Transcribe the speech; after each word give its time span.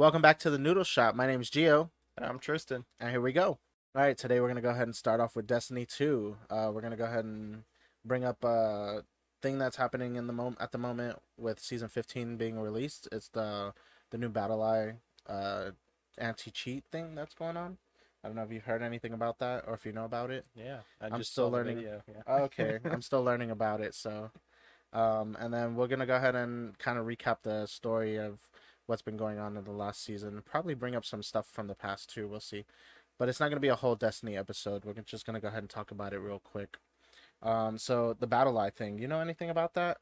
Welcome 0.00 0.22
back 0.22 0.38
to 0.38 0.48
the 0.48 0.56
Noodle 0.56 0.82
Shop. 0.84 1.14
My 1.14 1.26
name 1.26 1.42
is 1.42 1.50
Gio, 1.50 1.90
And 2.16 2.24
I'm 2.24 2.38
Tristan. 2.38 2.86
and 2.98 3.10
here 3.10 3.20
we 3.20 3.34
go. 3.34 3.58
All 3.94 4.02
right, 4.02 4.16
today 4.16 4.40
we're 4.40 4.48
gonna 4.48 4.62
go 4.62 4.70
ahead 4.70 4.86
and 4.86 4.96
start 4.96 5.20
off 5.20 5.36
with 5.36 5.46
Destiny 5.46 5.84
Two. 5.84 6.38
Uh, 6.48 6.70
we're 6.72 6.80
gonna 6.80 6.96
go 6.96 7.04
ahead 7.04 7.26
and 7.26 7.64
bring 8.02 8.24
up 8.24 8.42
a 8.42 9.02
thing 9.42 9.58
that's 9.58 9.76
happening 9.76 10.16
in 10.16 10.26
the 10.26 10.32
moment 10.32 10.56
at 10.58 10.72
the 10.72 10.78
moment 10.78 11.18
with 11.36 11.60
season 11.60 11.88
15 11.88 12.38
being 12.38 12.58
released. 12.58 13.08
It's 13.12 13.28
the 13.28 13.74
the 14.08 14.16
new 14.16 14.30
BattlEye 14.30 14.94
uh, 15.26 15.72
anti 16.16 16.50
cheat 16.50 16.84
thing 16.90 17.14
that's 17.14 17.34
going 17.34 17.58
on. 17.58 17.76
I 18.24 18.28
don't 18.28 18.36
know 18.36 18.44
if 18.44 18.52
you've 18.52 18.64
heard 18.64 18.80
anything 18.80 19.12
about 19.12 19.38
that 19.40 19.64
or 19.66 19.74
if 19.74 19.84
you 19.84 19.92
know 19.92 20.06
about 20.06 20.30
it. 20.30 20.46
Yeah, 20.54 20.78
I 21.02 21.08
I'm 21.08 21.18
just 21.18 21.32
still 21.32 21.50
learning- 21.50 21.80
yeah. 21.82 21.98
okay 22.26 22.78
i'm 22.84 23.02
still 23.02 23.22
learning 23.22 23.50
about 23.50 23.82
it 23.82 23.94
so 23.94 24.30
um 24.94 25.36
and 25.38 25.52
then 25.52 25.76
we're 25.76 25.88
gonna 25.88 26.06
go 26.06 26.16
ahead 26.16 26.34
and 26.34 26.78
kind 26.78 26.98
of 26.98 27.04
recap 27.04 27.42
the 27.42 27.66
story 27.66 28.18
of 28.18 28.48
what's 28.90 29.02
been 29.02 29.16
going 29.16 29.38
on 29.38 29.56
in 29.56 29.64
the 29.64 29.70
last 29.70 30.04
season 30.04 30.42
probably 30.44 30.74
bring 30.74 30.94
up 30.94 31.04
some 31.04 31.22
stuff 31.22 31.46
from 31.46 31.66
the 31.66 31.74
past 31.74 32.12
too 32.12 32.28
we'll 32.28 32.40
see 32.40 32.64
but 33.18 33.28
it's 33.28 33.40
not 33.40 33.48
gonna 33.48 33.60
be 33.60 33.68
a 33.68 33.76
whole 33.76 33.94
destiny 33.94 34.36
episode 34.36 34.84
we're 34.84 34.92
just 35.02 35.24
gonna 35.24 35.40
go 35.40 35.48
ahead 35.48 35.62
and 35.62 35.70
talk 35.70 35.90
about 35.90 36.12
it 36.12 36.18
real 36.18 36.40
quick 36.40 36.76
um 37.42 37.78
so 37.78 38.14
the 38.18 38.28
BattlEye 38.28 38.74
thing 38.74 38.98
you 38.98 39.08
know 39.08 39.20
anything 39.20 39.48
about 39.48 39.74
that 39.74 39.98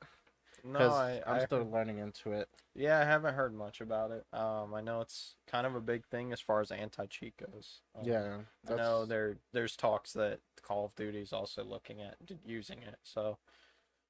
No, 0.65 0.79
I, 0.79 1.23
i'm 1.27 1.41
I 1.41 1.45
still 1.45 1.69
learning 1.71 1.99
into 1.99 2.33
it 2.33 2.49
yeah, 2.79 3.01
I 3.01 3.05
haven't 3.05 3.35
heard 3.35 3.53
much 3.53 3.81
about 3.81 4.13
it. 4.13 4.25
Um, 4.33 4.73
I 4.73 4.81
know 4.81 5.01
it's 5.01 5.35
kind 5.49 5.67
of 5.67 5.75
a 5.75 5.81
big 5.81 6.07
thing 6.07 6.33
as 6.33 6.41
far 6.41 6.61
as 6.61 6.71
anti-cheat 6.71 7.35
goes. 7.37 7.81
Um, 7.99 8.07
yeah 8.07 8.37
I 8.71 8.77
know 8.77 9.05
there 9.05 9.39
there's 9.53 9.75
talks 9.75 10.13
that 10.13 10.39
Call 10.63 10.85
of 10.85 10.95
Duty 10.95 11.19
is 11.19 11.33
also 11.33 11.65
looking 11.65 12.01
at 12.01 12.17
using 12.47 12.79
it. 12.79 12.95
So 13.03 13.39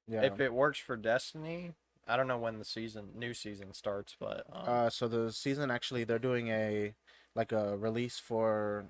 yeah 0.07 0.21
if 0.21 0.39
it 0.39 0.53
works 0.53 0.77
for 0.77 0.95
Destiny, 0.95 1.71
I 2.09 2.17
don't 2.17 2.27
know 2.27 2.37
when 2.37 2.57
the 2.59 2.65
season 2.65 3.09
new 3.15 3.33
season 3.33 3.73
starts, 3.73 4.15
but 4.19 4.45
um, 4.51 4.63
uh 4.67 4.89
so 4.89 5.07
the 5.07 5.31
season 5.31 5.69
actually 5.71 6.03
they're 6.03 6.19
doing 6.19 6.49
a 6.49 6.93
like 7.35 7.51
a 7.51 7.77
release 7.77 8.17
for 8.17 8.85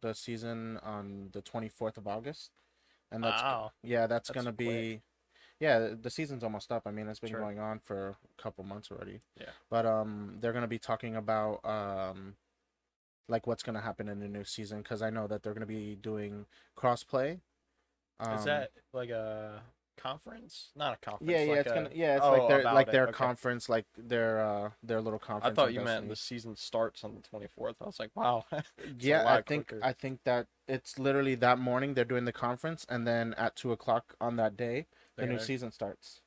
the 0.00 0.14
season 0.14 0.78
on 0.82 1.28
the 1.32 1.42
24th 1.42 1.96
of 1.96 2.08
august 2.08 2.50
and 3.12 3.22
that's 3.22 3.42
wow, 3.42 3.72
Yeah, 3.82 4.06
that's, 4.06 4.28
That's 4.28 4.34
gonna 4.36 4.54
quick. 4.54 4.56
be. 4.56 5.00
Yeah, 5.60 5.90
the- 6.00 6.10
season's 6.10 6.42
almost 6.42 6.72
up. 6.72 6.86
I 6.86 6.90
mean, 6.90 7.06
it's 7.08 7.20
been 7.20 7.30
Sure. 7.30 7.40
going 7.40 7.58
on 7.60 7.78
for 7.78 8.08
a 8.38 8.42
couple 8.42 8.64
months 8.64 8.90
already. 8.90 9.20
Yeah. 9.38 9.50
But 9.70 9.84
um, 9.86 10.38
they're 10.40 10.52
gonna 10.54 10.66
be 10.66 10.78
talking 10.78 11.14
about 11.14 11.64
um, 11.64 12.36
like 13.28 13.46
what's 13.46 13.62
gonna 13.62 13.80
happen 13.82 14.08
in 14.08 14.18
the 14.18 14.28
new 14.28 14.44
season 14.44 14.78
because 14.82 15.02
I 15.02 15.10
know 15.10 15.26
that 15.28 15.42
they're 15.42 15.52
gonna 15.54 15.66
be 15.66 15.94
doing 15.94 16.46
crossplay. 16.76 17.40
Um, 18.18 18.34
is 18.38 18.44
that 18.44 18.70
like 18.92 19.10
a 19.10 19.62
conference? 20.02 20.70
Not 20.74 20.94
a 20.94 20.96
conference. 20.96 21.30
Yeah, 21.30 21.42
yeah, 21.44 21.50
like 21.50 21.58
it's 21.60 21.70
a- 21.70 21.74
gonna. 21.74 21.90
Yeah, 21.94 22.16
it's 22.16 22.24
oh, 22.24 22.32
like 22.32 22.48
their 22.48 22.62
like 22.64 22.88
it, 22.88 22.92
their 22.92 23.04
okay. 23.04 23.12
conference, 23.12 23.68
like 23.68 23.86
their 23.96 24.40
uh 24.40 24.70
their 24.82 25.00
little 25.00 25.18
conference. 25.18 25.52
I 25.52 25.54
thought 25.54 25.72
you 25.72 25.80
meant 25.80 26.08
the 26.08 26.16
season 26.16 26.56
starts 26.56 27.04
on 27.04 27.14
the 27.14 27.20
24th. 27.20 27.76
I 27.80 27.84
was 27.86 28.00
like, 28.00 28.10
wow. 28.14 28.44
Yeah, 28.98 29.32
I 29.32 29.42
think 29.42 29.68
quicker. 29.68 29.84
I 29.84 29.92
think 29.92 30.20
that 30.24 30.46
it's 30.66 30.98
literally 30.98 31.34
that 31.36 31.58
morning 31.58 31.94
they're 31.94 32.04
doing 32.04 32.24
the 32.24 32.32
conference, 32.32 32.84
and 32.88 33.06
then 33.06 33.34
at 33.34 33.54
two 33.56 33.72
o'clock 33.72 34.14
on 34.20 34.36
that 34.36 34.56
day 34.56 34.86
the 35.16 35.22
They're 35.22 35.26
new 35.26 35.36
gonna- 35.36 35.46
season 35.46 35.70
starts. 35.70 36.20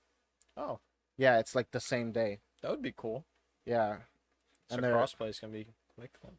Oh, 0.58 0.80
Yeah, 1.18 1.40
it's 1.40 1.54
like 1.56 1.72
the 1.72 1.82
same 1.82 2.12
day. 2.12 2.40
that 2.62 2.72
would 2.72 2.82
be 2.82 2.94
cool. 2.96 3.26
Yeah, 3.66 3.98
So 4.70 4.78
And 4.78 4.86
crossplay 4.86 5.30
is 5.30 5.40
gonna 5.40 5.54
be 5.54 5.68
quick 5.96 6.12
then. 6.24 6.38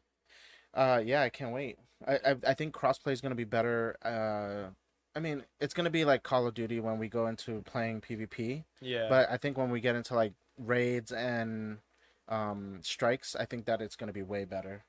Uh, 0.73 1.01
yeah, 1.03 1.21
I 1.21 1.29
can't 1.29 1.53
wait. 1.53 1.77
I 2.07 2.15
I, 2.15 2.35
I 2.47 2.53
think 2.53 2.73
crossplay 2.73 3.11
is 3.11 3.21
gonna 3.21 3.35
be 3.35 3.43
better. 3.43 3.95
Uh, 4.01 4.71
I 5.17 5.19
mean, 5.19 5.43
it's 5.59 5.73
gonna 5.73 5.89
be 5.89 6.05
like 6.05 6.21
Call 6.21 6.45
of 6.45 6.53
Duty 6.53 6.79
when 6.79 6.99
we 6.99 7.09
go 7.09 7.25
into 7.25 7.63
playing 7.63 8.01
PvP. 8.01 8.65
Yeah. 8.79 9.07
But 9.09 9.27
I 9.31 9.37
think 9.37 9.57
when 9.57 9.71
we 9.71 9.81
get 9.81 9.95
into 9.95 10.13
like 10.13 10.33
raids 10.59 11.11
and 11.11 11.79
um 12.27 12.79
strikes, 12.83 13.35
I 13.35 13.45
think 13.45 13.65
that 13.65 13.81
it's 13.81 13.95
gonna 13.95 14.13
be 14.13 14.21
way 14.21 14.45
better. 14.45 14.85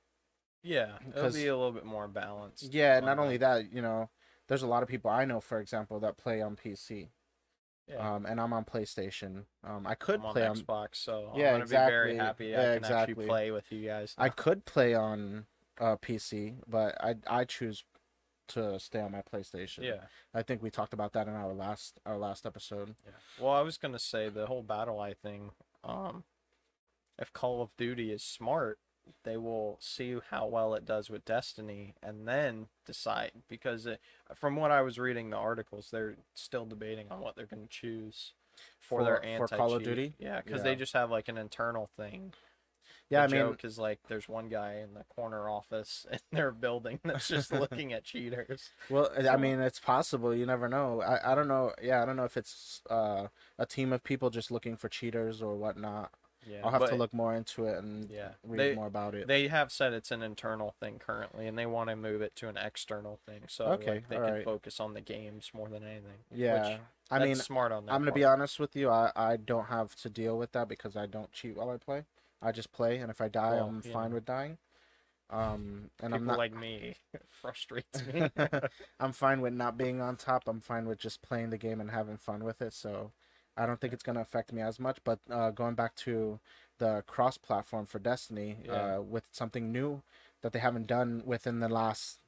yeah, 0.62 0.98
it'll 1.16 1.32
be 1.32 1.46
a 1.46 1.56
little 1.56 1.72
bit 1.72 1.86
more 1.86 2.08
balanced. 2.08 2.74
Yeah, 2.74 3.00
not 3.00 3.12
on, 3.12 3.20
only 3.20 3.38
that, 3.38 3.72
you 3.72 3.80
know, 3.80 4.10
there's 4.48 4.62
a 4.62 4.66
lot 4.66 4.82
of 4.82 4.88
people 4.90 5.10
I 5.10 5.24
know, 5.24 5.40
for 5.40 5.60
example, 5.60 5.98
that 6.00 6.18
play 6.18 6.42
on 6.42 6.56
PC. 6.56 7.08
Yeah. 7.88 7.96
Um, 8.16 8.26
and 8.26 8.38
I'm 8.38 8.52
on 8.52 8.66
PlayStation. 8.66 9.44
Um, 9.64 9.86
I 9.86 9.94
could 9.94 10.20
I'm 10.22 10.32
play 10.32 10.46
on. 10.46 10.56
Xbox, 10.56 10.96
so 10.96 11.32
Yeah, 11.34 11.54
I'm 11.54 11.60
gonna 11.60 11.64
be 11.64 11.70
very 11.70 12.10
exactly. 12.12 12.16
happy 12.18 12.46
Yeah, 12.48 12.60
I 12.60 12.64
can 12.64 12.76
exactly. 12.76 13.12
actually 13.12 13.26
play 13.26 13.50
with 13.50 13.72
you 13.72 13.86
guys. 13.86 14.14
I 14.18 14.28
could 14.28 14.66
play 14.66 14.92
on 14.94 15.46
uh 15.80 15.96
PC, 15.96 16.56
but 16.66 17.02
I 17.02 17.14
I 17.26 17.44
choose 17.44 17.84
to 18.48 18.78
stay 18.80 19.00
on 19.00 19.12
my 19.12 19.22
PlayStation. 19.22 19.82
yeah, 19.84 20.04
I 20.34 20.42
think 20.42 20.62
we 20.62 20.70
talked 20.70 20.92
about 20.92 21.12
that 21.12 21.28
in 21.28 21.34
our 21.34 21.52
last 21.52 21.98
our 22.06 22.16
last 22.18 22.46
episode. 22.46 22.94
yeah. 23.04 23.12
Well, 23.40 23.52
I 23.52 23.60
was 23.62 23.76
gonna 23.78 23.98
say 23.98 24.28
the 24.28 24.46
whole 24.46 24.62
BattlEye 24.64 25.16
thing. 25.16 25.50
Um, 25.84 26.24
if 27.18 27.32
Call 27.32 27.62
of 27.62 27.70
Duty 27.76 28.12
is 28.12 28.22
smart, 28.22 28.78
they 29.24 29.36
will 29.36 29.78
see 29.80 30.16
how 30.30 30.46
well 30.46 30.74
it 30.74 30.84
does 30.84 31.08
with 31.10 31.24
Destiny 31.24 31.94
and 32.02 32.28
then 32.28 32.66
decide. 32.86 33.32
Because 33.48 33.86
it, 33.86 34.00
from 34.34 34.56
what 34.56 34.70
I 34.70 34.82
was 34.82 34.98
reading 34.98 35.30
the 35.30 35.36
articles, 35.36 35.88
they're 35.90 36.16
still 36.34 36.66
debating 36.66 37.06
on 37.10 37.20
what 37.20 37.34
they're 37.36 37.46
gonna 37.46 37.66
choose 37.68 38.34
for, 38.80 39.04
their 39.04 39.16
For- 39.16 39.24
anti 39.24 39.46
for 39.46 39.56
Call 39.56 39.74
of 39.74 39.82
Duty? 39.84 40.14
Yeah, 40.18 40.40
because 40.40 40.58
Yeah. 40.60 40.64
they 40.64 40.74
just 40.76 40.92
have 40.92 41.10
like 41.10 41.28
an 41.28 41.38
internal 41.38 41.86
thing. 41.96 42.34
Yeah, 43.10 43.20
the 43.20 43.24
I 43.24 43.26
mean, 43.26 43.56
joke 43.56 43.64
is 43.64 43.78
like 43.78 44.00
there's 44.08 44.28
one 44.28 44.48
guy 44.48 44.74
in 44.76 44.94
the 44.94 45.04
corner 45.04 45.48
office 45.48 46.06
in 46.12 46.18
their 46.32 46.50
building 46.50 47.00
that's 47.04 47.28
just 47.28 47.52
looking 47.52 47.92
at 47.92 48.04
cheaters. 48.04 48.70
well, 48.88 49.10
I 49.28 49.36
mean, 49.36 49.60
it's 49.60 49.80
possible. 49.80 50.34
You 50.34 50.46
never 50.46 50.68
know. 50.68 51.02
I, 51.02 51.32
I 51.32 51.34
don't 51.34 51.48
know. 51.48 51.72
Yeah, 51.82 52.02
I 52.02 52.06
don't 52.06 52.16
know 52.16 52.24
if 52.24 52.36
it's 52.36 52.82
uh, 52.88 53.28
a 53.58 53.66
team 53.66 53.92
of 53.92 54.02
people 54.02 54.30
just 54.30 54.50
looking 54.50 54.76
for 54.76 54.88
cheaters 54.88 55.42
or 55.42 55.56
whatnot. 55.56 56.10
Yeah, 56.46 56.62
I'll 56.62 56.70
have 56.70 56.84
to 56.86 56.94
look 56.96 57.12
more 57.12 57.34
into 57.34 57.66
it 57.66 57.78
and 57.78 58.08
Yeah, 58.10 58.30
read 58.46 58.56
they 58.58 58.74
more 58.74 58.86
about 58.86 59.14
it. 59.14 59.26
they 59.26 59.48
have 59.48 59.70
said 59.70 59.92
it's 59.92 60.10
an 60.10 60.22
internal 60.22 60.74
thing 60.80 60.98
currently, 60.98 61.46
and 61.46 61.58
they 61.58 61.66
want 61.66 61.90
to 61.90 61.96
move 61.96 62.22
it 62.22 62.34
to 62.36 62.48
an 62.48 62.56
external 62.56 63.18
thing, 63.26 63.42
so 63.48 63.66
Okay, 63.66 63.92
like, 63.92 64.08
they 64.08 64.16
can 64.16 64.24
alright. 64.24 64.44
focus 64.44 64.80
on 64.80 64.94
the 64.94 65.00
games 65.00 65.50
more 65.52 65.68
than 65.68 65.84
anything. 65.84 66.18
yeah, 66.34 66.54
which, 66.54 66.80
I 67.10 67.18
mean, 67.18 67.36
smart 67.36 67.72
on 67.72 67.86
that. 67.86 67.92
I'm 67.94 68.00
gonna 68.00 68.12
be 68.12 68.24
honest 68.24 68.58
with 68.58 68.74
you. 68.76 68.88
I 68.90 69.12
I 69.14 69.36
don't 69.36 69.66
have 69.66 69.94
to 69.96 70.08
deal 70.10 70.38
with 70.38 70.52
that 70.52 70.68
because 70.68 70.96
I 70.96 71.06
don't 71.06 71.32
cheat 71.32 71.56
while 71.56 71.70
I 71.70 71.76
play. 71.76 72.04
I 72.42 72.52
just 72.52 72.72
play, 72.72 72.98
and 72.98 73.10
if 73.10 73.20
I 73.20 73.28
die, 73.28 73.52
Well, 73.56 73.68
I'm 73.68 73.82
you 73.82 73.92
fine 73.92 74.12
with 74.14 74.24
dying. 74.24 74.58
Um, 75.30 75.90
and 76.02 76.12
People 76.14 76.16
I'm 76.18 76.26
not 76.26 76.38
like 76.38 76.54
me 76.54 76.96
it 77.12 77.22
frustrates 77.42 78.02
me. 78.12 78.30
I'm 79.00 79.12
fine 79.12 79.40
with 79.40 79.52
not 79.52 79.76
being 79.76 80.00
on 80.00 80.16
top. 80.16 80.48
I'm 80.48 80.60
fine 80.60 80.86
with 80.88 80.98
just 80.98 81.20
playing 81.22 81.50
the 81.50 81.58
game 81.58 81.80
and 81.80 81.90
having 81.90 82.16
fun 82.16 82.44
with 82.44 82.62
it. 82.62 82.72
So 82.72 83.12
I 83.56 83.66
don't 83.66 83.80
think 83.80 83.92
it's 83.92 84.02
gonna 84.02 84.20
affect 84.20 84.52
me 84.52 84.62
as 84.62 84.78
much. 84.80 84.98
But 85.04 85.18
uh, 85.30 85.50
going 85.50 85.74
back 85.74 85.94
to 85.96 86.38
the 86.78 87.02
cross-platform 87.06 87.86
for 87.86 87.98
Destiny, 87.98 88.56
Yeah. 88.64 88.96
uh, 88.96 89.00
with 89.02 89.24
something 89.32 89.70
new 89.72 90.02
that 90.42 90.52
they 90.52 90.60
haven't 90.60 90.86
done 90.86 91.22
within 91.26 91.60
the 91.60 91.68
last 91.68 92.20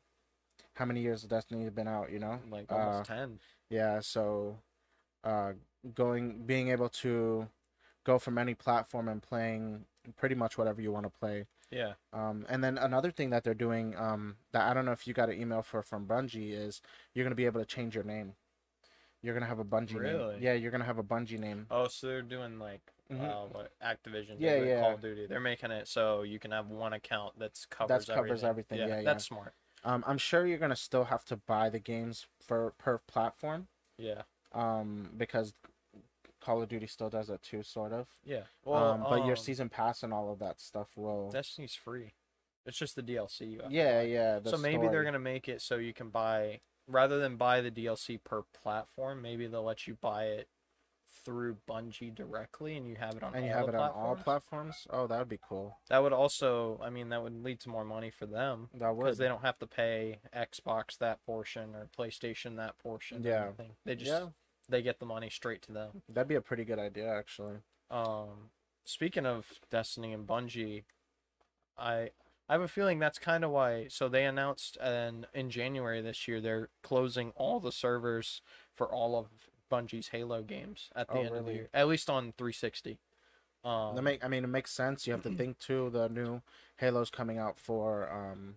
how 0.75 0.84
many 0.84 1.00
years 1.00 1.22
has 1.22 1.28
Destiny 1.28 1.62
has 1.65 1.72
been 1.72 1.88
out? 1.88 2.10
You 2.10 2.19
know, 2.19 2.41
like 2.50 2.70
Uh, 2.70 2.75
almost 2.75 3.09
ten. 3.09 3.38
yeah. 3.70 4.00
So 4.00 4.59
uh, 5.25 5.53
going 5.94 6.44
being 6.44 6.69
able 6.69 6.88
to 6.88 7.49
go 8.05 8.19
from 8.19 8.38
any 8.38 8.55
platform 8.55 9.09
and 9.09 9.22
playing 9.22 9.84
pretty 10.16 10.34
much 10.34 10.56
whatever 10.59 10.81
you 10.81 10.93
want 10.93 11.05
to 11.06 11.11
play. 11.11 11.47
Yeah, 11.71 11.93
Um, 12.12 12.47
and 12.49 12.65
then 12.65 12.78
another 12.78 13.12
thing 13.12 13.31
that 13.31 13.44
they're 13.44 13.55
doing 13.55 13.94
um, 13.97 14.37
that 14.50 14.69
I 14.69 14.75
don't 14.75 14.84
know 14.84 14.91
if 14.93 15.06
you 15.06 15.15
got 15.15 15.28
an 15.31 15.41
email 15.41 15.62
for 15.62 15.83
from 15.83 16.05
Bungie 16.05 16.50
is 16.53 16.83
you're 17.15 17.25
gonna 17.25 17.37
be 17.37 17.47
able 17.47 17.61
to 17.61 17.66
change 17.66 17.94
your 17.94 18.03
name. 18.03 18.34
You're 19.22 19.34
gonna 19.34 19.47
have 19.47 19.61
a 19.61 19.65
Bungie 19.65 19.93
name. 19.93 20.03
Really? 20.03 20.38
Yeah, 20.41 20.55
you're 20.55 20.72
gonna 20.72 20.84
have 20.84 20.99
a 20.99 21.05
Bungie 21.05 21.38
name. 21.38 21.66
Oh, 21.71 21.87
so 21.87 22.09
they're 22.09 22.22
doing 22.22 22.59
like 22.59 22.81
Mhm. 23.09 23.21
uh, 23.25 23.47
what 23.47 23.72
Activision 23.81 24.37
Yeah, 24.41 24.56
yeah. 24.56 24.81
Call 24.81 24.94
of 24.94 25.00
Duty. 25.00 25.27
They're 25.27 25.38
making 25.38 25.71
it 25.71 25.87
so 25.87 26.22
you 26.22 26.41
can 26.41 26.50
have 26.50 26.69
one 26.71 26.93
account 26.93 27.38
that's 27.38 27.67
covers 27.67 28.06
That 28.06 28.15
covers 28.17 28.43
everything, 28.43 28.78
yeah, 28.78 28.87
yeah. 28.87 29.03
that's 29.03 29.25
smart. 29.27 29.55
Um, 29.84 30.03
I'm 30.09 30.19
sure 30.19 30.47
you're 30.47 30.59
gonna 30.59 30.75
still 30.75 31.05
have 31.05 31.25
to 31.27 31.37
buy 31.37 31.71
the 31.71 31.78
games 31.78 32.26
for 32.41 32.73
per 32.79 32.99
platform. 32.99 33.69
Yeah, 33.96 34.23
Um, 34.53 35.12
because 35.17 35.55
Call 36.40 36.62
of 36.62 36.69
Duty 36.69 36.87
still 36.87 37.10
does 37.10 37.31
it 37.31 37.42
too, 37.42 37.62
sort 37.62 37.92
of. 37.92 38.06
yeah. 38.25 38.42
Well, 38.64 38.92
um, 38.94 39.06
but 39.08 39.25
your 39.26 39.37
um, 39.37 39.42
season 39.42 39.69
pass 39.69 40.02
and 40.02 40.12
all 40.12 40.32
of 40.32 40.38
that 40.40 40.60
stuff 40.60 40.88
will. 40.96 41.31
Destiny's 41.31 41.75
free. 41.75 42.12
It's 42.66 42.76
just 42.78 42.94
the 42.96 43.02
DLC. 43.02 43.50
You 43.52 43.60
have 43.62 43.72
Yeah, 43.72 44.02
yeah. 44.02 44.38
the 44.38 44.50
so 44.50 44.56
maybe 44.58 44.88
they're 44.88 45.04
gonna 45.04 45.19
make 45.19 45.48
it 45.48 45.60
so 45.62 45.76
you 45.76 45.92
can 45.94 46.10
buy 46.10 46.60
rather 46.87 47.19
than 47.19 47.37
buy 47.37 47.60
the 47.60 47.70
DLC 47.70 48.19
per 48.22 48.42
platform. 48.62 49.22
Maybe 49.22 49.46
they'll 49.46 49.62
let 49.64 49.87
you 49.87 49.94
buy 50.00 50.25
it 50.25 50.48
through 51.25 51.56
Bungie 51.69 52.14
directly, 52.14 52.76
and 52.76 52.86
you 52.86 52.96
have 52.96 53.14
it 53.16 53.22
on 53.22 53.34
And 53.34 53.43
all 53.44 53.48
you 53.48 53.54
have 53.54 53.69
it 53.69 53.75
on 53.75 53.90
all 53.90 54.14
platforms. 54.16 54.22
platforms. 54.25 54.86
Oh, 54.90 55.06
that 55.06 55.19
would 55.19 55.28
be 55.28 55.40
cool. 55.46 55.76
That 55.88 56.02
would 56.02 56.12
also, 56.14 56.81
I 56.82 56.88
mean, 56.90 57.10
that 57.10 57.22
would 57.22 57.43
lead 57.43 57.60
to 57.60 57.69
more 57.69 57.84
money 57.84 58.10
for 58.10 58.26
them 58.26 58.70
That 58.75 58.94
would. 58.96 59.04
because 59.04 59.19
they 59.19 59.28
don't 59.28 59.43
have 59.43 59.58
to 59.58 59.66
pay 59.66 60.20
Xbox 60.34 60.96
that 60.98 61.22
portion 61.26 61.75
or 61.75 61.88
PlayStation 61.96 62.56
that 62.56 62.78
portion. 62.78 63.26
or 63.26 63.28
Yeah. 63.28 63.50
They 63.84 63.96
just 63.96 64.10
yeah, 64.10 64.26
they 64.70 64.82
get 64.82 64.99
the 65.00 65.06
money 65.06 65.31
straight 65.31 65.62
to 65.62 65.72
them. 65.72 66.02
that'd 66.08 66.28
be 66.28 66.34
a 66.34 66.40
pretty 66.40 66.64
good 66.64 66.78
idea, 66.78 67.12
actually. 67.12 67.56
Um, 67.90 68.50
speaking 68.84 69.26
of 69.26 69.46
Destiny 69.70 70.12
and 70.12 70.26
Bungie, 70.26 70.84
I 71.78 72.11
I 72.49 72.55
have 72.55 72.62
a 72.62 72.69
feeling 72.69 72.99
that's 72.99 73.19
kind 73.19 73.44
of 73.44 73.50
why. 73.50 73.87
So 73.88 74.08
they 74.08 74.25
announced 74.25 74.76
and 74.81 75.26
in 75.34 75.50
January 75.50 76.00
this 76.00 76.26
year 76.26 76.40
they're 76.40 76.69
closing 76.82 77.31
all 77.37 77.61
the 77.61 77.72
servers 77.72 78.43
for 78.75 78.93
all 78.93 79.17
of 79.19 79.26
Bungie's 79.70 80.08
Halo 80.08 80.43
games 80.43 80.90
at 80.96 81.06
the 81.08 81.14
Oh, 81.14 81.22
end 81.22 81.37
of 81.37 81.46
the 81.46 81.52
year, 81.52 81.69
at 81.72 81.87
least 81.87 82.11
on 82.11 82.32
360. 82.37 82.99
Um, 83.62 83.94
That 83.94 84.02
make 84.02 84.25
I 84.25 84.28
mean 84.28 84.43
it 84.44 84.49
makes 84.49 84.72
sense. 84.72 85.06
You 85.06 85.12
have 85.12 85.22
to 85.22 85.31
think 85.31 85.58
too. 85.58 85.90
The 85.90 86.08
new 86.08 86.43
Halo's 86.76 87.11
coming 87.11 87.38
out 87.38 87.58
for 87.58 88.11
um 88.11 88.56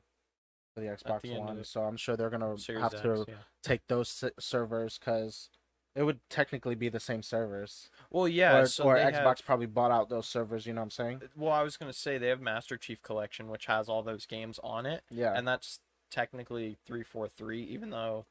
for 0.74 0.80
the 0.80 0.88
Xbox 0.88 1.22
the 1.22 1.38
One, 1.38 1.64
so 1.64 1.84
I'm 1.84 1.98
sure 1.98 2.16
they're 2.18 2.32
gonna 2.32 2.58
Series 2.58 2.82
have 2.82 3.02
to 3.04 3.26
yeah. 3.28 3.36
take 3.62 3.82
those 3.88 4.24
servers 4.40 4.98
because 4.98 5.50
it 5.96 6.04
would 6.04 6.20
technically 6.30 6.76
be 6.76 6.90
the 6.90 7.00
same 7.00 7.22
servers. 7.22 7.90
Well, 8.10 8.28
yeah. 8.28 8.58
or 8.58 8.66
so 8.66 8.86
or 8.86 8.96
Xbox 8.98 9.38
have- 9.38 9.46
probably 9.46 9.68
bought 9.68 9.92
out 9.92 10.10
those 10.10 10.28
servers. 10.28 10.66
You 10.66 10.74
know 10.74 10.82
what 10.82 10.86
I'm 10.86 10.92
saying? 10.92 11.22
Well, 11.36 11.52
I 11.52 11.62
was 11.64 11.78
gonna 11.78 11.94
say 11.94 12.18
they 12.18 12.28
have 12.30 12.42
Master 12.42 12.78
Chief 12.78 13.02
Collection, 13.02 13.48
which 13.48 13.68
has 13.68 13.88
all 13.90 14.02
those 14.04 14.26
games 14.26 14.60
on 14.64 14.86
it, 14.86 15.04
Yeah. 15.10 15.34
and 15.36 15.48
that's 15.48 15.80
technically 16.10 16.78
three 16.86 17.04
four 17.04 17.28
three, 17.28 17.64
even 17.64 17.90
though 17.92 18.26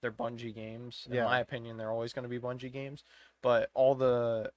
they're 0.00 0.12
Bungie 0.12 0.54
games. 0.54 1.06
In 1.08 1.14
Yeah. 1.16 1.24
my 1.24 1.40
opinion, 1.40 1.76
they're 1.76 1.90
always 1.90 2.12
gonna 2.12 2.28
be 2.28 2.38
Bungie 2.38 2.72
games. 2.72 3.04
But 3.42 3.70
all 3.74 3.94
the, 3.94 4.52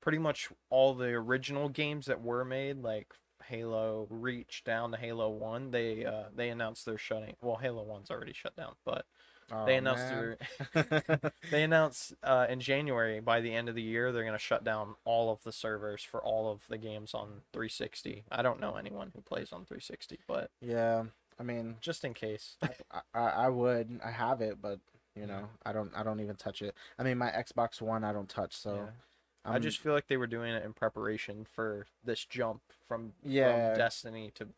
pretty 0.00 0.18
much 0.18 0.48
all 0.70 0.94
the 0.94 1.06
original 1.08 1.68
games 1.68 2.06
that 2.06 2.22
were 2.22 2.44
made, 2.44 2.78
like 2.82 3.14
Halo 3.50 4.06
Reach 4.08 4.62
down 4.64 4.92
to 4.92 4.96
Halo 4.96 5.28
One, 5.28 5.70
they 5.70 6.04
uh 6.04 6.24
they 6.34 6.48
announced 6.48 6.86
they're 6.86 6.98
shutting. 6.98 7.34
Well, 7.42 7.56
Halo 7.56 7.82
One's 7.82 8.10
already 8.10 8.32
shut 8.32 8.56
down, 8.56 8.74
but 8.84 9.04
Oh, 9.52 9.66
they 9.66 9.76
announced 9.76 10.38
they 11.50 11.62
announced 11.62 12.14
uh, 12.22 12.46
in 12.48 12.60
January 12.60 13.20
by 13.20 13.40
the 13.40 13.52
end 13.52 13.68
of 13.68 13.74
the 13.74 13.82
year 13.82 14.12
they're 14.12 14.22
going 14.22 14.32
to 14.32 14.38
shut 14.38 14.64
down 14.64 14.94
all 15.04 15.32
of 15.32 15.42
the 15.42 15.52
servers 15.52 16.02
for 16.02 16.22
all 16.22 16.50
of 16.50 16.62
the 16.68 16.78
games 16.78 17.14
on 17.14 17.42
360. 17.52 18.24
I 18.30 18.42
don't 18.42 18.60
know 18.60 18.76
anyone 18.76 19.10
who 19.14 19.22
plays 19.22 19.52
on 19.52 19.64
360, 19.64 20.20
but 20.26 20.50
yeah. 20.60 21.04
I 21.38 21.42
mean, 21.42 21.76
just 21.80 22.04
in 22.04 22.14
case. 22.14 22.56
I, 22.62 23.00
I 23.14 23.20
I 23.20 23.48
would 23.48 24.00
I 24.04 24.10
have 24.10 24.40
it, 24.40 24.58
but 24.60 24.78
you 25.16 25.26
know 25.26 25.48
I 25.64 25.72
don't 25.72 25.90
I 25.96 26.02
don't 26.02 26.20
even 26.20 26.36
touch 26.36 26.62
it. 26.62 26.74
I 26.98 27.02
mean 27.02 27.18
my 27.18 27.30
Xbox 27.30 27.80
One 27.80 28.04
I 28.04 28.12
don't 28.12 28.28
touch, 28.28 28.56
so 28.56 28.74
Yeah. 28.74 29.52
I 29.52 29.58
just 29.58 29.78
feel 29.78 29.94
like 29.94 30.06
they 30.06 30.18
were 30.18 30.26
doing 30.26 30.52
it 30.52 30.64
in 30.64 30.74
preparation 30.74 31.46
for 31.50 31.86
this 32.04 32.24
jump 32.24 32.60
from 32.90 33.12
Yeah. 33.22 33.68
from 33.70 33.78
Destiny 33.78 34.32
to 34.34 34.48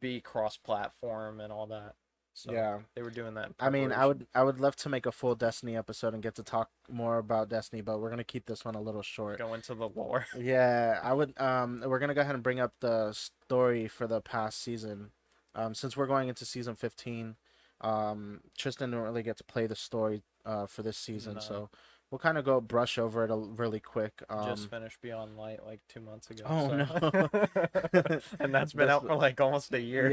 be 0.00 0.18
cross-platform 0.22 1.40
and 1.40 1.52
all 1.52 1.66
that. 1.66 1.94
So 2.32 2.52
yeah. 2.52 2.78
they 2.96 3.02
were 3.02 3.10
doing 3.10 3.34
that. 3.34 3.52
I 3.60 3.68
mean, 3.70 3.92
I 3.92 4.06
would 4.06 4.26
I 4.34 4.42
would 4.42 4.58
love 4.58 4.74
to 4.76 4.88
make 4.88 5.04
a 5.06 5.12
full 5.12 5.34
Destiny 5.36 5.76
episode 5.76 6.14
and 6.14 6.22
get 6.22 6.34
to 6.36 6.42
talk 6.42 6.70
more 6.90 7.18
about 7.18 7.48
Destiny, 7.50 7.80
but 7.82 8.00
we're 8.00 8.10
gonna 8.10 8.24
keep 8.24 8.46
this 8.46 8.64
one 8.64 8.74
a 8.74 8.80
little 8.80 9.02
short. 9.02 9.38
go 9.38 9.52
into 9.54 9.74
the 9.74 9.88
lore. 9.88 10.26
Yeah, 10.38 10.98
I 11.02 11.12
would. 11.12 11.38
Um, 11.38 11.84
we're 11.86 11.98
gonna 12.00 12.14
go 12.14 12.22
ahead 12.22 12.34
and 12.34 12.42
bring 12.42 12.58
up 12.60 12.72
the 12.80 13.12
story 13.12 13.86
for 13.88 14.06
the 14.08 14.20
past 14.22 14.60
season. 14.60 15.10
Um, 15.54 15.74
since 15.74 15.96
we're 15.96 16.08
going 16.08 16.28
into 16.28 16.44
season 16.44 16.74
fifteen, 16.74 17.36
um, 17.82 18.40
Tristan 18.58 18.90
didn't 18.90 19.04
really 19.04 19.22
get 19.22 19.36
to 19.36 19.44
play 19.44 19.66
the 19.68 19.76
story 19.76 20.22
uh 20.46 20.66
for 20.66 20.82
this 20.82 20.96
season, 20.98 21.34
No. 21.34 21.40
so 21.40 21.70
we'll 22.14 22.20
kind 22.20 22.38
of 22.38 22.44
go 22.44 22.60
brush 22.60 22.96
over 22.96 23.24
it 23.24 23.30
a, 23.32 23.34
really 23.34 23.80
quick. 23.80 24.22
Um, 24.30 24.46
Just 24.46 24.70
finished 24.70 25.00
Beyond 25.02 25.36
Light 25.36 25.66
like 25.66 25.80
two 25.88 26.00
months 26.00 26.30
ago. 26.30 26.44
Oh, 26.48 26.68
so- 26.68 26.76
no. 26.76 28.20
and 28.38 28.54
that's 28.54 28.72
been 28.72 28.86
This- 28.86 28.94
out 28.94 29.04
for 29.04 29.16
like 29.16 29.40
almost 29.40 29.74
a 29.74 29.80
year. 29.80 30.08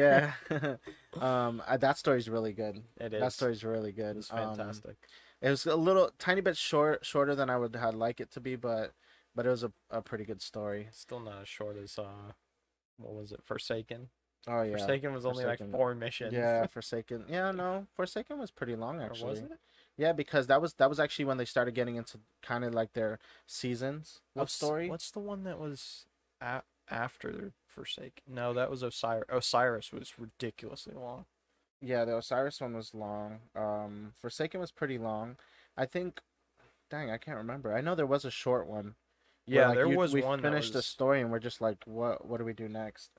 yeah. 0.50 0.76
um, 1.22 1.62
uh, 1.68 1.78
that 1.78 2.00
story's 2.00 2.28
really 2.28 2.54
good. 2.54 2.82
it 3.00 3.14
is. 3.14 3.22
That 3.22 3.34
story's 3.34 3.64
really 3.64 3.92
good. 3.92 4.18
It's 4.18 4.34
Um, 4.34 4.56
fantastic. 4.56 4.96
It 5.44 5.50
was 5.52 5.68
a 5.68 5.76
little 5.76 6.10
tiny 6.18 6.42
bit 6.42 6.58
short, 6.58 7.06
shorter 7.06 7.36
than 7.36 7.52
I 7.52 7.58
would 7.58 7.76
have 7.76 7.94
liked 7.94 8.20
it 8.20 8.32
to 8.32 8.40
be, 8.42 8.56
but 8.56 8.94
but 9.36 9.46
it 9.46 9.50
was 9.50 9.64
a, 9.64 9.72
a 9.92 10.02
pretty 10.02 10.26
good 10.26 10.42
story. 10.42 10.88
Still 10.92 11.20
not 11.20 11.44
as 11.44 11.48
short 11.48 11.78
as 11.78 12.00
uh, 12.00 12.32
what 12.98 13.14
was 13.14 13.32
it? 13.32 13.44
Forsaken. 13.44 14.10
Oh 14.48 14.64
yeah, 14.64 14.72
Forsaken 14.76 15.14
was 15.14 15.28
only 15.28 15.46
like 15.46 15.62
four 15.70 15.94
missions. 15.94 16.34
yeah. 16.34 16.66
Forsaken. 16.66 17.26
Yeah, 17.30 17.52
no, 17.52 17.86
Forsaken 17.96 18.40
was 18.40 18.50
pretty 18.50 18.76
long 18.76 19.00
Or 19.00 19.04
actually. 19.04 19.30
was 19.30 19.40
it? 19.42 19.52
Yeah, 20.02 20.14
because 20.14 20.48
that 20.48 20.60
was 20.64 20.74
that 20.80 20.90
was 20.90 21.00
actually 21.00 21.26
when 21.26 21.38
they 21.38 21.46
started 21.46 21.76
getting 21.76 21.96
into 21.96 22.18
kind 22.42 22.64
of 22.64 22.74
like 22.74 22.94
their 22.94 23.20
seasons 23.46 24.20
What's 24.34 24.56
of 24.56 24.66
story. 24.66 24.90
What's 24.90 25.12
the 25.12 25.20
one 25.20 25.44
that 25.44 25.60
was 25.60 26.08
a- 26.42 26.64
after 26.90 27.52
Forsaken? 27.68 28.24
No, 28.28 28.52
that 28.54 28.72
was 28.72 28.82
Osiris. 28.82 29.26
Osiris 29.30 29.92
was 29.94 30.18
ridiculously 30.18 30.96
long. 30.96 31.26
Yeah, 31.82 32.04
the 32.06 32.18
Osiris 32.18 32.60
one 32.60 32.74
was 32.76 32.96
long. 32.96 33.42
Um, 33.56 34.14
Forsaken 34.20 34.60
was 34.60 34.72
pretty 34.72 34.98
long. 34.98 35.38
I 35.78 35.86
think, 35.86 36.20
dang, 36.90 37.12
I 37.12 37.18
can't 37.20 37.38
remember. 37.38 37.72
I 37.76 37.82
know 37.82 37.94
there 37.94 38.08
was 38.08 38.26
a 38.26 38.32
short 38.32 38.66
one. 38.66 38.96
Yeah, 39.46 39.68
like, 39.68 39.76
there 39.76 39.86
you- 39.88 39.98
was 39.98 40.14
we 40.14 40.24
one 40.24 40.42
that 40.42 40.50
finished 40.50 40.74
the 40.74 40.78
was. 40.80 40.88
story 40.88 41.22
and 41.22 41.32
we're 41.32 41.38
just 41.38 41.62
like, 41.62 41.78
what 41.86 42.26
what 42.26 42.38
do 42.40 42.44
we 42.46 42.54
do 42.54 42.68
next? 42.68 43.12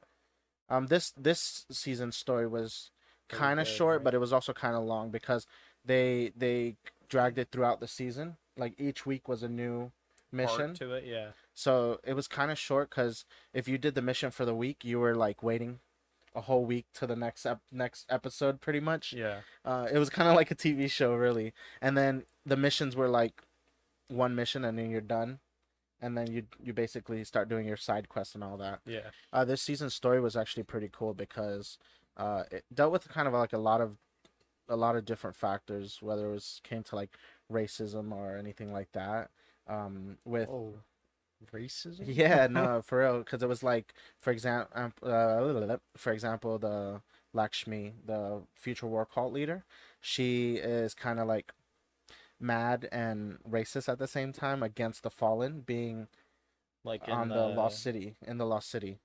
Um, 0.68 0.88
this 0.88 1.12
this 1.16 1.64
season's 1.70 2.16
story 2.16 2.48
was 2.48 2.90
kind 3.28 3.60
of 3.60 3.68
short, 3.68 3.98
right? 3.98 4.04
but 4.04 4.14
it 4.14 4.18
was 4.18 4.32
also 4.32 4.52
kind 4.52 4.74
of 4.74 4.82
long 4.82 5.10
because 5.10 5.46
they 5.84 6.32
they 6.36 6.76
dragged 7.08 7.38
it 7.38 7.48
throughout 7.50 7.80
the 7.80 7.88
season. 7.88 8.36
Like 8.56 8.74
each 8.78 9.06
week 9.06 9.28
was 9.28 9.42
a 9.42 9.48
new 9.48 9.78
part 9.80 9.90
mission. 10.32 10.74
to 10.74 10.92
it. 10.94 11.04
Yeah. 11.06 11.28
So 11.54 12.00
it 12.04 12.14
was 12.14 12.28
kind 12.28 12.50
of 12.50 12.58
short 12.58 12.90
because 12.90 13.24
if 13.52 13.68
you 13.68 13.78
did 13.78 13.94
the 13.94 14.02
mission 14.02 14.30
for 14.30 14.44
the 14.44 14.54
week, 14.54 14.84
you 14.84 14.98
were 14.98 15.14
like 15.14 15.42
waiting 15.42 15.80
a 16.34 16.40
whole 16.40 16.64
week 16.64 16.86
to 16.94 17.06
the 17.06 17.16
next 17.16 17.44
ep- 17.44 17.60
next 17.70 18.06
episode, 18.08 18.60
pretty 18.60 18.80
much. 18.80 19.12
Yeah. 19.12 19.40
Uh, 19.64 19.86
it 19.92 19.98
was 19.98 20.08
kind 20.10 20.28
of 20.28 20.34
like 20.36 20.50
a 20.50 20.54
TV 20.54 20.90
show, 20.90 21.14
really. 21.14 21.52
And 21.80 21.96
then 21.96 22.24
the 22.46 22.56
missions 22.56 22.96
were 22.96 23.08
like 23.08 23.42
one 24.08 24.34
mission, 24.34 24.64
and 24.64 24.78
then 24.78 24.90
you're 24.90 25.00
done. 25.00 25.40
And 26.00 26.16
then 26.18 26.32
you 26.32 26.44
you 26.62 26.72
basically 26.72 27.22
start 27.24 27.48
doing 27.48 27.66
your 27.66 27.76
side 27.76 28.08
quests 28.08 28.34
and 28.34 28.42
all 28.42 28.56
that. 28.56 28.80
Yeah. 28.86 29.10
Uh, 29.32 29.44
this 29.44 29.62
season's 29.62 29.94
story 29.94 30.20
was 30.20 30.36
actually 30.36 30.64
pretty 30.64 30.88
cool 30.90 31.14
because 31.14 31.78
uh, 32.16 32.44
it 32.50 32.64
dealt 32.74 32.92
with 32.92 33.08
kind 33.08 33.28
of 33.28 33.34
like 33.34 33.52
a 33.52 33.58
lot 33.58 33.80
of 33.80 33.96
a 34.68 34.76
lot 34.76 34.96
of 34.96 35.04
different 35.04 35.36
factors, 35.36 35.98
whether 36.00 36.26
it 36.28 36.32
was 36.32 36.60
came 36.64 36.82
to 36.84 36.96
like 36.96 37.16
racism 37.50 38.12
or 38.12 38.36
anything 38.36 38.72
like 38.72 38.92
that. 38.92 39.30
Um, 39.68 40.16
with 40.24 40.48
Oh, 40.48 40.74
racism. 41.52 42.02
yeah, 42.06 42.46
no, 42.46 42.82
for 42.84 43.00
real, 43.00 43.18
because 43.18 43.42
it 43.42 43.48
was 43.48 43.62
like, 43.62 43.94
for 44.20 44.30
example, 44.30 44.88
uh, 45.02 45.76
for 45.96 46.12
example, 46.12 46.58
the 46.58 47.00
Lakshmi, 47.32 47.94
the 48.04 48.42
future 48.54 48.86
war 48.86 49.06
cult 49.06 49.32
leader, 49.32 49.64
she 50.00 50.54
is 50.54 50.94
kind 50.94 51.18
of 51.18 51.26
like 51.26 51.52
mad 52.40 52.88
and 52.90 53.38
racist 53.48 53.88
at 53.88 53.98
the 53.98 54.08
same 54.08 54.32
time 54.32 54.62
against 54.62 55.02
the 55.02 55.10
fallen 55.10 55.60
being 55.60 56.08
like 56.84 57.06
in 57.06 57.14
on 57.14 57.28
the, 57.28 57.48
lost 57.48 57.80
city 57.82 58.16
in 58.26 58.38
the 58.38 58.46
lost 58.46 58.68
city. 58.68 58.98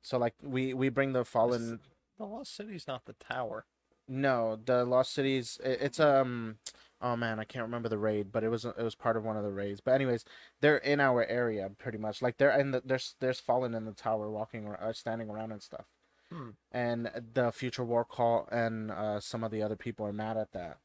So 0.00 0.18
like 0.18 0.34
we 0.42 0.74
we 0.74 0.88
bring 0.88 1.12
the 1.12 1.24
fallen. 1.24 1.80
The 2.18 2.26
lost 2.26 2.54
city's 2.54 2.86
not 2.86 3.04
the 3.04 3.14
tower. 3.14 3.64
No, 4.08 4.56
the 4.56 4.84
lost 4.84 5.12
cities. 5.12 5.58
it- 5.64 5.80
It's 5.82 6.00
um. 6.00 6.58
Oh 7.00 7.16
man, 7.16 7.40
I 7.40 7.44
can't 7.44 7.64
remember 7.64 7.88
the 7.88 7.98
raid, 7.98 8.30
but 8.30 8.44
it 8.44 8.48
was 8.48 8.64
it 8.64 8.76
was 8.78 8.94
part 8.94 9.16
of 9.16 9.24
one 9.24 9.36
of 9.36 9.42
the 9.42 9.50
raids. 9.52 9.80
But 9.80 9.94
anyways, 9.94 10.24
they're 10.60 10.76
in 10.76 11.00
our 11.00 11.24
area 11.26 11.68
pretty 11.76 11.98
much. 11.98 12.22
Like 12.22 12.36
they're 12.38 12.56
in 12.58 12.70
the 12.70 12.80
there's 12.84 13.16
there's 13.20 13.40
fallen 13.40 13.74
in 13.74 13.84
the 13.86 13.92
tower, 13.92 14.30
walking 14.30 14.66
or 14.66 14.80
uh, 14.80 14.92
standing 14.92 15.28
around 15.28 15.50
and 15.52 15.62
stuff. 15.62 15.86
Hmm. 16.30 16.50
And 16.70 17.10
the 17.34 17.50
future 17.52 17.84
war 17.84 18.04
call 18.04 18.48
and 18.52 18.90
uh, 18.92 19.20
some 19.20 19.42
of 19.44 19.50
the 19.50 19.62
other 19.62 19.76
people 19.76 20.06
are 20.06 20.12
mad 20.12 20.36
at 20.36 20.52
that. 20.52 20.78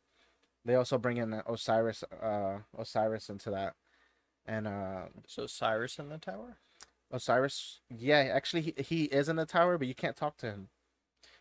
They 0.66 0.76
also 0.76 0.98
bring 0.98 1.18
in 1.18 1.34
Osiris 1.48 2.04
uh 2.22 2.60
Osiris 2.78 3.30
into 3.30 3.50
that, 3.52 3.76
and 4.46 4.68
uh 4.68 5.04
So 5.28 5.46
Cyrus 5.48 6.00
in 6.00 6.10
the 6.10 6.18
tower. 6.18 6.58
Osiris. 7.12 7.80
Yeah, 7.96 8.18
actually 8.34 8.62
he 8.64 8.74
he 8.84 9.04
is 9.06 9.30
in 9.30 9.36
the 9.38 9.46
tower, 9.46 9.78
but 9.78 9.88
you 9.88 9.96
can't 9.96 10.16
talk 10.18 10.38
to 10.38 10.48
him. 10.48 10.70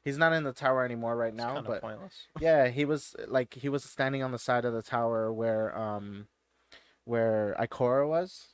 He's 0.06 0.18
not 0.18 0.32
in 0.32 0.44
the 0.44 0.52
tower 0.52 0.84
anymore 0.84 1.16
right 1.16 1.34
now, 1.34 1.60
but 1.60 1.80
pointless. 1.80 2.28
yeah, 2.38 2.68
he 2.68 2.84
was 2.84 3.16
like 3.26 3.54
he 3.54 3.68
was 3.68 3.82
standing 3.82 4.22
on 4.22 4.30
the 4.30 4.38
side 4.38 4.64
of 4.64 4.72
the 4.72 4.80
tower 4.80 5.32
where 5.32 5.76
um 5.76 6.28
where 7.04 7.56
Ikora 7.58 8.08
was, 8.08 8.50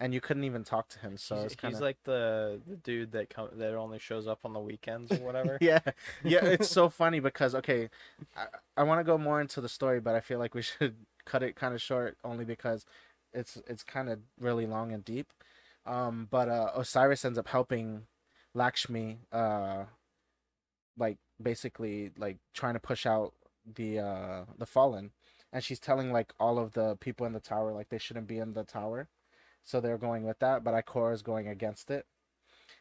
and 0.00 0.12
you 0.12 0.20
couldn't 0.20 0.42
even 0.42 0.64
talk 0.64 0.88
to 0.88 0.98
him. 0.98 1.16
So 1.16 1.36
he's, 1.36 1.44
it's 1.44 1.54
kind 1.54 1.72
he's 1.72 1.80
like 1.80 1.98
the 2.02 2.60
the 2.66 2.74
dude 2.74 3.12
that 3.12 3.30
come 3.30 3.50
that 3.52 3.76
only 3.76 4.00
shows 4.00 4.26
up 4.26 4.40
on 4.44 4.52
the 4.52 4.58
weekends 4.58 5.12
or 5.12 5.24
whatever. 5.24 5.58
yeah, 5.60 5.78
yeah. 6.24 6.44
It's 6.44 6.68
so 6.80 6.88
funny 6.88 7.20
because 7.20 7.54
okay, 7.54 7.88
I, 8.36 8.46
I 8.76 8.82
want 8.82 8.98
to 8.98 9.04
go 9.04 9.16
more 9.16 9.40
into 9.40 9.60
the 9.60 9.68
story, 9.68 10.00
but 10.00 10.16
I 10.16 10.20
feel 10.20 10.40
like 10.40 10.56
we 10.56 10.62
should 10.62 10.96
cut 11.24 11.44
it 11.44 11.54
kind 11.54 11.72
of 11.72 11.80
short 11.80 12.18
only 12.24 12.44
because 12.44 12.84
it's 13.32 13.62
it's 13.68 13.84
kind 13.84 14.08
of 14.08 14.18
really 14.40 14.66
long 14.66 14.90
and 14.90 15.04
deep. 15.04 15.32
Um, 15.86 16.26
but 16.32 16.48
uh, 16.48 16.72
Osiris 16.74 17.24
ends 17.24 17.38
up 17.38 17.46
helping 17.46 18.08
Lakshmi, 18.54 19.18
uh, 19.30 19.84
like 20.98 21.18
basically 21.42 22.10
like 22.18 22.38
trying 22.54 22.74
to 22.74 22.80
push 22.80 23.06
out 23.06 23.32
the 23.74 23.98
uh 23.98 24.44
the 24.58 24.66
fallen, 24.66 25.10
and 25.52 25.62
she's 25.64 25.80
telling 25.80 26.12
like 26.12 26.32
all 26.38 26.58
of 26.58 26.72
the 26.72 26.96
people 26.96 27.26
in 27.26 27.32
the 27.32 27.40
tower 27.40 27.72
like 27.72 27.88
they 27.88 27.98
shouldn't 27.98 28.26
be 28.28 28.38
in 28.38 28.52
the 28.54 28.64
tower, 28.64 29.08
so 29.64 29.80
they're 29.80 29.98
going 29.98 30.24
with 30.24 30.38
that. 30.40 30.62
But 30.64 30.74
Ikora 30.74 31.14
is 31.14 31.22
going 31.22 31.48
against 31.48 31.90
it, 31.90 32.06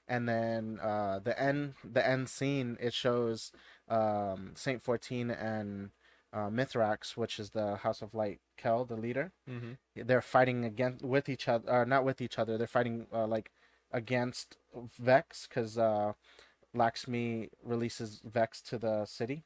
and 0.07 0.27
then 0.29 0.79
uh 0.81 1.19
the 1.23 1.39
end 1.39 1.73
the 1.83 2.07
end 2.07 2.29
scene 2.29 2.77
it 2.79 2.93
shows 2.93 3.51
um 3.89 4.51
Saint 4.55 4.81
Fourteen 4.83 5.29
and 5.31 5.91
uh, 6.33 6.49
Mithrax, 6.49 7.15
which 7.15 7.39
is 7.39 7.51
the 7.51 7.77
House 7.77 8.01
of 8.01 8.13
Light 8.13 8.39
Kell, 8.57 8.83
the 8.85 8.95
leader 8.97 9.31
Mm-hmm. 9.49 9.73
they're 10.05 10.21
fighting 10.21 10.65
against 10.65 11.03
with 11.03 11.29
each 11.29 11.47
other 11.47 11.71
uh, 11.71 11.85
not 11.85 12.03
with 12.03 12.19
each 12.21 12.37
other 12.37 12.57
they're 12.57 12.67
fighting 12.67 13.07
uh, 13.13 13.25
like 13.27 13.51
against 13.91 14.57
vex 14.99 15.47
because 15.47 15.77
uh 15.77 16.11
lakshmi 16.75 17.49
releases 17.63 18.21
vex 18.23 18.61
to 18.61 18.77
the 18.77 19.05
city 19.05 19.43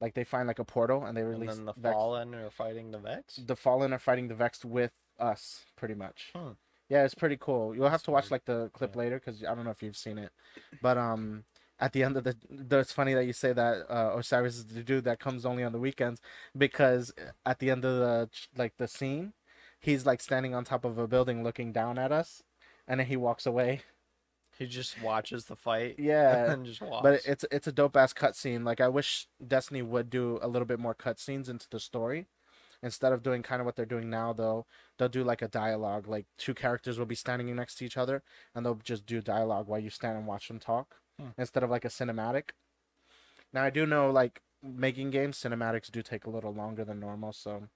like 0.00 0.14
they 0.14 0.24
find 0.24 0.46
like 0.48 0.58
a 0.58 0.64
portal 0.64 1.04
and 1.04 1.16
they 1.16 1.22
And 1.22 1.30
release 1.30 1.56
then 1.56 1.66
the 1.66 1.72
vex 1.76 1.92
fallen 1.94 2.34
are 2.34 2.50
fighting 2.50 2.90
the 2.90 2.98
Vex. 2.98 3.36
the 3.36 3.56
fallen 3.56 3.92
are 3.92 3.98
fighting 3.98 4.28
the 4.28 4.34
vex 4.34 4.64
with 4.64 4.92
us 5.18 5.64
pretty 5.76 5.94
much 5.94 6.30
Hmm. 6.34 6.52
Yeah, 6.90 7.04
it's 7.04 7.14
pretty 7.14 7.38
cool. 7.40 7.74
You'll 7.74 7.88
have 7.88 8.02
to 8.02 8.10
watch 8.10 8.30
like 8.30 8.44
the 8.44 8.70
clip 8.74 8.92
Yeah. 8.94 8.98
later 8.98 9.16
because 9.18 9.42
I 9.42 9.54
don't 9.54 9.64
know 9.64 9.70
if 9.70 9.82
you've 9.82 9.96
seen 9.96 10.18
it, 10.18 10.30
but 10.82 10.98
um, 10.98 11.44
at 11.80 11.92
the 11.94 12.02
end 12.02 12.18
of 12.18 12.24
the, 12.24 12.36
the 12.50 12.78
it's 12.80 12.92
funny 12.92 13.14
that 13.14 13.24
you 13.24 13.32
say 13.32 13.54
that 13.54 13.90
uh, 13.90 14.14
Osiris 14.18 14.56
is 14.56 14.66
the 14.66 14.82
dude 14.82 15.04
that 15.04 15.18
comes 15.18 15.46
only 15.46 15.64
on 15.64 15.72
the 15.72 15.78
weekends 15.78 16.20
because 16.56 17.10
at 17.46 17.58
the 17.58 17.70
end 17.70 17.86
of 17.86 17.94
the 17.98 18.28
like 18.54 18.76
the 18.76 18.86
scene, 18.86 19.32
he's 19.80 20.04
like 20.04 20.20
standing 20.20 20.54
on 20.54 20.62
top 20.64 20.84
of 20.84 20.98
a 20.98 21.08
building 21.08 21.42
looking 21.42 21.72
down 21.72 21.98
at 21.98 22.12
us, 22.12 22.42
and 22.86 23.00
then 23.00 23.06
he 23.06 23.16
walks 23.16 23.46
away. 23.46 23.80
He 24.58 24.66
just 24.66 25.00
watches 25.02 25.46
the 25.46 25.56
fight. 25.56 25.96
Yeah, 25.98 26.50
and 26.52 26.64
just 26.64 26.80
walks. 26.80 27.02
but 27.02 27.20
it's 27.26 27.44
it's 27.50 27.66
a 27.66 27.72
dope 27.72 27.96
ass 27.96 28.12
cutscene. 28.12 28.64
Like 28.64 28.80
I 28.80 28.88
wish 28.88 29.26
Destiny 29.46 29.82
would 29.82 30.10
do 30.10 30.38
a 30.42 30.48
little 30.48 30.66
bit 30.66 30.78
more 30.78 30.94
cutscenes 30.94 31.48
into 31.48 31.66
the 31.70 31.80
story. 31.80 32.26
Instead 32.82 33.12
of 33.14 33.22
doing 33.22 33.42
kind 33.42 33.60
of 33.60 33.66
what 33.66 33.76
they're 33.76 33.86
doing 33.86 34.10
now, 34.10 34.34
though, 34.34 34.66
they'll 34.98 35.08
do 35.08 35.24
like 35.24 35.40
a 35.40 35.48
dialogue. 35.48 36.06
Like 36.06 36.26
two 36.36 36.52
characters 36.52 36.98
will 36.98 37.06
be 37.06 37.14
standing 37.14 37.54
next 37.56 37.76
to 37.76 37.84
each 37.86 37.96
other, 37.96 38.22
and 38.54 38.64
they'll 38.66 38.74
just 38.74 39.06
do 39.06 39.22
dialogue 39.22 39.66
while 39.68 39.80
you 39.80 39.88
stand 39.90 40.18
and 40.18 40.26
watch 40.26 40.48
them 40.48 40.58
talk, 40.58 40.96
Hmm. 41.18 41.28
instead 41.38 41.62
of 41.62 41.70
like 41.70 41.84
a 41.86 41.88
cinematic. 41.88 42.50
Now 43.54 43.62
I 43.64 43.70
do 43.70 43.86
know 43.86 44.10
like 44.10 44.42
making 44.62 45.10
games 45.10 45.38
cinematics 45.38 45.90
do 45.90 46.02
take 46.02 46.26
a 46.26 46.30
little 46.30 46.52
longer 46.52 46.84
than 46.84 47.00
normal, 47.00 47.32
so 47.32 47.68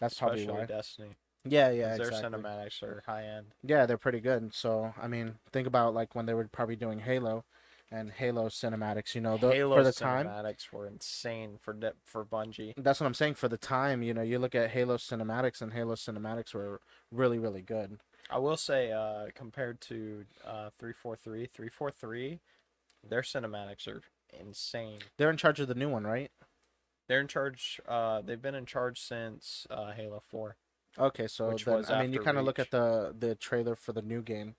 that's 0.00 0.18
probably 0.18 0.40
especially 0.40 0.60
why. 0.60 0.66
Destiny. 0.66 1.16
Yeah, 1.48 1.70
yeah, 1.70 1.88
'cause 1.90 1.98
their 1.98 2.08
exactly. 2.08 2.40
cinematics 2.42 2.82
are 2.82 3.02
high 3.06 3.24
end. 3.24 3.54
Yeah, 3.62 3.86
they're 3.86 3.98
pretty 3.98 4.20
good. 4.20 4.54
So 4.54 4.94
I 5.00 5.08
mean, 5.08 5.38
think 5.52 5.66
about 5.66 5.94
like 5.94 6.14
when 6.14 6.26
they 6.26 6.34
were 6.34 6.48
probably 6.48 6.76
doing 6.76 7.00
Halo, 7.00 7.44
and 7.90 8.10
Halo 8.10 8.48
cinematics. 8.48 9.14
You 9.14 9.20
know, 9.20 9.36
the, 9.36 9.52
Halo 9.52 9.76
for 9.76 9.84
the 9.84 9.92
time. 9.92 10.26
cinematics 10.26 10.72
were 10.72 10.86
insane 10.86 11.58
for 11.60 11.72
de- 11.72 11.94
for 12.04 12.24
Bungie. 12.24 12.74
That's 12.76 13.00
what 13.00 13.06
I'm 13.06 13.14
saying. 13.14 13.34
For 13.34 13.48
the 13.48 13.58
time, 13.58 14.02
you 14.02 14.14
know, 14.14 14.22
you 14.22 14.38
look 14.38 14.54
at 14.54 14.70
Halo 14.70 14.96
cinematics, 14.96 15.62
and 15.62 15.72
Halo 15.72 15.94
cinematics 15.94 16.54
were 16.54 16.80
really, 17.10 17.38
really 17.38 17.62
good. 17.62 17.98
I 18.28 18.38
will 18.38 18.56
say, 18.56 18.90
uh, 18.90 19.26
compared 19.34 19.80
to 19.82 20.24
uh, 20.44 20.70
343, 20.78 21.46
343, 21.46 22.40
their 23.08 23.22
cinematics 23.22 23.86
are 23.86 24.02
insane. 24.32 24.98
They're 25.16 25.30
in 25.30 25.36
charge 25.36 25.60
of 25.60 25.68
the 25.68 25.76
new 25.76 25.88
one, 25.88 26.04
right? 26.04 26.30
They're 27.08 27.20
in 27.20 27.28
charge. 27.28 27.80
Uh, 27.86 28.20
they've 28.22 28.42
been 28.42 28.56
in 28.56 28.66
charge 28.66 29.00
since 29.00 29.64
uh, 29.70 29.92
Halo 29.92 30.20
4. 30.28 30.56
Okay, 30.98 31.26
so 31.26 31.48
Which 31.50 31.64
then, 31.64 31.74
was 31.76 31.90
I 31.90 32.02
mean, 32.02 32.12
you 32.12 32.20
kind 32.20 32.38
of 32.38 32.44
look 32.44 32.58
at 32.58 32.70
the 32.70 33.14
the 33.18 33.34
trailer 33.34 33.74
for 33.76 33.92
the 33.92 34.02
new 34.02 34.22
game, 34.22 34.56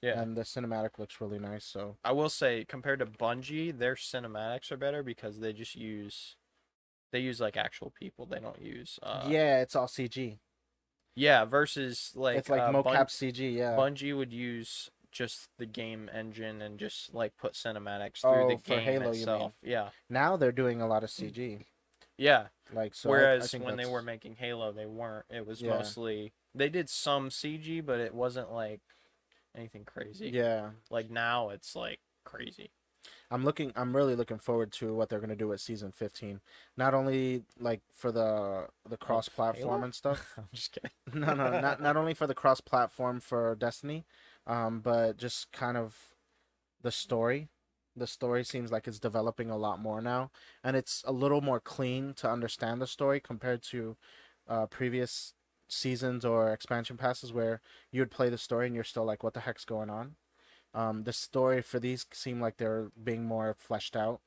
Yeah. 0.00 0.20
and 0.20 0.36
the 0.36 0.42
cinematic 0.42 0.98
looks 0.98 1.20
really 1.20 1.38
nice. 1.38 1.64
So 1.64 1.96
I 2.04 2.12
will 2.12 2.28
say, 2.28 2.64
compared 2.64 3.00
to 3.00 3.06
Bungie, 3.06 3.76
their 3.76 3.94
cinematics 3.96 4.70
are 4.70 4.76
better 4.76 5.02
because 5.02 5.40
they 5.40 5.52
just 5.52 5.74
use, 5.74 6.36
they 7.12 7.18
use 7.20 7.40
like 7.40 7.56
actual 7.56 7.90
people. 7.90 8.26
They 8.26 8.38
don't 8.38 8.60
use. 8.62 8.98
Uh, 9.02 9.26
yeah, 9.28 9.60
it's 9.60 9.74
all 9.76 9.86
CG. 9.88 10.38
Yeah. 11.16 11.44
Versus 11.44 12.12
like 12.14 12.38
it's 12.38 12.48
like 12.48 12.60
uh, 12.62 12.70
mocap 12.72 12.84
Bun- 12.84 13.06
CG. 13.06 13.54
Yeah. 13.54 13.76
Bungie 13.76 14.16
would 14.16 14.32
use 14.32 14.90
just 15.10 15.50
the 15.58 15.66
game 15.66 16.08
engine 16.14 16.62
and 16.62 16.78
just 16.78 17.12
like 17.12 17.36
put 17.36 17.52
cinematics 17.52 18.20
through 18.22 18.44
Oh, 18.44 18.48
the 18.48 18.56
game 18.56 18.80
Halo, 18.80 19.10
itself. 19.10 19.52
Yeah. 19.62 19.90
now 20.08 20.36
they're 20.38 20.52
doing 20.52 20.80
a 20.80 20.86
lot 20.86 21.04
of 21.04 21.10
CG. 21.10 21.64
Yeah. 22.16 22.46
Like 22.72 22.94
so. 22.94 23.08
I- 23.10 23.12
I 23.12 23.16
Whereas 23.16 23.50
think 23.50 23.64
when 23.64 23.76
they 23.76 23.86
were 23.86 24.02
making 24.02 24.36
Halo, 24.36 24.72
they 24.72 24.86
weren't. 24.86 25.26
It 25.30 25.46
was 25.46 25.60
Yeah. 25.62 25.70
mostly 25.76 26.32
they 26.54 26.68
did 26.68 26.88
some 26.88 27.30
CG, 27.30 27.80
but 27.84 28.00
it 28.00 28.14
wasn't 28.14 28.52
like 28.52 28.80
anything 29.54 29.84
crazy. 29.84 30.28
yeah, 30.30 30.70
Like 30.90 31.10
now, 31.10 31.50
it's 31.50 31.74
like 31.76 32.00
crazy. 32.24 32.70
I'm 33.30 33.44
looking. 33.44 33.72
I'm 33.74 33.96
really 33.96 34.14
looking 34.14 34.38
forward 34.38 34.70
to 34.74 34.94
what 34.94 35.08
they're 35.08 35.18
gonna 35.20 35.34
do 35.34 35.48
with 35.48 35.60
season 35.60 35.90
15. 35.90 36.40
Not 36.76 36.94
only 36.94 37.44
like 37.58 37.80
for 37.92 38.12
the 38.12 38.68
the 38.88 38.96
cross 38.96 39.28
platform 39.28 39.82
and 39.82 39.94
stuff. 39.94 40.34
I'm 40.38 40.48
just 40.52 40.72
kidding. 40.72 40.90
no, 41.20 41.34
no, 41.34 41.60
not 41.60 41.80
not 41.80 41.96
only 41.96 42.14
for 42.14 42.26
the 42.26 42.34
cross 42.34 42.60
platform 42.60 43.18
for 43.20 43.54
Destiny, 43.56 44.04
um, 44.46 44.80
but 44.80 45.16
just 45.16 45.50
kind 45.52 45.76
of 45.76 46.14
the 46.82 46.92
story. 46.92 47.48
The 47.96 48.06
story 48.06 48.44
seems 48.44 48.72
like 48.72 48.86
it's 48.88 48.98
developing 48.98 49.50
a 49.50 49.56
lot 49.56 49.78
more 49.80 50.00
now, 50.00 50.30
and 50.64 50.76
it's 50.76 51.02
a 51.06 51.12
little 51.12 51.40
more 51.42 51.60
clean 51.60 52.14
to 52.14 52.30
understand 52.30 52.80
the 52.80 52.86
story 52.86 53.20
compared 53.20 53.62
to 53.64 53.96
uh, 54.48 54.66
previous 54.66 55.34
seasons 55.68 56.24
or 56.24 56.52
expansion 56.52 56.96
passes 56.96 57.32
where 57.32 57.60
you 57.90 58.00
would 58.00 58.10
play 58.10 58.28
the 58.30 58.38
story 58.38 58.66
and 58.66 58.74
you're 58.74 58.84
still 58.84 59.04
like, 59.04 59.22
"What 59.22 59.34
the 59.34 59.40
heck's 59.40 59.64
going 59.64 59.90
on?" 59.90 60.16
Um, 60.74 61.04
the 61.04 61.12
story 61.12 61.62
for 61.62 61.80
these 61.80 62.06
seem 62.12 62.40
like 62.40 62.56
they're 62.58 62.90
being 63.02 63.24
more 63.26 63.54
fleshed 63.54 63.96
out. 63.96 64.22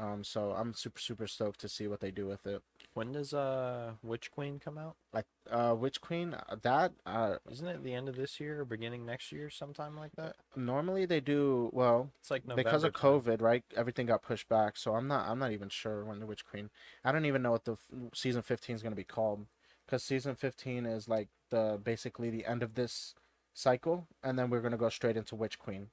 Um, 0.00 0.24
so 0.24 0.52
I'm 0.52 0.72
super 0.72 0.98
super 1.00 1.26
stoked 1.26 1.60
to 1.60 1.68
see 1.68 1.86
what 1.86 2.00
they 2.00 2.10
do 2.10 2.26
with 2.26 2.46
it. 2.46 2.62
When 2.94 3.12
does 3.12 3.34
uh 3.34 3.92
Witch 4.02 4.30
Queen 4.30 4.58
come 4.58 4.78
out? 4.78 4.96
Like, 5.12 5.26
uh, 5.50 5.74
Witch 5.78 6.00
Queen, 6.00 6.34
uh, 6.34 6.56
that 6.62 6.92
uh, 7.04 7.36
Isn't 7.50 7.66
it 7.68 7.84
the 7.84 7.92
end 7.94 8.08
of 8.08 8.16
this 8.16 8.40
year 8.40 8.60
or 8.60 8.64
beginning 8.64 9.04
next 9.04 9.30
year, 9.30 9.50
sometime 9.50 9.96
like 9.96 10.12
that? 10.16 10.36
normally 10.56 11.04
they 11.04 11.20
do 11.20 11.68
well 11.72 12.10
It's 12.20 12.30
like 12.30 12.44
November. 12.46 12.62
because 12.62 12.84
of 12.84 12.94
time. 12.94 13.20
COVID, 13.20 13.42
right? 13.42 13.62
Everything 13.76 14.06
got 14.06 14.22
pushed 14.22 14.48
back, 14.48 14.76
so 14.76 14.94
I'm 14.94 15.06
not 15.06 15.28
I'm 15.28 15.38
not 15.38 15.52
even 15.52 15.68
sure 15.68 16.04
when 16.04 16.18
the 16.18 16.26
Witch 16.26 16.44
Queen. 16.46 16.70
I 17.04 17.12
don't 17.12 17.26
even 17.26 17.42
know 17.42 17.50
what 17.52 17.64
the 17.64 17.72
f- 17.72 17.90
season 18.14 18.42
15 18.42 18.76
is 18.76 18.82
going 18.82 18.92
to 18.92 18.96
be 18.96 19.04
called 19.04 19.46
because 19.84 20.02
season 20.02 20.34
15 20.34 20.86
is 20.86 21.08
like 21.08 21.28
the 21.50 21.78
basically 21.82 22.30
the 22.30 22.46
end 22.46 22.62
of 22.62 22.74
this 22.74 23.14
cycle, 23.52 24.06
and 24.22 24.38
then 24.38 24.48
we're 24.48 24.60
going 24.60 24.72
to 24.72 24.78
go 24.78 24.88
straight 24.88 25.16
into 25.16 25.36
Witch 25.36 25.58
Queen. 25.58 25.88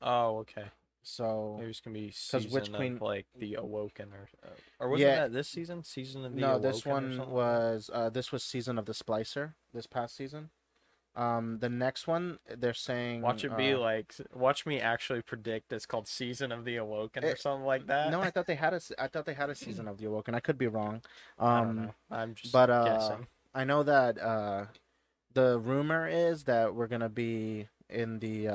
Oh, 0.00 0.38
okay. 0.38 0.70
So 1.08 1.56
Maybe 1.58 1.70
it's 1.70 1.80
gonna 1.80 1.94
be 1.94 2.06
Witch 2.06 2.16
season 2.16 2.74
Queen- 2.74 2.96
of 2.96 3.02
like 3.02 3.26
the 3.34 3.54
Awoken 3.54 4.12
or 4.12 4.28
uh, 4.44 4.48
or 4.78 4.90
wasn't 4.90 5.08
Yeah. 5.08 5.16
that 5.20 5.32
this 5.32 5.48
season? 5.48 5.82
Season 5.82 6.24
of 6.24 6.34
the 6.34 6.40
no, 6.40 6.58
this 6.58 6.84
Awoken 6.84 7.14
or 7.14 7.24
one 7.24 7.30
was 7.30 7.90
uh 7.92 8.10
this 8.10 8.30
was 8.30 8.44
season 8.44 8.78
of 8.78 8.84
the 8.84 8.92
Splicer 8.92 9.54
this 9.72 9.86
past 9.86 10.14
season. 10.16 10.50
Um, 11.16 11.58
the 11.60 11.68
next 11.70 12.06
one 12.06 12.38
they're 12.48 12.74
saying 12.74 13.22
Watch 13.22 13.42
it 13.42 13.56
be 13.56 13.72
uh, 13.72 13.78
like, 13.78 14.14
watch 14.32 14.66
me 14.66 14.80
actually 14.80 15.22
predict 15.22 15.72
it's 15.72 15.86
called 15.86 16.06
Season 16.06 16.52
of 16.52 16.64
the 16.64 16.76
Awoken 16.76 17.24
or 17.24 17.34
something 17.36 17.66
like 17.66 17.86
that. 17.86 18.10
no, 18.12 18.20
I 18.20 18.30
thought 18.30 18.46
they 18.46 18.54
had 18.54 18.74
a 18.74 18.80
I 18.98 19.08
thought 19.08 19.24
they 19.24 19.34
had 19.34 19.50
a 19.50 19.54
season 19.54 19.88
of 19.88 19.98
the 19.98 20.06
Awoken. 20.06 20.34
I 20.34 20.40
could 20.40 20.58
be 20.58 20.68
wrong. 20.68 21.00
Um, 21.38 21.90
I 22.10 22.22
am 22.22 22.34
just 22.34 22.52
but, 22.52 22.70
uh, 22.70 22.84
guessing. 22.84 23.26
I 23.54 23.64
know 23.64 23.82
that 23.82 24.18
uh, 24.18 24.66
the 25.32 25.58
rumor 25.58 26.06
is 26.06 26.44
that 26.44 26.74
we're 26.74 26.86
gonna 26.86 27.08
be 27.08 27.66
in 27.88 28.18
the. 28.20 28.48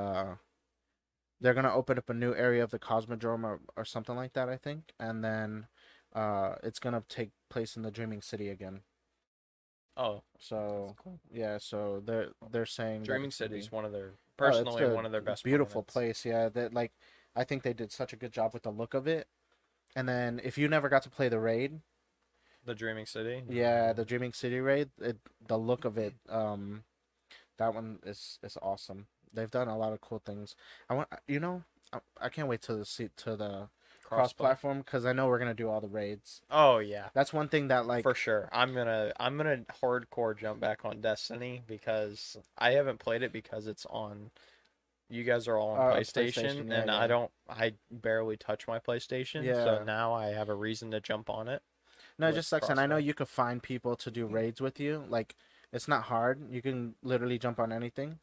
They're 1.43 1.53
gonna 1.53 1.73
open 1.73 1.99
up 1.99 2.09
a 2.09 2.13
new 2.15 2.33
area 2.33 2.63
of 2.63 2.71
the 2.71 2.79
Cosmodrome 2.79 3.43
or, 3.43 3.61
or 3.77 3.85
something 3.85 4.15
like 4.15 4.33
that, 4.33 4.49
I 4.49 4.57
think, 4.57 4.93
and 4.99 5.23
then 5.23 5.67
uh, 6.15 6.55
it's 6.63 6.79
gonna 6.79 7.03
take 7.09 7.31
place 7.49 7.75
in 7.75 7.83
the 7.83 7.91
Dreaming 7.91 8.21
City 8.23 8.49
again. 8.49 8.81
Oh, 9.95 10.23
So 10.39 10.95
cool. 10.97 11.19
yeah, 11.31 11.57
so 11.59 12.01
they're 12.05 12.29
they're 12.51 12.65
saying 12.65 13.03
Dreaming 13.03 13.31
City 13.31 13.59
is 13.59 13.71
one 13.71 13.85
of 13.85 13.91
their 13.91 14.13
Oh, 14.39 14.47
it's 14.47 14.57
personally 14.59 14.83
a 14.83 14.95
one 14.95 15.05
of 15.05 15.11
their 15.11 15.21
best. 15.21 15.43
beautiful 15.43 15.83
planets. 15.83 16.21
place. 16.21 16.25
Yeah, 16.25 16.49
that 16.49 16.73
like 16.73 16.93
I 17.35 17.43
think 17.43 17.63
they 17.63 17.73
did 17.73 17.91
such 17.91 18.13
a 18.13 18.15
good 18.17 18.31
job 18.31 18.53
with 18.53 18.63
the 18.63 18.71
look 18.71 18.93
of 18.93 19.07
it. 19.07 19.27
And 19.95 20.07
then 20.09 20.41
if 20.43 20.57
you 20.57 20.67
never 20.67 20.89
got 20.89 21.03
to 21.03 21.09
play 21.09 21.29
the 21.29 21.39
raid, 21.39 21.81
The 22.65 22.73
Dreaming 22.75 23.05
City. 23.05 23.43
Yeah, 23.49 23.93
the 23.93 24.05
Dreaming 24.05 24.33
City 24.33 24.59
raid, 24.59 24.89
it, 25.01 25.17
the 25.47 25.57
look 25.57 25.85
of 25.85 25.97
it, 25.97 26.13
um, 26.29 26.83
that 27.57 27.73
one 27.73 27.99
is 28.05 28.39
is 28.43 28.57
awesome. 28.61 29.07
They've 29.33 29.49
done 29.51 29.67
a 29.67 29.77
lot 29.77 29.93
of 29.93 30.01
cool 30.01 30.21
things. 30.25 30.55
I 30.89 30.93
want, 30.93 31.09
you 31.27 31.39
know, 31.39 31.63
I, 31.91 31.99
I 32.21 32.29
can't 32.29 32.47
wait 32.47 32.61
to 32.63 32.75
the 32.75 32.85
see 32.85 33.09
to 33.17 33.35
the 33.35 33.67
cross 34.03 34.33
platform 34.33 34.79
because 34.79 35.05
I 35.05 35.13
know 35.13 35.27
we're 35.27 35.39
gonna 35.39 35.53
do 35.53 35.69
all 35.69 35.81
the 35.81 35.87
raids. 35.87 36.41
Oh 36.51 36.77
yeah, 36.79 37.07
That's 37.13 37.33
one 37.33 37.47
thing 37.49 37.69
that 37.69 37.85
like 37.87 38.03
for 38.03 38.13
sure. 38.13 38.49
I'm 38.51 38.73
gonna 38.73 39.11
I'm 39.19 39.37
gonna 39.37 39.61
hardcore 39.81 40.37
jump 40.37 40.59
back 40.59 40.85
on 40.85 41.01
Destiny 41.01 41.63
because 41.65 42.37
I 42.57 42.71
haven't 42.71 42.99
played 42.99 43.23
it 43.23 43.31
because 43.31 43.67
it's 43.67 43.85
on. 43.89 44.29
You 45.09 45.23
guys 45.23 45.47
are 45.47 45.57
all 45.57 45.71
on 45.71 45.79
Uh, 45.91 45.95
PlayStation, 45.95 46.43
PlayStation, 46.45 46.69
yeah, 46.69 46.79
and 46.81 46.87
yeah. 46.89 46.97
I 46.97 47.07
don't. 47.07 47.31
I 47.49 47.73
barely 47.91 48.37
touch 48.37 48.67
my 48.67 48.79
PlayStation, 48.79 49.43
Yeah. 49.43 49.63
so 49.63 49.83
now 49.83 50.13
I 50.13 50.27
have 50.27 50.49
a 50.49 50.55
reason 50.55 50.91
to 50.91 50.99
jump 51.01 51.29
on 51.29 51.47
it. 51.47 51.61
no, 52.17 52.27
it 52.29 52.33
just 52.33 52.49
sucks. 52.49 52.69
And 52.69 52.79
I 52.79 52.85
know 52.87 52.97
you 52.97 53.13
could 53.13 53.27
find 53.27 53.61
people 53.61 53.95
to 53.97 54.09
do 54.11 54.25
raids 54.25 54.61
with 54.61 54.79
you. 54.79 55.03
Like 55.09 55.35
it's 55.71 55.87
not 55.87 56.03
hard. 56.03 56.51
You 56.51 56.61
can 56.61 56.95
literally 57.03 57.37
jump 57.39 57.59
on 57.59 57.71
anything, 57.71 58.19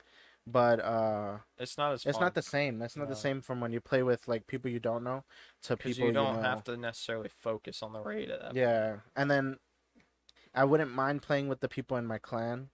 but 0.47 0.80
uh, 0.80 1.38
It's 1.59 1.76
not 1.78 1.92
as 1.92 2.06
it's 2.06 2.18
fun. 2.18 2.26
not 2.26 2.35
the 2.35 2.42
same. 2.42 2.82
It's 2.82 2.97
not 2.97 3.09
the 3.09 3.16
same 3.16 3.40
from 3.40 3.61
when 3.61 3.73
you 3.73 3.80
play 3.80 4.02
with 4.02 4.26
like 4.28 4.47
people 4.47 4.70
you 4.70 4.80
don't 4.80 5.04
know 5.04 5.25
to 5.62 5.76
people 5.76 6.06
you 6.06 6.12
don't 6.12 6.37
know. 6.37 6.42
have 6.42 6.64
to 6.64 6.76
necessarily 6.76 7.28
focus 7.28 7.82
on 7.82 7.92
the 7.92 8.00
raid. 8.00 8.30
Yeah, 8.52 8.97
and 9.16 9.30
then 9.30 9.59
I 10.54 10.64
wouldn't 10.64 10.90
mind 10.92 11.23
playing 11.23 11.49
with 11.49 11.61
the 11.61 11.68
people 11.68 11.97
in 11.97 12.06
my 12.06 12.18
clan 12.18 12.70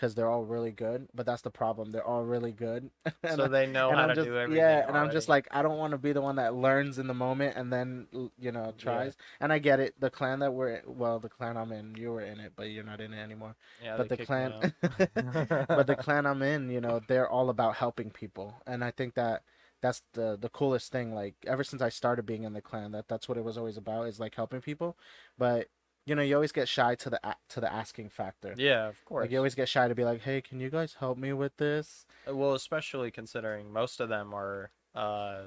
because 0.00 0.14
they're 0.14 0.30
all 0.30 0.44
really 0.44 0.70
good. 0.70 1.08
But 1.14 1.26
that's 1.26 1.42
the 1.42 1.50
problem; 1.50 1.92
they're 1.92 2.06
all 2.06 2.24
really 2.24 2.52
good. 2.52 2.90
so 3.34 3.48
they 3.48 3.66
know 3.66 3.90
how 3.90 3.98
I'm 3.98 4.08
to 4.08 4.14
just 4.14 4.26
do 4.26 4.38
everything. 4.38 4.62
yeah, 4.62 4.86
and 4.88 4.96
I'm 4.96 5.10
just 5.10 5.28
like 5.28 5.46
I 5.50 5.62
don't 5.62 5.76
want 5.76 5.90
to 5.90 5.98
be 5.98 6.12
the 6.12 6.22
one 6.22 6.36
that 6.36 6.54
learns 6.54 6.98
in 6.98 7.06
the 7.06 7.14
moment 7.14 7.56
and 7.56 7.72
then 7.72 8.06
you 8.38 8.50
know 8.50 8.72
tries. 8.78 9.16
And 9.40 9.52
I 9.52 9.58
get 9.58 9.78
it. 9.78 9.94
The 10.00 10.10
clan 10.10 10.38
that 10.40 10.54
we're 10.54 10.80
well, 10.86 11.18
the 11.18 11.28
clan 11.28 11.56
I'm 11.56 11.72
in, 11.72 11.94
you 11.96 12.12
were 12.12 12.22
in 12.22 12.40
it, 12.40 12.52
but 12.56 12.70
you're 12.70 12.84
not 12.84 13.00
in 13.00 13.12
it 13.12 13.18
anymore. 13.18 13.56
yeah, 13.82 13.96
but 13.96 14.08
the 14.08 14.16
clan, 14.16 14.72
but 14.80 15.86
the 15.86 15.96
clan 15.98 16.26
I'm 16.26 16.42
in, 16.42 16.70
you 16.70 16.80
know, 16.80 17.00
they're 17.06 17.28
all 17.28 17.50
about 17.50 17.76
helping 17.76 18.10
people, 18.10 18.62
and 18.66 18.82
I 18.82 18.90
think 18.90 19.14
that 19.14 19.42
that's 19.82 20.02
the 20.14 20.38
the 20.40 20.48
coolest 20.48 20.90
thing. 20.92 21.14
Like 21.14 21.34
ever 21.46 21.64
since 21.64 21.82
I 21.82 21.90
started 21.90 22.24
being 22.24 22.44
in 22.44 22.54
the 22.54 22.62
clan, 22.62 22.92
that 22.92 23.08
that's 23.08 23.28
what 23.28 23.36
it 23.36 23.44
was 23.44 23.58
always 23.58 23.76
about 23.76 24.08
is 24.08 24.18
like 24.18 24.34
helping 24.34 24.62
people. 24.62 24.96
But 25.36 25.68
you 26.06 26.14
know 26.14 26.22
you 26.22 26.34
always 26.34 26.52
get 26.52 26.68
shy 26.68 26.94
to 26.96 27.10
the 27.10 27.20
to 27.50 27.60
the 27.60 27.72
asking 27.72 28.08
factor. 28.08 28.54
Yeah, 28.56 28.88
of 28.88 29.04
course. 29.04 29.24
Like 29.24 29.30
you 29.30 29.36
always 29.38 29.54
get 29.54 29.68
shy 29.68 29.86
to 29.88 29.94
be 29.94 30.04
like, 30.04 30.22
hey, 30.22 30.40
can 30.40 30.60
you 30.60 30.70
guys 30.70 30.96
help 31.00 31.18
me 31.18 31.32
with 31.32 31.56
this? 31.58 32.06
Uh, 32.28 32.34
Well, 32.34 32.54
especially 32.54 33.10
considering 33.10 33.72
most 33.72 34.00
of 34.00 34.08
them 34.08 34.34
are 34.34 34.70
uh, 34.94 35.42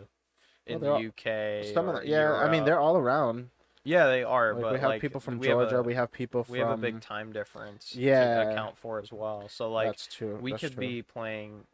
in 0.66 0.80
they're 0.82 0.92
the 1.00 1.08
UK. 1.08 1.74
Some 1.74 1.90
of 1.90 2.06
yeah, 2.06 2.32
I 2.34 2.50
mean 2.50 2.64
they're 2.66 2.80
all 2.80 2.98
around. 2.98 3.50
yeah, 3.84 4.06
they 4.08 4.24
are. 4.24 4.54
Like, 4.54 4.62
but 4.62 4.74
we 4.74 4.80
have 4.80 4.90
like, 4.90 5.02
people 5.02 5.20
from 5.20 5.40
we 5.40 5.48
have 5.48 5.58
Georgia. 5.58 5.78
a- 5.80 5.84
we 5.84 5.96
have 5.96 6.12
people 6.12 6.44
from. 6.44 6.54
we 6.54 6.60
have 6.60 6.70
a 6.70 6.78
big 6.78 7.02
time 7.02 7.34
difference 7.34 7.96
Yeah. 7.96 8.44
to 8.46 8.52
account 8.52 8.78
for 8.78 9.00
as 9.00 9.12
well. 9.12 9.50
So 9.50 9.70
like 9.72 9.88
that's 9.88 10.08
true. 10.08 10.38
we 10.42 10.52
that's 10.52 10.62
could 10.62 10.74
true. 10.74 10.80
be 10.80 11.02
playing 11.02 11.66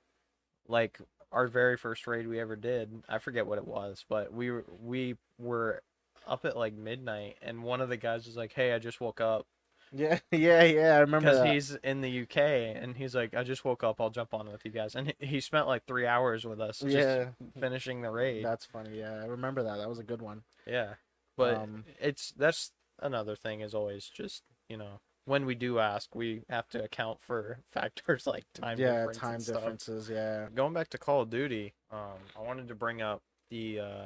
like 0.68 1.00
our 1.32 1.48
very 1.48 1.78
first 1.78 2.08
raid 2.08 2.28
we 2.28 2.40
ever 2.40 2.56
did. 2.56 3.04
I 3.08 3.20
forget 3.20 3.46
what 3.46 3.58
it 3.60 3.68
was, 3.68 4.04
but 4.10 4.34
we 4.34 4.50
were, 4.50 4.66
we 4.84 5.16
were 5.38 5.82
up 6.30 6.46
at 6.46 6.56
like 6.56 6.74
midnight, 6.74 7.36
and 7.42 7.64
one 7.64 7.82
of 7.82 7.90
the 7.90 7.98
guys 7.98 8.26
was 8.26 8.38
like, 8.38 8.54
"Hey, 8.54 8.74
I 8.74 8.80
just 8.80 9.02
woke 9.02 9.20
up." 9.20 9.48
Yeah, 9.92 10.20
yeah, 10.32 10.64
yeah. 10.64 10.96
I 10.96 11.00
remember 11.00 11.32
because 11.32 11.44
he's 11.52 11.76
in 11.84 12.02
the 12.02 12.22
UK 12.22 12.38
and 12.38 12.96
he's 12.96 13.16
like, 13.16 13.34
I 13.34 13.42
just 13.44 13.66
woke 13.66 13.84
up. 13.84 14.00
I'll 14.00 14.12
jump 14.12 14.36
on 14.36 14.48
with 14.52 14.64
you 14.64 14.70
guys. 14.72 14.94
And 14.96 15.16
he- 15.20 15.26
he 15.26 15.40
spent 15.42 15.66
like 15.68 15.86
three 15.88 16.06
hours 16.06 16.46
with 16.46 16.62
us, 16.62 16.80
just 16.80 16.94
yeah, 16.96 17.30
finishing 17.60 18.02
the 18.02 18.12
raid. 18.12 18.46
that's 18.46 18.66
funny. 18.66 19.00
Yeah, 19.00 19.14
I 19.14 19.26
remember 19.26 19.64
that. 19.64 19.78
That 19.78 19.90
was 19.90 19.98
a 19.98 20.04
good 20.04 20.22
one. 20.22 20.44
yeah, 20.68 20.94
but 21.36 21.56
Um, 21.56 21.86
it's 22.00 22.32
that's 22.38 22.72
another 23.02 23.36
thing 23.36 23.62
is 23.62 23.74
always 23.74 24.06
just 24.10 24.44
you 24.68 24.78
know 24.78 25.00
when 25.26 25.46
we 25.48 25.56
do 25.56 25.80
ask, 25.80 26.14
we 26.16 26.44
have 26.50 26.68
to 26.70 26.84
account 26.84 27.20
for 27.22 27.60
factors 27.72 28.28
like 28.28 28.46
time 28.54 28.78
yeah, 28.80 28.92
difference 29.08 29.18
time 29.18 29.40
differences. 29.40 30.08
Yeah. 30.10 30.50
Going 30.54 30.74
back 30.74 30.90
to 30.90 30.98
Call 31.00 31.22
of 31.22 31.32
Duty, 31.32 31.74
um, 31.92 32.20
I 32.38 32.42
wanted 32.42 32.68
to 32.68 32.76
bring 32.76 33.02
up 33.02 33.24
the 33.50 33.80
uh, 33.80 34.06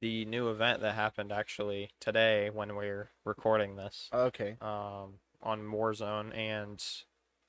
the 0.00 0.24
new 0.24 0.48
event 0.48 0.80
that 0.80 0.94
happened 0.94 1.32
actually 1.32 1.90
today 2.00 2.50
when 2.50 2.74
we're 2.74 3.10
recording 3.24 3.76
this. 3.76 4.08
Okay. 4.12 4.56
um, 4.60 5.20
on 5.42 5.62
Warzone 5.68 6.36
and 6.36 6.84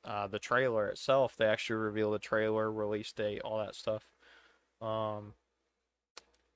uh, 0.06 0.28
the 0.28 0.40
trailer 0.40 0.88
itself. 0.88 1.36
They 1.38 1.46
actually 1.46 1.78
revealed 1.78 2.14
the 2.14 2.20
trailer, 2.20 2.72
release 2.72 3.12
date, 3.12 3.42
all 3.42 3.60
that 3.60 3.76
stuff. 3.76 4.04
Um, 4.82 5.34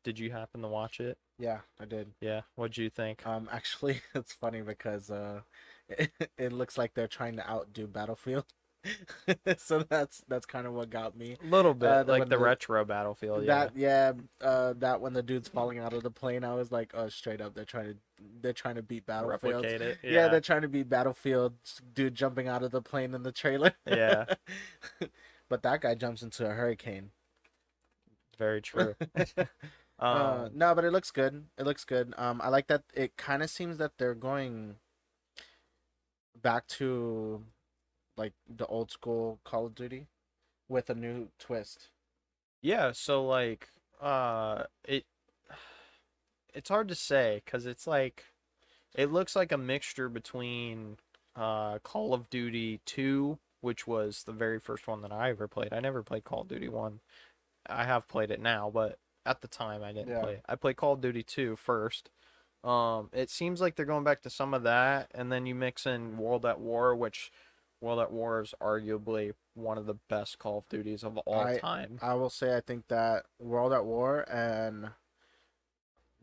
did 0.04 0.20
you 0.20 0.32
happen 0.32 0.62
to 0.62 0.68
watch 0.68 1.00
it? 1.00 1.18
Yeah, 1.38 1.60
I 1.80 1.86
did. 1.86 2.12
Yeah. 2.22 2.42
What'd 2.56 2.78
you 2.78 2.90
think? 2.90 3.25
Um, 3.25 3.50
actually, 3.54 4.02
it's 4.14 4.34
funny 4.34 4.62
because 4.62 5.10
uh, 5.12 5.42
it, 5.90 6.12
it 6.38 6.54
looks 6.54 6.78
like 6.78 6.94
they're 6.94 7.08
trying 7.08 7.36
to 7.38 7.50
outdo 7.50 7.88
Battlefield. 7.88 8.46
so 9.58 9.84
that's 9.84 10.24
that's 10.27 10.46
kind 10.46 10.68
of 10.68 10.74
what 10.74 10.89
got 10.89 11.18
me. 11.18 11.38
A 11.44 11.48
little 11.48 11.74
bit, 11.74 11.89
uh, 11.89 12.04
like 12.08 12.24
the, 12.24 12.30
the- 12.30 12.38
retro 12.39 12.84
Battlefield. 12.86 13.44
Yeah. 13.46 13.65
That 13.65 13.77
yeah, 13.77 14.13
uh, 14.42 14.74
that 14.77 15.01
when 15.01 15.13
the 15.13 15.24
dude's 15.24 15.48
falling 15.48 15.80
out 15.80 15.94
of 15.94 16.04
the 16.04 16.12
plane, 16.12 16.44
I 16.44 16.54
was 16.54 16.72
like, 16.72 16.92
oh, 16.94 17.10
straight 17.10 17.42
up, 17.42 17.54
they're 17.56 17.65
trying 17.65 17.86
to 17.86 17.96
they're 18.42 18.54
trying 18.54 18.75
to 18.75 18.82
beat 18.84 19.06
Battlefield. 19.06 19.63
Replicate 19.63 19.82
it. 19.82 19.98
Yeah. 20.04 20.12
Yeah. 20.12 20.27
they're 20.30 20.42
trying 20.42 20.62
to 20.62 20.68
beat 20.70 20.89
Battlefield. 20.89 21.54
Dude 21.94 22.15
jumping 22.15 22.48
out 22.48 22.63
of 22.63 22.72
the 22.72 22.82
plane 22.82 23.13
in 23.13 23.24
the 23.24 23.32
trailer. 23.32 23.74
Yeah. 23.88 24.25
but 25.50 25.63
that 25.63 25.82
guy 25.82 25.96
jumps 25.96 26.22
into 26.22 26.46
a 26.46 26.51
hurricane. 26.54 27.12
Very 28.38 28.62
true. 28.63 28.96
uh, 29.18 29.46
Um, 30.00 30.50
no, 30.54 30.75
but 30.75 30.84
it 30.84 30.92
looks 30.92 31.12
good. 31.12 31.46
It 31.58 31.65
looks 31.65 31.86
good. 31.86 32.13
Um, 32.18 32.42
I 32.44 32.50
like 32.50 32.68
that. 32.68 32.84
It 32.94 33.15
kind 33.18 33.42
of 33.44 33.50
seems 33.50 33.77
that 33.77 33.94
they're 33.98 34.13
going 34.15 34.75
back 36.42 36.68
to 36.68 37.44
like 38.17 38.34
the 38.48 38.65
old 38.67 38.91
school 38.91 39.39
Call 39.43 39.65
of 39.65 39.75
Duty 39.75 40.07
with 40.67 40.89
a 40.89 40.95
new 40.95 41.29
twist. 41.39 41.89
Yeah, 42.62 42.91
so 42.93 43.25
like 43.25 43.69
uh 44.01 44.63
it 44.84 45.05
it's 46.53 46.69
hard 46.69 46.88
to 46.88 46.95
say 46.95 47.41
cuz 47.45 47.65
it's 47.65 47.88
like 47.88 48.25
it 48.93 49.12
looks 49.12 49.36
like 49.36 49.51
a 49.51 49.57
mixture 49.57 50.10
between 50.10 50.98
uh 51.36 51.79
Call 51.79 52.13
of 52.13 52.29
Duty 52.29 52.79
2, 52.85 53.37
which 53.61 53.85
was 53.85 54.24
the 54.24 54.31
very 54.31 54.59
first 54.59 54.87
one 54.87 55.01
that 55.01 55.11
I 55.11 55.29
ever 55.29 55.48
played. 55.48 55.74
I 55.74 55.79
never 55.79 56.01
played 56.03 56.24
Call 56.24 56.42
of 56.42 56.48
Duty 56.48 56.70
1. 56.70 57.00
I 57.68 57.83
have 57.85 58.07
played 58.07 58.31
it 58.31 58.40
now, 58.40 58.70
but 58.74 59.00
at 59.25 59.42
the 59.42 59.48
time 59.48 59.83
I 59.83 59.92
didn't 59.92 60.09
Yeah. 60.09 60.22
play. 60.22 60.33
it. 60.35 60.46
I 60.48 60.55
played 60.55 60.77
Call 60.77 60.94
of 60.94 61.01
Duty 61.01 61.24
2 61.24 61.55
first. 61.55 62.09
Um 62.63 63.09
it 63.13 63.29
seems 63.29 63.61
like 63.61 63.75
they're 63.75 63.85
going 63.85 64.03
back 64.03 64.22
to 64.24 64.29
some 64.29 64.53
of 64.53 64.63
that 64.63 65.11
and 65.13 65.31
then 65.31 65.46
you 65.46 65.53
mix 65.55 65.85
in 65.85 66.18
World 66.18 66.46
at 66.46 66.59
War, 66.59 66.96
which 66.96 67.31
World 67.85 68.00
at 68.00 68.11
War 68.11 68.41
is 68.41 68.55
arguably 68.59 69.33
one 69.53 69.77
of 69.77 69.85
the 69.85 69.93
best 70.09 70.39
Call 70.39 70.57
of 70.57 70.69
Duties 70.69 71.03
of 71.03 71.19
all 71.19 71.39
I- 71.41 71.59
time. 71.59 72.00
I 72.01 72.15
will 72.15 72.31
say 72.31 72.57
I 72.57 72.59
think 72.61 72.87
that 72.87 73.27
World 73.39 73.71
at 73.74 73.85
War 73.85 74.21
and 74.27 74.89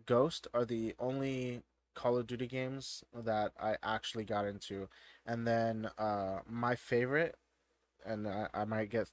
Ghost 0.06 0.48
are 0.52 0.64
the 0.64 0.94
only 0.98 1.62
Call 1.94 2.18
of 2.18 2.26
Duty 2.26 2.48
games 2.48 3.04
that 3.14 3.52
I 3.60 3.76
actually 3.82 4.24
got 4.24 4.44
into. 4.44 4.88
And 5.24 5.46
then 5.46 5.88
uh 5.98 6.40
my 6.48 6.74
favorite 6.74 7.36
and 8.04 8.26
I, 8.26 8.48
I 8.52 8.64
might 8.64 8.90
get 8.90 9.10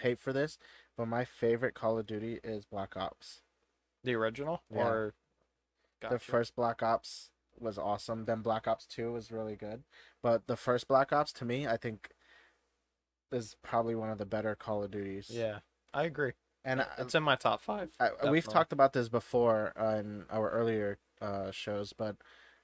hate 0.00 0.18
for 0.20 0.34
this, 0.34 0.58
but 0.98 1.06
my 1.08 1.24
favorite 1.24 1.74
Call 1.74 1.98
of 1.98 2.06
Duty 2.06 2.40
is 2.44 2.66
Black 2.66 2.94
Ops. 2.94 3.40
The 4.04 4.14
original 4.14 4.62
Yeah. 4.70 4.86
or 4.86 5.14
The 6.10 6.18
first 6.18 6.54
Black 6.54 6.82
Ops 6.82 7.30
was 7.60 7.78
awesome. 7.78 8.24
Then 8.24 8.40
Black 8.42 8.66
Ops 8.68 8.86
2 8.86 9.12
was 9.12 9.30
really 9.32 9.56
good. 9.56 9.82
But 10.22 10.46
the 10.46 10.56
first 10.56 10.88
Black 10.88 11.12
Ops 11.12 11.32
to 11.34 11.44
me, 11.44 11.66
I 11.66 11.76
think 11.76 12.10
is 13.32 13.56
probably 13.62 13.94
one 13.94 14.10
of 14.10 14.18
the 14.18 14.26
better 14.26 14.54
Call 14.54 14.82
of 14.82 14.90
Duties. 14.90 15.28
Yeah, 15.30 15.58
I 15.92 16.04
agree. 16.04 16.32
And 16.64 16.80
I- 16.82 16.86
It's 16.98 17.14
in 17.14 17.22
my 17.22 17.36
top 17.36 17.60
five. 17.60 17.90
I, 18.00 18.10
we've 18.30 18.46
talked 18.48 18.72
about 18.72 18.92
this 18.92 19.08
before 19.08 19.72
in 19.98 20.24
our 20.30 20.50
earlier 20.50 20.98
uh, 21.20 21.50
shows, 21.50 21.92
but 21.92 22.16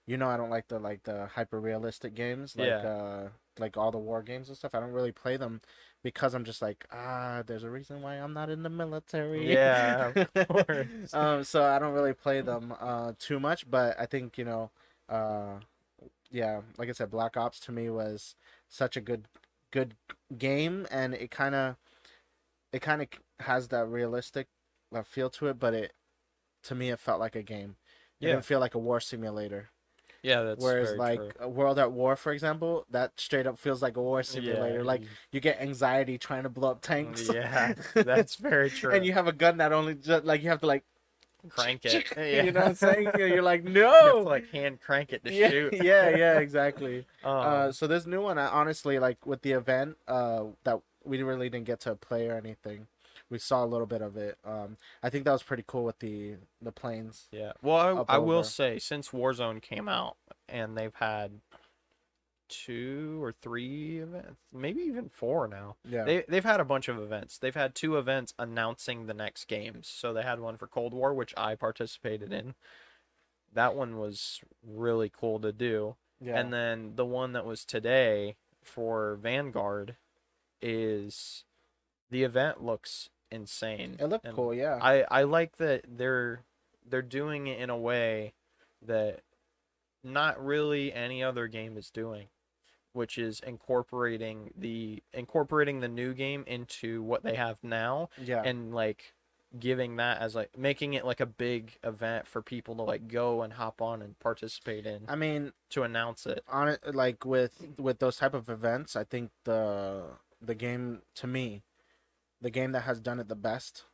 you 0.07 0.17
know 0.17 0.29
I 0.29 0.37
don't 0.37 0.51
like 0.51 0.69
the 0.69 0.79
like 0.81 1.05
the 1.05 1.27
hyper 1.27 1.61
realistic 1.61 2.15
games, 2.15 2.57
like 2.57 2.67
Yeah. 2.67 2.77
uh, 2.79 3.29
like 3.59 3.77
all 3.77 3.91
the 3.93 3.99
war 3.99 4.23
games 4.23 4.49
and 4.49 4.57
stuff. 4.57 4.75
I 4.75 4.81
don't 4.81 4.91
really 4.93 5.13
play 5.13 5.37
them 5.37 5.61
because 6.03 6.35
I'm 6.35 6.45
just 6.45 6.61
like 6.63 6.85
ah, 6.91 7.43
there's 7.47 7.63
a 7.63 7.71
reason 7.71 8.03
why 8.03 8.17
I'm 8.17 8.33
not 8.35 8.51
in 8.51 8.63
the 8.65 8.71
military. 8.71 9.53
Yeah, 9.53 10.13
of 10.35 10.49
course. 10.49 11.15
um, 11.15 11.45
so 11.45 11.63
I 11.65 11.79
don't 11.79 11.93
really 11.95 12.15
play 12.15 12.41
them 12.41 12.75
uh 12.81 13.13
too 13.19 13.39
much, 13.39 13.71
but 13.71 13.99
I 14.01 14.07
think 14.07 14.37
you 14.39 14.45
know, 14.45 14.71
uh, 15.09 15.61
yeah, 16.31 16.63
like 16.79 16.89
I 16.89 16.93
said, 16.93 17.11
Black 17.11 17.37
Ops 17.37 17.61
to 17.61 17.73
me 17.73 17.91
was 17.91 18.35
such 18.69 18.97
a 18.97 19.01
good 19.01 19.27
good 19.71 19.95
game, 20.39 20.87
and 20.91 21.15
it 21.15 21.31
kind 21.31 21.55
of 21.55 21.77
it 22.73 22.81
kind 22.83 23.03
of 23.03 23.09
has 23.41 23.69
that 23.69 23.87
realistic 23.87 24.49
uh, 24.95 25.03
feel 25.03 25.31
to 25.31 25.49
it, 25.49 25.59
but 25.59 25.75
it 25.75 25.93
to 26.65 26.75
me 26.75 26.91
it 26.91 26.99
felt 27.01 27.21
like 27.21 27.37
a 27.37 27.43
game. 27.43 27.77
It 28.21 28.27
Yeah. 28.27 28.33
didn't 28.33 28.45
feel 28.45 28.61
like 28.61 28.75
a 28.75 28.79
war 28.79 29.01
simulator. 29.01 29.71
Yeah, 30.23 30.43
that's 30.43 30.63
Whereas 30.63 30.97
like 30.97 31.19
true. 31.19 31.49
World 31.49 31.79
at 31.81 31.91
War, 31.91 32.15
for 32.15 32.33
example, 32.33 32.87
that 32.91 33.19
straight 33.19 33.47
up 33.47 33.59
feels 33.59 33.83
like 33.83 33.97
a 33.97 34.03
war 34.03 34.23
simulator. 34.23 34.79
Yeah, 34.79 34.85
like 34.85 35.03
you- 35.03 35.09
you 35.33 35.41
get 35.41 35.61
anxiety 35.61 36.17
trying 36.19 36.45
to 36.45 36.49
blow 36.49 36.71
up 36.71 36.81
tanks. 36.81 37.29
yeah, 37.29 37.75
that's 37.97 38.37
very 38.37 38.71
true. 38.79 38.93
and 38.93 39.05
you 39.05 39.13
have 39.13 39.27
a 39.27 39.33
gun 39.33 39.57
that 39.57 39.73
only 39.73 39.95
just 39.97 40.25
like 40.25 40.43
you 40.43 40.49
have 40.51 40.61
to 40.61 40.67
like 40.67 40.85
crank 41.49 41.81
it. 41.85 42.45
you 42.45 42.53
know 42.53 42.61
what 42.61 42.69
I'm 42.71 42.75
saying? 42.75 43.11
You're 43.19 43.43
like, 43.43 43.65
You 43.69 43.83
have 43.83 44.01
to, 44.03 44.07
no. 44.15 44.23
like 44.23 44.51
hand 44.51 44.81
crank 44.81 45.13
it 45.13 45.25
to 45.25 45.33
yeah, 45.33 45.51
shoot. 45.51 45.73
yeah, 45.83 46.17
yeah, 46.17 46.39
exactly. 46.39 47.07
Um, 47.25 47.37
uh, 47.37 47.73
so 47.73 47.87
this 47.87 48.07
new 48.07 48.23
one, 48.23 48.39
I 48.39 48.47
honestly 48.47 48.99
like 48.99 49.25
with 49.27 49.43
the 49.43 49.53
event, 49.53 49.97
uh, 50.09 50.45
that 50.65 50.81
we 51.05 51.23
really 51.23 51.49
didn't 51.49 51.67
get 51.67 51.81
to 51.81 51.95
play 51.97 52.29
or 52.29 52.37
anything. 52.37 52.87
We 53.31 53.39
saw 53.39 53.65
a 53.65 53.67
little 53.67 53.87
bit 53.87 54.03
of 54.03 54.17
it. 54.17 54.37
Um, 54.45 54.77
I 55.03 55.09
think 55.09 55.25
that 55.25 55.33
was 55.33 55.43
pretty 55.43 55.65
cool 55.67 55.85
with 55.85 55.99
the 56.01 56.35
the 56.61 56.73
planes. 56.73 57.29
yeah. 57.33 57.53
Well, 57.63 58.05
I, 58.09 58.17
I 58.17 58.19
will 58.19 58.45
say 58.45 58.79
since 58.79 59.09
Warzone 59.09 59.63
came 59.63 59.89
out 59.89 60.17
and 60.49 60.77
they've 60.77 60.95
had 60.95 61.41
two 62.53 63.19
or 63.23 63.33
three 63.33 63.99
events, 63.99 64.41
maybe 64.53 64.83
even 64.83 65.09
four 65.09 65.49
now. 65.49 65.77
Yeah, 65.89 66.05
They 66.05 66.25
they've 66.29 66.45
had 66.45 66.61
a 66.61 66.65
bunch 66.65 66.89
of 66.89 66.99
events. 66.99 67.39
They've 67.39 67.55
had 67.55 67.75
two 67.75 67.97
events 67.97 68.35
announcing 68.39 69.07
the 69.07 69.15
next 69.15 69.47
games. 69.47 69.89
So 69.89 70.13
they 70.13 70.23
had 70.23 70.39
one 70.41 70.57
for 70.57 70.67
Cold 70.67 70.93
War, 70.95 71.15
which 71.15 71.33
I 71.37 71.55
participated 71.55 72.33
in. 72.33 72.55
That 73.55 73.75
one 73.75 73.99
was 73.99 74.41
really 74.67 75.11
cool 75.11 75.39
to 75.41 75.53
do. 75.53 75.97
yeah. 76.21 76.39
And 76.39 76.53
then 76.53 76.93
the 76.97 77.05
one 77.07 77.33
that 77.33 77.45
was 77.47 77.65
today 77.65 78.37
for 78.63 79.17
Vanguard 79.17 79.97
is 80.61 81.45
the 82.11 82.23
event 82.23 82.63
looks 82.63 83.11
insane. 83.31 83.97
it 83.99 84.07
looked 84.07 84.25
And 84.27 84.35
cool. 84.37 84.55
Yeah, 84.55 84.79
I 84.81 85.05
I 85.11 85.23
like 85.25 85.57
that 85.57 85.85
they're 85.89 86.45
they're 86.89 87.03
doing 87.03 87.47
it 87.47 87.59
in 87.59 87.71
a 87.71 87.77
way 87.79 88.35
that 88.85 89.21
not 90.05 90.45
really 90.45 90.93
any 90.93 91.23
other 91.23 91.47
game 91.47 91.77
is 91.77 91.89
doing, 91.91 92.27
which 92.93 93.19
is 93.19 93.41
incorporating 93.41 94.53
the 94.57 95.03
incorporating 95.13 95.81
the 95.81 95.89
new 95.89 96.13
game 96.15 96.45
into 96.47 97.03
what 97.03 97.23
they 97.23 97.35
have 97.35 97.59
now 97.63 98.09
yeah. 98.23 98.43
and 98.43 98.75
like 98.75 99.15
giving 99.59 99.97
that 99.97 100.21
as 100.21 100.35
like 100.35 100.57
making 100.57 100.95
it 100.95 101.05
like 101.05 101.21
a 101.21 101.27
big 101.27 101.77
event 101.85 102.27
for 102.27 102.41
people 102.41 102.75
to 102.77 102.83
like 102.83 103.09
go 103.09 103.43
and 103.43 103.55
hop 103.55 103.83
on 103.83 104.01
and 104.01 104.19
participate 104.19 104.87
in 104.87 105.05
I 105.09 105.17
mean, 105.17 105.53
to 105.71 105.83
announce 105.83 106.27
it. 106.27 106.43
on 106.49 106.69
it 106.69 106.95
like 106.95 107.25
with 107.25 107.67
with 107.79 107.99
those 107.99 108.17
type 108.17 108.35
of 108.35 108.49
events, 108.49 108.97
I 108.97 109.05
think 109.05 109.31
the 109.45 110.05
the 110.41 110.55
game 110.55 111.03
to 111.17 111.27
me, 111.27 111.63
the 112.41 112.51
game 112.51 112.73
that 112.73 112.83
has 112.83 113.01
done 113.01 113.21
it 113.21 113.29
the 113.29 113.37
best, 113.37 113.85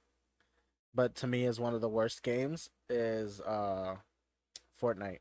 but 0.94 1.14
to 1.16 1.26
me 1.26 1.44
is 1.44 1.58
one 1.58 1.74
of 1.74 1.80
the 1.80 1.88
worst 1.88 2.22
games 2.22 2.70
is 2.88 3.40
uh, 3.40 3.96
Fortnite. 4.80 5.18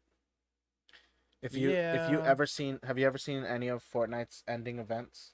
If 1.41 1.55
you 1.55 1.69
if 1.71 2.09
you 2.09 2.21
ever 2.21 2.45
seen 2.45 2.79
have 2.83 2.97
you 2.97 3.05
ever 3.05 3.17
seen 3.17 3.43
any 3.43 3.67
of 3.67 3.83
Fortnite's 3.83 4.43
ending 4.47 4.79
events? 4.79 5.31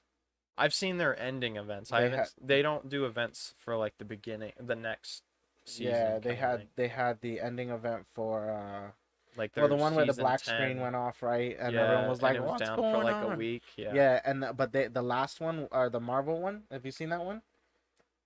I've 0.56 0.74
seen 0.74 0.98
their 0.98 1.18
ending 1.18 1.56
events. 1.56 1.92
I 1.92 1.98
They 2.00 2.04
haven't. 2.10 2.18
ha- 2.20 2.34
they 2.40 2.62
don't 2.62 2.88
do 2.88 3.06
events 3.06 3.54
for 3.58 3.76
like 3.76 3.98
the 3.98 4.04
beginning, 4.04 4.52
the 4.60 4.76
next 4.76 5.22
season. 5.64 5.92
yeah, 5.92 6.18
they 6.18 6.34
had 6.36 6.68
they 6.76 6.88
had 6.88 7.20
the 7.20 7.40
ending 7.40 7.70
event 7.70 8.06
for 8.12 8.50
uh 8.50 8.90
like 9.36 9.50
well 9.56 9.66
the 9.66 9.74
one 9.74 9.94
where 9.96 10.06
the 10.06 10.12
black 10.12 10.42
10. 10.42 10.54
screen 10.54 10.80
went 10.80 10.94
off, 10.94 11.22
right? 11.22 11.56
And 11.58 11.74
yeah, 11.74 11.82
everyone 11.82 12.08
was 12.08 12.22
like, 12.22 12.38
was 12.38 12.50
"What's 12.50 12.62
down 12.62 12.76
going 12.76 12.94
for 12.94 13.02
like 13.02 13.16
on?" 13.16 13.32
a 13.32 13.36
week. 13.36 13.64
Yeah. 13.76 13.94
Yeah, 13.94 14.20
and 14.24 14.42
the, 14.42 14.52
but 14.52 14.72
they 14.72 14.86
the 14.86 15.02
last 15.02 15.40
one 15.40 15.66
or 15.72 15.90
the 15.90 16.00
Marvel 16.00 16.40
one, 16.40 16.64
have 16.70 16.84
you 16.84 16.92
seen 16.92 17.08
that 17.08 17.24
one? 17.24 17.42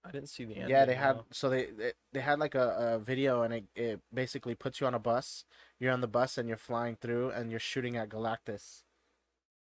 I 0.09 0.13
didn't 0.13 0.29
see 0.29 0.45
the 0.45 0.57
end. 0.57 0.71
yeah, 0.71 0.85
they 0.85 0.95
had 0.95 1.17
no. 1.17 1.25
so 1.31 1.51
they 1.51 1.67
they, 1.67 1.93
they 2.13 2.21
had 2.21 2.39
like 2.39 2.55
a, 2.55 2.95
a 2.95 2.99
video 2.99 3.43
and 3.43 3.55
it, 3.55 3.65
it 3.75 4.01
basically 4.13 4.55
puts 4.55 4.81
you 4.81 4.87
on 4.87 4.95
a 4.95 4.99
bus. 4.99 5.45
You're 5.79 5.93
on 5.93 6.01
the 6.01 6.09
bus 6.09 6.39
and 6.39 6.49
you're 6.49 6.57
flying 6.57 6.97
through 6.97 7.31
and 7.31 7.51
you're 7.51 7.61
shooting 7.61 7.97
at 7.97 8.09
Galactus. 8.09 8.83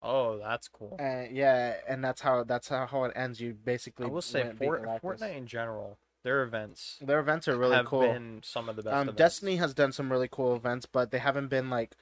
Oh, 0.03 0.39
that's 0.39 0.67
cool. 0.67 0.95
And 0.99 1.35
yeah, 1.35 1.75
and 1.87 2.03
that's 2.03 2.21
how 2.21 2.43
that's 2.43 2.69
how, 2.69 2.87
how 2.87 3.03
it 3.03 3.13
ends. 3.15 3.39
You 3.39 3.53
basically 3.53 4.07
I 4.07 4.09
will 4.09 4.21
say, 4.21 4.51
Fort, 4.57 4.83
Fortnite 4.83 5.37
in 5.37 5.45
general, 5.45 5.97
their 6.23 6.41
events 6.43 6.97
Their 7.01 7.19
events 7.19 7.47
are 7.47 7.57
really 7.57 7.75
have 7.75 7.85
cool. 7.85 8.01
been 8.01 8.41
some 8.43 8.69
of 8.69 8.75
the 8.75 8.83
best. 8.83 8.93
Um, 8.93 9.01
events. 9.01 9.17
Destiny 9.17 9.55
has 9.57 9.73
done 9.73 9.91
some 9.91 10.11
really 10.11 10.29
cool 10.29 10.55
events, 10.55 10.85
but 10.85 11.11
they 11.11 11.19
haven't 11.19 11.49
been 11.49 11.69
like 11.69 11.95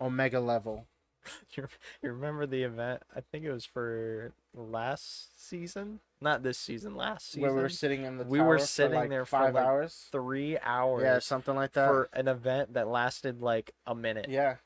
Omega 0.00 0.40
level. 0.40 0.86
you 1.56 1.66
you 2.02 2.12
remember 2.12 2.46
the 2.46 2.62
event? 2.62 3.02
I 3.14 3.20
think 3.20 3.44
it 3.44 3.52
was 3.52 3.64
for 3.64 4.32
last 4.54 5.30
season, 5.48 6.00
not 6.20 6.42
this 6.42 6.58
season. 6.58 6.94
Last 6.96 7.28
season, 7.32 7.42
Where 7.42 7.54
we 7.54 7.62
were 7.62 7.68
sitting 7.68 8.04
in 8.04 8.18
the 8.18 8.24
We 8.24 8.40
were 8.40 8.58
for, 8.58 8.64
sitting 8.66 8.94
like, 8.94 9.08
there 9.10 9.24
for, 9.24 9.30
five 9.38 9.54
like, 9.54 9.64
hours. 9.64 10.08
three 10.12 10.58
hours. 10.58 11.02
Yeah, 11.02 11.18
something 11.20 11.54
like 11.54 11.72
that. 11.72 11.86
for 11.88 12.08
an 12.12 12.28
event 12.28 12.74
that 12.74 12.88
lasted 12.88 13.40
like 13.42 13.72
a 13.86 13.94
minute. 13.94 14.26
Yeah. 14.28 14.56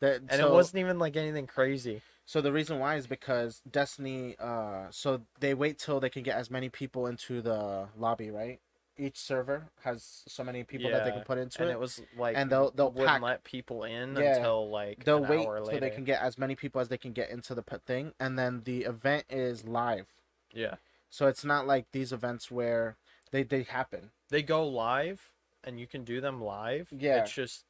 That, 0.00 0.20
And 0.30 0.40
so, 0.40 0.46
it 0.48 0.52
wasn't 0.52 0.80
even 0.80 0.98
like 0.98 1.16
anything 1.16 1.46
crazy. 1.46 2.00
so 2.24 2.40
the 2.40 2.52
reason 2.52 2.78
why 2.78 2.96
is 2.96 3.06
because 3.06 3.60
Destiny 3.70 4.34
uh 4.38 4.86
so 4.90 5.20
they 5.40 5.52
wait 5.52 5.78
till 5.78 6.00
they 6.00 6.08
can 6.08 6.22
get 6.22 6.36
as 6.38 6.50
many 6.50 6.68
people 6.70 7.06
into 7.06 7.42
the 7.42 7.88
lobby, 7.98 8.30
right? 8.30 8.60
Each 9.00 9.16
server 9.18 9.68
has 9.82 10.22
so 10.28 10.44
many 10.44 10.62
people 10.62 10.90
that 10.90 11.04
they 11.04 11.10
can 11.10 11.22
put 11.22 11.38
into 11.38 11.58
it. 11.58 11.62
And 11.62 11.70
it. 11.70 11.74
it 11.74 11.80
was 11.80 12.02
like 12.18 12.36
And 12.36 12.50
they'll- 12.50 12.70
they'll 12.70 12.90
wouldn't 12.90 13.08
pack- 13.08 13.22
let 13.22 13.44
people 13.44 13.84
in 13.84 14.14
Yeah, 14.16 14.36
until 14.36 14.68
like 14.68 15.04
They'll 15.04 15.24
wait 15.24 15.44
till 15.44 15.64
later. 15.64 15.80
they 15.80 15.90
can 15.90 16.04
get 16.04 16.20
as 16.20 16.36
many 16.36 16.54
people 16.54 16.80
as 16.80 16.88
they 16.88 16.98
can 16.98 17.12
get 17.12 17.30
into 17.30 17.54
the 17.54 17.62
thing 17.62 18.12
and 18.20 18.38
then 18.38 18.62
the 18.64 18.84
event 18.84 19.24
is 19.30 19.64
live. 19.66 20.06
Yeah, 20.52 20.74
So 21.08 21.26
it's 21.28 21.44
not 21.44 21.66
like 21.66 21.90
these 21.92 22.12
events 22.12 22.50
where 22.50 22.96
they 23.30 23.42
they 23.42 23.62
happen. 23.62 24.10
they 24.28 24.42
go 24.42 24.66
live, 24.66 25.30
and 25.64 25.78
you 25.80 25.86
can 25.86 26.04
do 26.04 26.20
them 26.20 26.42
live. 26.42 26.88
Yeah. 26.92 27.22
it's 27.22 27.32
just 27.32 27.64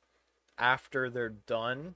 after 0.58 1.08
they're 1.10 1.28
done, 1.28 1.94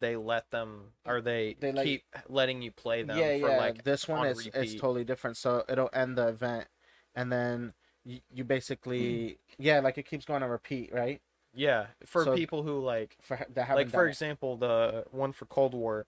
they 0.00 0.16
let 0.16 0.50
them 0.50 0.92
or 1.06 1.20
they, 1.20 1.56
They 1.60 1.72
let- 1.72 1.84
keep 1.84 2.04
letting 2.28 2.62
you 2.62 2.70
play 2.72 3.02
them 3.02 3.18
yeah, 3.18 3.38
for 3.38 3.48
yeah. 3.50 3.56
like 3.58 3.84
this 3.84 4.08
one 4.08 4.20
on 4.20 4.26
is 4.28 4.46
is 4.48 4.74
totally 4.74 5.04
different. 5.04 5.36
So 5.36 5.64
it'll 5.68 5.90
end 5.92 6.16
the 6.16 6.28
event, 6.28 6.68
and 7.14 7.30
then 7.30 7.74
you, 8.04 8.20
you 8.32 8.44
basically 8.44 9.38
hmm. 9.56 9.62
yeah, 9.62 9.80
like 9.80 9.98
it 9.98 10.04
keeps 10.08 10.24
going 10.24 10.42
on 10.42 10.50
repeat, 10.50 10.92
right? 10.92 11.20
yeah 11.52 11.86
for 12.06 12.24
So- 12.24 12.36
people 12.36 12.62
who 12.62 12.78
like 12.78 13.16
For 13.20 13.36
that 13.54 13.64
haven't 13.66 13.86
like 13.86 13.90
for 13.90 14.06
it. 14.06 14.10
example 14.10 14.56
the 14.56 15.04
one 15.10 15.32
for 15.32 15.46
Cold 15.46 15.74
War. 15.74 16.06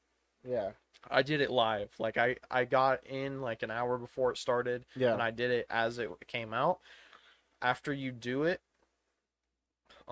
yeah, 0.49 0.71
I 1.11 1.23
did 1.23 1.41
it 1.41 1.51
live. 1.51 1.91
Like 1.99 2.17
I 2.17 2.37
I 2.51 2.65
got 2.65 3.05
in 3.07 3.41
like 3.41 3.63
an 3.65 3.71
hour 3.71 3.99
before 3.99 4.31
it 4.31 4.39
started. 4.39 4.87
yeah, 4.95 5.13
and 5.13 5.21
I 5.23 5.31
did 5.33 5.51
it 5.51 5.67
as 5.69 5.99
it 5.99 6.11
came 6.29 6.55
out. 6.55 6.79
After 7.61 7.93
you 7.93 8.13
do 8.13 8.45
it, 8.45 8.61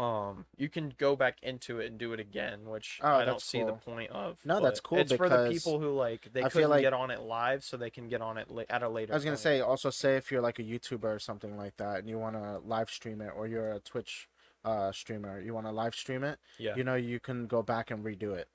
um, 0.00 0.46
you 0.56 0.68
can 0.68 0.94
go 0.96 1.14
back 1.14 1.36
into 1.42 1.78
it 1.78 1.86
and 1.90 1.98
do 1.98 2.12
it 2.12 2.20
again, 2.20 2.64
which 2.64 2.98
Oh, 3.02 3.16
I 3.16 3.24
don't 3.24 3.40
see 3.40 3.62
the 3.62 3.72
point 3.74 4.10
of. 4.10 4.38
No, 4.44 4.60
that's 4.60 4.80
cool 4.80 4.98
It's 4.98 5.12
for 5.12 5.28
the 5.28 5.48
people 5.50 5.78
who 5.78 5.90
like 5.92 6.32
they 6.32 6.42
I 6.42 6.48
couldn't 6.48 6.70
like- 6.70 6.80
get 6.82 6.92
on 6.94 7.10
it 7.10 7.20
live, 7.20 7.62
so 7.64 7.76
they 7.76 7.90
can 7.90 8.08
get 8.08 8.22
on 8.22 8.38
it 8.38 8.50
la- 8.50 8.64
at 8.70 8.82
a 8.82 8.88
later. 8.88 9.12
I 9.12 9.16
was 9.16 9.24
gonna 9.24 9.36
say 9.36 9.60
also 9.60 9.90
say 9.90 10.16
if 10.16 10.30
you're 10.30 10.40
like 10.40 10.58
a 10.58 10.62
YouTuber 10.62 11.04
or 11.04 11.18
something 11.18 11.56
like 11.56 11.76
that, 11.76 11.98
and 12.00 12.08
you 12.08 12.18
want 12.18 12.36
to 12.36 12.58
live 12.58 12.90
stream 12.90 13.20
it, 13.20 13.30
or 13.36 13.46
you're 13.46 13.72
a 13.72 13.80
Twitch 13.80 14.28
uh 14.64 14.90
streamer, 14.92 15.40
you 15.40 15.52
want 15.54 15.66
to 15.66 15.72
live 15.72 15.94
stream 15.94 16.22
it, 16.24 16.38
yeah, 16.58 16.74
you 16.76 16.84
know, 16.84 16.94
you 16.94 17.18
can 17.20 17.46
go 17.46 17.62
back 17.62 17.90
and 17.90 18.04
redo 18.04 18.34
it. 18.34 18.48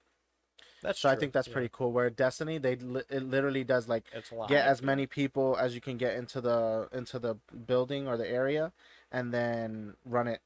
that's 0.82 1.00
So 1.00 1.10
I 1.10 1.16
think 1.16 1.34
that's 1.34 1.48
yeah. 1.48 1.54
pretty 1.54 1.70
cool. 1.72 1.92
Where 1.92 2.10
Destiny, 2.10 2.58
they 2.60 2.76
li- 2.76 3.02
it 3.10 3.24
literally 3.24 3.64
does 3.64 3.88
like 3.88 4.06
get 4.48 4.66
as 4.68 4.82
many 4.82 5.06
people 5.08 5.58
as 5.60 5.74
you 5.76 5.82
can 5.82 5.98
get 5.98 6.16
into 6.16 6.42
the 6.42 6.90
into 6.92 7.18
the 7.20 7.36
building 7.66 8.08
or 8.08 8.18
the 8.18 8.28
area 8.28 8.72
and 9.12 9.34
then 9.34 9.96
run 10.06 10.28
it 10.28 10.42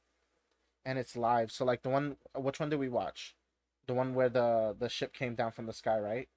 and 0.84 0.98
it's 0.98 1.16
live 1.16 1.50
so 1.52 1.64
like 1.64 1.82
the 1.82 1.90
one 1.90 2.16
which 2.36 2.60
one 2.60 2.68
did 2.70 2.78
we 2.78 2.88
watch 2.88 3.36
the 3.86 3.94
one 3.94 4.14
where 4.14 4.28
the 4.28 4.74
the 4.78 4.88
ship 4.88 5.12
came 5.12 5.34
down 5.34 5.52
from 5.52 5.66
the 5.66 5.72
sky 5.72 5.98
right 5.98 6.28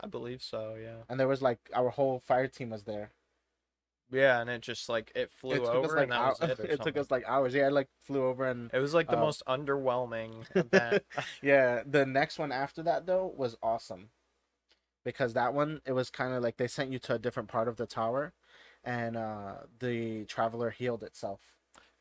I 0.00 0.06
believe 0.06 0.42
so. 0.42 0.74
Yeah. 0.74 1.04
and 1.08 1.18
there 1.20 1.28
was 1.28 1.42
like 1.42 1.70
our 1.74 1.90
whole 1.90 2.18
fire 2.20 2.48
team 2.48 2.70
was 2.70 2.84
there 2.84 3.12
Yeah, 4.10 4.40
and 4.40 4.48
it 4.48 4.62
just 4.62 4.88
like 4.88 5.10
it 5.14 5.32
flew 5.32 5.56
it 5.56 5.62
over 5.64 5.86
us 5.86 5.94
like 5.94 6.02
and 6.04 6.12
that 6.12 6.20
hou- 6.20 6.28
was 6.28 6.40
it. 6.60 6.60
It 6.60 6.82
took 6.82 6.96
us 6.96 7.10
like 7.10 7.24
hours 7.26 7.54
yeah 7.54 7.66
it 7.68 7.72
like 7.72 7.88
flew 8.02 8.24
over 8.24 8.46
and 8.46 8.70
It 8.72 8.78
was 8.78 8.94
like 8.94 9.08
the 9.08 9.16
uh, 9.16 9.20
most 9.20 9.42
underwhelming 9.48 10.46
event. 10.54 11.02
yeah 11.42 11.82
the 11.86 12.06
next 12.06 12.38
one 12.38 12.52
after 12.52 12.82
that 12.82 13.06
though 13.06 13.32
was 13.36 13.56
awesome 13.62 14.10
because 15.04 15.32
that 15.34 15.54
one 15.54 15.80
it 15.86 15.92
was 15.92 16.10
kind 16.10 16.34
of 16.34 16.42
like 16.42 16.56
they 16.56 16.68
sent 16.68 16.92
you 16.92 16.98
to 17.00 17.14
a 17.14 17.18
different 17.18 17.48
part 17.48 17.68
of 17.68 17.76
the 17.76 17.86
tower 17.86 18.32
and 18.84 19.16
uh 19.16 19.54
the 19.80 20.24
traveler 20.26 20.70
healed 20.70 21.02
itself 21.02 21.40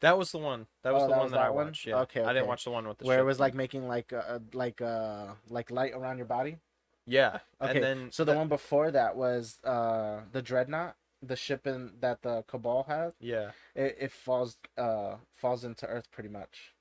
that 0.01 0.17
was 0.17 0.31
the 0.31 0.37
one. 0.39 0.67
That 0.83 0.93
was 0.93 1.03
Oh, 1.03 1.07
the 1.07 1.11
that 1.13 1.17
one 1.17 1.23
was 1.25 1.31
that 1.31 1.39
I 1.39 1.43
that 1.45 1.55
one? 1.55 1.65
watched. 1.67 1.85
Yeah. 1.87 1.99
Okay, 2.01 2.23
I 2.23 2.33
didn't 2.33 2.47
watch 2.47 2.63
the 2.63 2.71
one 2.71 2.87
with 2.87 2.97
the 2.99 3.05
where 3.05 3.19
it 3.19 3.23
was 3.23 3.39
like 3.39 3.53
making 3.53 3.87
like 3.87 4.11
uh 4.13 4.39
like 4.53 4.81
uh 4.81 5.27
like 5.49 5.71
light 5.71 5.93
around 5.93 6.17
your 6.17 6.27
body. 6.27 6.57
yeah. 7.05 7.39
Okay, 7.61 7.75
And 7.75 7.83
then 7.83 8.11
so 8.11 8.23
the 8.23 8.33
that- 8.33 8.37
one 8.37 8.47
before 8.49 8.91
that 8.91 9.15
was 9.15 9.59
uh 9.63 10.21
the 10.31 10.41
dreadnought, 10.41 10.95
the 11.21 11.35
ship 11.35 11.65
in 11.65 11.93
that 12.01 12.21
the 12.21 12.43
Cabal 12.47 12.83
had. 12.87 13.13
Yeah. 13.19 13.51
It, 13.75 13.97
it 13.99 14.11
falls 14.11 14.57
uh 14.77 15.15
falls 15.33 15.63
into 15.63 15.85
Earth 15.87 16.11
pretty 16.11 16.29
much. 16.29 16.73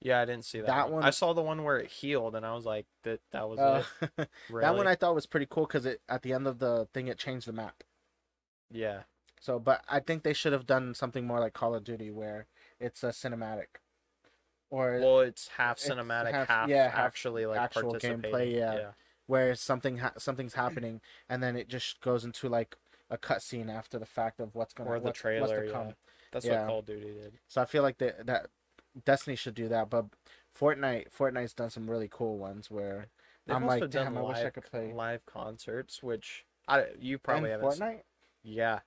Yeah, 0.00 0.20
I 0.20 0.26
didn't 0.26 0.44
see 0.44 0.58
that, 0.60 0.68
That 0.68 0.84
one. 0.90 1.00
one- 1.00 1.02
I 1.04 1.10
saw 1.10 1.32
the 1.32 1.42
one 1.42 1.64
where 1.64 1.78
it 1.78 1.90
healed, 1.90 2.36
and 2.36 2.46
I 2.46 2.54
was 2.54 2.64
like, 2.64 2.86
"That 3.02 3.18
that 3.32 3.48
was 3.48 3.58
Uh, 3.58 3.82
it." 4.00 4.28
Really? 4.48 4.60
That 4.62 4.76
one 4.76 4.86
I 4.86 4.94
thought 4.94 5.12
was 5.16 5.26
pretty 5.26 5.46
cool 5.50 5.66
because 5.66 5.86
it 5.86 6.00
at 6.08 6.22
the 6.22 6.32
end 6.34 6.46
of 6.46 6.60
the 6.60 6.86
thing 6.94 7.08
it 7.08 7.18
changed 7.18 7.48
the 7.48 7.52
map. 7.52 7.82
yeah, 8.70 9.02
So, 9.40 9.58
but 9.58 9.82
I 9.88 9.98
think 10.00 10.22
they 10.22 10.32
should 10.34 10.52
have 10.52 10.66
done 10.66 10.94
something 10.94 11.26
more 11.26 11.40
like 11.40 11.52
Call 11.52 11.74
of 11.74 11.82
Duty 11.82 12.10
where 12.12 12.46
it's 12.80 13.02
a 13.02 13.08
cinematic, 13.08 13.66
or 14.70 14.98
well, 15.00 15.20
it's 15.20 15.48
half 15.48 15.76
it's 15.78 15.88
cinematic, 15.88 16.32
half- 16.32 16.48
half, 16.48 16.68
yeah, 16.68 16.90
half 16.90 16.98
actually 16.98 17.46
like 17.46 17.60
actual 17.60 17.94
gameplay, 17.94 18.54
yeah. 18.54 18.74
yeah, 18.74 18.90
where 19.26 19.54
something 19.54 19.98
ha- 19.98 20.12
something's 20.18 20.54
happening 20.54 21.00
and 21.28 21.42
then 21.42 21.56
it 21.56 21.68
just 21.68 22.00
goes 22.00 22.24
into 22.24 22.48
like 22.48 22.76
a 23.10 23.18
cutscene 23.18 23.70
after 23.74 23.98
the 23.98 24.06
fact 24.06 24.40
of 24.40 24.54
what's 24.54 24.74
gonna 24.74 24.90
or 24.90 24.98
the 24.98 25.06
what's, 25.06 25.20
trailer. 25.20 25.40
what's 25.40 25.72
yeah, 25.72 25.92
that's 26.32 26.44
Yeah. 26.46 26.60
what 26.60 26.66
Call 26.68 26.78
of 26.80 26.86
Duty 26.86 27.12
did. 27.12 27.32
So 27.48 27.62
I 27.62 27.64
feel 27.64 27.82
like 27.82 27.98
that 27.98 28.26
that 28.26 28.48
Destiny 29.04 29.36
should 29.36 29.54
do 29.54 29.68
that, 29.68 29.90
but 29.90 30.06
Fortnite 30.58 31.06
Fortnite's 31.16 31.54
done 31.54 31.70
some 31.70 31.90
really 31.90 32.08
cool 32.10 32.38
ones 32.38 32.70
where 32.70 33.08
They've 33.46 33.56
I'm 33.56 33.66
like, 33.66 33.88
damn, 33.90 34.16
I 34.18 34.20
wish 34.20 34.38
I 34.38 34.50
could 34.50 34.64
play 34.64 34.92
live 34.92 35.24
concerts, 35.24 36.02
which 36.02 36.44
I 36.66 36.86
you 36.98 37.18
probably 37.18 37.50
haven't. 37.50 37.66
Fortnite. 37.66 38.02
Yeah, 38.42 38.80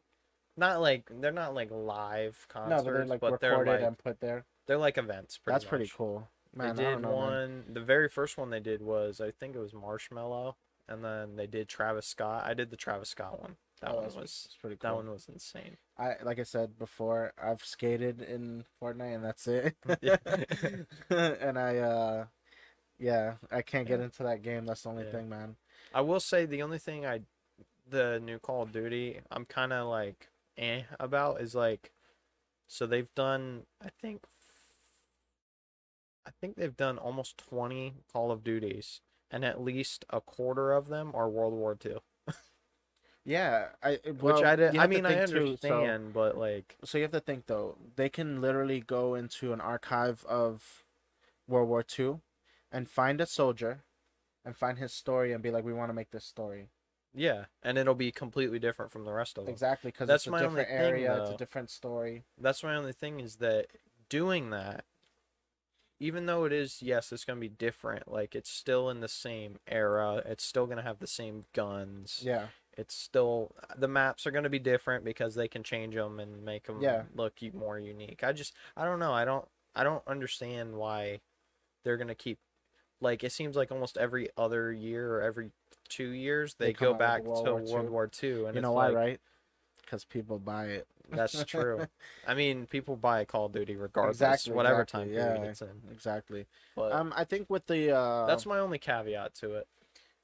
not 0.57 0.81
like 0.81 1.09
they're 1.21 1.31
not 1.31 1.53
like 1.53 1.69
live 1.71 2.45
concerts, 2.49 2.83
No, 2.83 2.85
but 2.85 2.93
they're 2.93 3.05
like 3.05 3.21
but 3.21 3.39
they're 3.39 3.51
recorded 3.51 3.73
like 3.73 3.87
and 3.87 3.97
put 3.97 4.19
there. 4.19 4.45
they're 4.67 4.77
like 4.77 4.97
events. 4.97 5.37
Pretty 5.37 5.55
That's 5.55 5.65
pretty 5.65 5.91
cool. 5.95 6.27
Man, 6.55 6.75
they 6.75 6.83
did 6.83 7.01
know, 7.01 7.11
one. 7.15 7.31
man. 7.31 7.63
The 7.73 7.81
very 7.81 8.09
first 8.09 8.37
one 8.37 8.49
they 8.49 8.59
did 8.59 8.81
was 8.81 9.21
I 9.21 9.31
think 9.31 9.55
it 9.55 9.59
was 9.59 9.71
Marshmello, 9.71 10.55
and 10.89 11.03
then 11.03 11.35
they 11.37 11.47
did 11.47 11.67
Travis 11.69 12.05
Scott. 12.07 12.43
I 12.45 12.53
did 12.53 12.69
the 12.71 12.77
Travis 12.77 13.09
Scott 13.09 13.39
one. 13.39 13.55
That 13.81 13.91
Oh, 13.91 13.95
one 13.95 14.03
was 14.05 14.13
that's 14.15 14.57
pretty 14.61 14.75
cool. 14.75 14.89
that 14.91 14.95
one 14.95 15.09
was 15.11 15.27
insane. 15.27 15.77
I 15.97 16.15
like 16.23 16.39
I 16.39 16.43
said 16.43 16.77
before, 16.77 17.33
I've 17.41 17.63
skated 17.63 18.21
in 18.21 18.65
Fortnite 18.81 19.15
and 19.15 19.23
that's 19.25 19.47
it. 19.47 19.75
And 21.09 21.57
I 21.57 21.77
uh 21.77 22.25
yeah, 22.99 23.35
I 23.51 23.61
can't 23.63 23.87
get 23.87 23.99
Yeah. 23.99 24.05
into 24.05 24.23
that 24.23 24.43
game. 24.43 24.65
That's 24.65 24.83
the 24.83 24.89
only 24.89 25.05
Yeah. 25.05 25.11
thing, 25.11 25.29
man. 25.29 25.55
I 25.93 26.01
will 26.01 26.19
say 26.19 26.45
the 26.45 26.61
only 26.61 26.77
thing 26.77 27.05
I, 27.05 27.21
the 27.89 28.19
new 28.23 28.37
Call 28.39 28.61
of 28.61 28.71
Duty, 28.71 29.19
I'm 29.31 29.45
kind 29.45 29.73
of 29.73 29.87
like 29.87 30.29
eh 30.61 30.83
about 30.99 31.41
is 31.41 31.55
like, 31.55 31.91
so 32.67 32.85
they've 32.85 33.13
done 33.15 33.63
I 33.83 33.89
think, 34.01 34.23
I 36.25 36.29
think 36.39 36.55
they've 36.55 36.77
done 36.77 36.97
almost 36.97 37.37
20 37.37 37.95
Call 38.13 38.31
of 38.31 38.43
Duties, 38.43 39.01
and 39.29 39.43
at 39.43 39.59
least 39.61 40.05
a 40.09 40.21
quarter 40.21 40.71
of 40.71 40.87
them 40.87 41.11
are 41.13 41.29
World 41.29 41.53
War 41.53 41.77
II. 41.83 41.97
Yeah, 43.23 43.67
I 43.83 43.99
Which 44.19 44.43
I 44.43 44.55
did. 44.55 44.75
I 44.75 44.87
mean, 44.87 45.05
I 45.05 45.15
think 45.15 45.29
too, 45.29 45.57
so- 45.61 45.69
understand, 45.69 46.13
but 46.13 46.37
like, 46.37 46.77
so 46.83 46.97
you 46.97 47.03
have 47.03 47.11
to 47.11 47.19
think 47.19 47.45
though 47.45 47.77
they 47.95 48.09
can 48.09 48.41
literally 48.41 48.79
go 48.79 49.13
into 49.13 49.53
an 49.53 49.61
archive 49.61 50.25
of 50.25 50.83
world 51.47 51.69
war 51.69 51.85
ii 51.99 52.15
and 52.71 52.89
find 52.89 53.21
a 53.21 53.25
soldier 53.25 53.83
and 54.43 54.55
find 54.55 54.79
his 54.79 54.91
story 54.93 55.33
and 55.33 55.43
be 55.43 55.51
like 55.51 55.63
we 55.63 55.73
want 55.73 55.89
to 55.89 55.93
make 55.93 56.11
this 56.11 56.25
story 56.25 56.69
yeah, 57.13 57.45
and 57.63 57.77
it'll 57.77 57.95
be 57.95 58.11
completely 58.11 58.59
different 58.59 58.91
from 58.91 59.05
the 59.05 59.11
rest 59.13 59.37
of 59.37 59.45
them. 59.45 59.53
exactly 59.53 59.91
because 59.91 60.07
That's 60.07 60.23
it's 60.23 60.27
a 60.27 60.31
my 60.31 60.43
only 60.43 60.63
different 60.63 60.69
thing, 60.69 60.77
area 60.77 61.21
it's 61.21 61.29
a 61.31 61.37
different 61.37 61.69
story 61.69 62.23
That's 62.37 62.63
my 62.63 62.75
only 62.75 62.93
thing 62.93 63.19
is 63.19 63.37
that 63.37 63.67
doing 64.09 64.49
that, 64.51 64.85
even 65.99 66.25
though 66.25 66.45
it 66.45 66.53
is 66.53 66.81
yes, 66.81 67.11
it's 67.11 67.25
gonna 67.25 67.39
be 67.39 67.49
different. 67.49 68.07
Like 68.11 68.35
it's 68.35 68.49
still 68.49 68.89
in 68.89 69.01
the 69.01 69.07
same 69.07 69.59
era. 69.67 70.21
It's 70.25 70.43
still 70.43 70.65
gonna 70.65 70.81
have 70.81 70.99
the 70.99 71.07
same 71.07 71.45
guns. 71.53 72.21
Yeah. 72.23 72.47
It's 72.77 72.95
still 72.95 73.53
the 73.77 73.87
maps 73.87 74.25
are 74.25 74.31
gonna 74.31 74.49
be 74.49 74.59
different 74.59 75.03
because 75.05 75.35
they 75.35 75.47
can 75.47 75.63
change 75.63 75.93
them 75.95 76.19
and 76.19 76.43
make 76.43 76.65
them 76.65 76.81
Yeah. 76.81 77.03
look 77.13 77.35
more 77.53 77.77
unique. 77.79 78.23
I 78.23 78.31
just 78.33 78.53
I 78.75 78.85
don't 78.85 78.99
know. 78.99 79.13
I 79.13 79.25
don't 79.25 79.47
I 79.75 79.83
don't 79.83 80.03
understand 80.07 80.75
why 80.75 81.21
they're 81.83 81.97
gonna 81.97 82.15
keep 82.15 82.39
like 82.99 83.23
it 83.23 83.31
seems 83.31 83.55
like 83.55 83.71
almost 83.71 83.97
every 83.97 84.29
other 84.37 84.71
year 84.73 85.15
or 85.17 85.21
every 85.21 85.51
two 85.91 86.09
years 86.09 86.55
They 86.55 86.67
they, 86.67 86.73
go 86.73 86.93
back 86.93 87.23
World 87.23 87.45
to 87.45 87.51
War 87.51 87.61
II. 87.61 87.73
World 87.73 87.89
War 87.89 88.07
Two. 88.07 88.45
And 88.47 88.55
you 88.55 88.61
know 88.61 88.71
why, 88.71 88.87
like, 88.87 88.95
right? 88.95 89.19
Because 89.83 90.05
people 90.05 90.39
buy 90.39 90.65
it. 90.67 90.87
That's 91.11 91.43
true. 91.43 91.85
I 92.27 92.33
mean, 92.33 92.65
people 92.65 92.95
buy 92.95 93.25
Call 93.25 93.47
of 93.47 93.51
Duty 93.51 93.75
regardless, 93.75 94.15
Exactly, 94.15 94.53
whatever 94.53 94.81
exactly, 94.83 94.99
time 94.99 95.09
period 95.15 95.43
yeah. 95.43 95.49
it's 95.49 95.61
in. 95.61 95.81
exactly. 95.91 96.45
But 96.75 96.93
Um, 96.93 97.13
I 97.15 97.25
think 97.25 97.49
with 97.49 97.67
the 97.67 97.91
uh, 97.95 98.25
that's 98.27 98.45
my 98.45 98.59
only 98.59 98.79
caveat 98.79 99.33
to 99.35 99.53
it. 99.55 99.67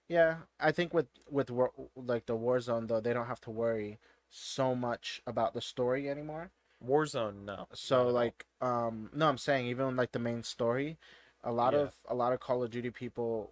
Yeah, 0.08 0.38
I 0.60 0.72
think 0.72 0.94
with 0.94 1.08
with 1.30 1.52
war, 1.52 1.72
like 1.96 2.26
the 2.26 2.38
Warzone 2.38 2.88
though, 2.88 3.02
they 3.02 3.14
don't 3.14 3.28
have 3.28 3.42
to 3.42 3.52
worry 3.52 4.00
so 4.30 4.74
much 4.76 5.22
about 5.28 5.54
the 5.54 5.62
story 5.62 6.10
anymore. 6.10 6.52
Warzone, 6.86 7.44
no. 7.46 7.68
So 7.74 8.08
like, 8.08 8.46
um, 8.62 9.10
no, 9.14 9.28
I'm 9.28 9.38
saying 9.38 9.68
even 9.68 9.96
like 9.98 10.12
the 10.14 10.20
main 10.20 10.44
story, 10.44 10.98
a 11.44 11.52
lot 11.52 11.74
Yeah. 11.74 11.80
of 11.80 11.96
a 12.08 12.16
lot 12.16 12.32
of 12.34 12.40
Call 12.40 12.64
of 12.64 12.72
Duty 12.72 12.92
people 12.92 13.52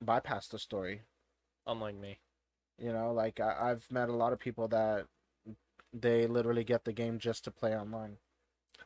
bypass 0.00 0.46
the 0.48 0.58
story. 0.58 1.02
Unlike 1.66 1.96
me, 1.96 2.18
You 2.78 2.92
know, 2.92 3.12
like 3.12 3.40
I, 3.40 3.70
I've 3.70 3.90
met 3.90 4.08
a 4.08 4.14
lot 4.14 4.32
of 4.32 4.38
people 4.38 4.68
that 4.68 5.06
they 5.92 6.26
literally 6.26 6.64
get 6.64 6.84
the 6.84 6.92
game 6.92 7.18
just 7.18 7.44
to 7.44 7.50
play 7.50 7.76
online. 7.76 8.16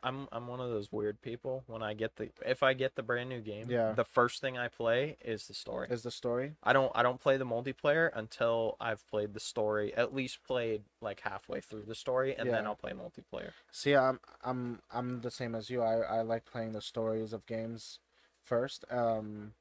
I'm 0.03 0.27
I'm 0.31 0.47
one 0.47 0.59
of 0.59 0.69
those 0.69 0.91
weird 0.91 1.21
people. 1.21 1.63
When 1.67 1.81
I 1.81 1.93
get 1.93 2.17
the 2.17 2.29
if 2.45 2.61
I 2.61 2.73
get 2.73 2.95
the 2.95 3.01
brand 3.01 3.29
new 3.29 3.39
game, 3.41 3.69
Yeah. 3.69 3.93
the 3.93 4.03
first 4.03 4.41
thing 4.41 4.57
I 4.57 4.67
play 4.67 5.15
is 5.23 5.47
the 5.47 5.53
story. 5.53 5.87
Is 5.89 6.03
the 6.03 6.11
story? 6.11 6.55
I 6.61 6.73
don't 6.73 6.91
I 6.93 7.01
don't 7.01 7.19
play 7.19 7.37
the 7.37 7.45
multiplayer 7.45 8.11
until 8.13 8.75
I've 8.79 9.07
played 9.07 9.33
the 9.33 9.39
story, 9.39 9.95
at 9.95 10.13
least 10.13 10.43
played 10.43 10.83
like 11.01 11.21
halfway 11.21 11.61
through 11.61 11.83
the 11.83 11.95
story, 11.95 12.35
and 12.35 12.51
then 12.51 12.65
I'll 12.67 12.75
play 12.75 12.91
multiplayer. 12.91 13.51
See, 13.71 13.95
I'm 13.95 14.19
I'm 14.43 14.81
I'm 14.91 15.21
the 15.21 15.31
same 15.31 15.55
as 15.55 15.69
you. 15.69 15.81
I 15.81 15.95
I 16.01 16.21
like 16.21 16.45
playing 16.45 16.73
the 16.73 16.81
stories 16.81 17.31
of 17.33 17.45
games 17.45 17.99
first, 18.43 18.85
um, 18.91 19.53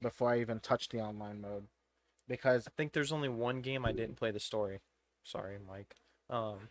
before 0.00 0.32
I 0.32 0.40
even 0.40 0.58
touch 0.58 0.88
the 0.88 1.00
online 1.00 1.40
mode, 1.40 1.68
because 2.28 2.66
I 2.66 2.70
think 2.76 2.92
there's 2.92 3.12
only 3.12 3.28
one 3.28 3.60
game 3.60 3.84
I 3.84 3.92
didn't 3.92 4.16
play 4.16 4.30
the 4.30 4.40
story. 4.40 4.80
Sorry, 5.24 5.56
Mike. 5.66 5.96
Um, 6.30 6.68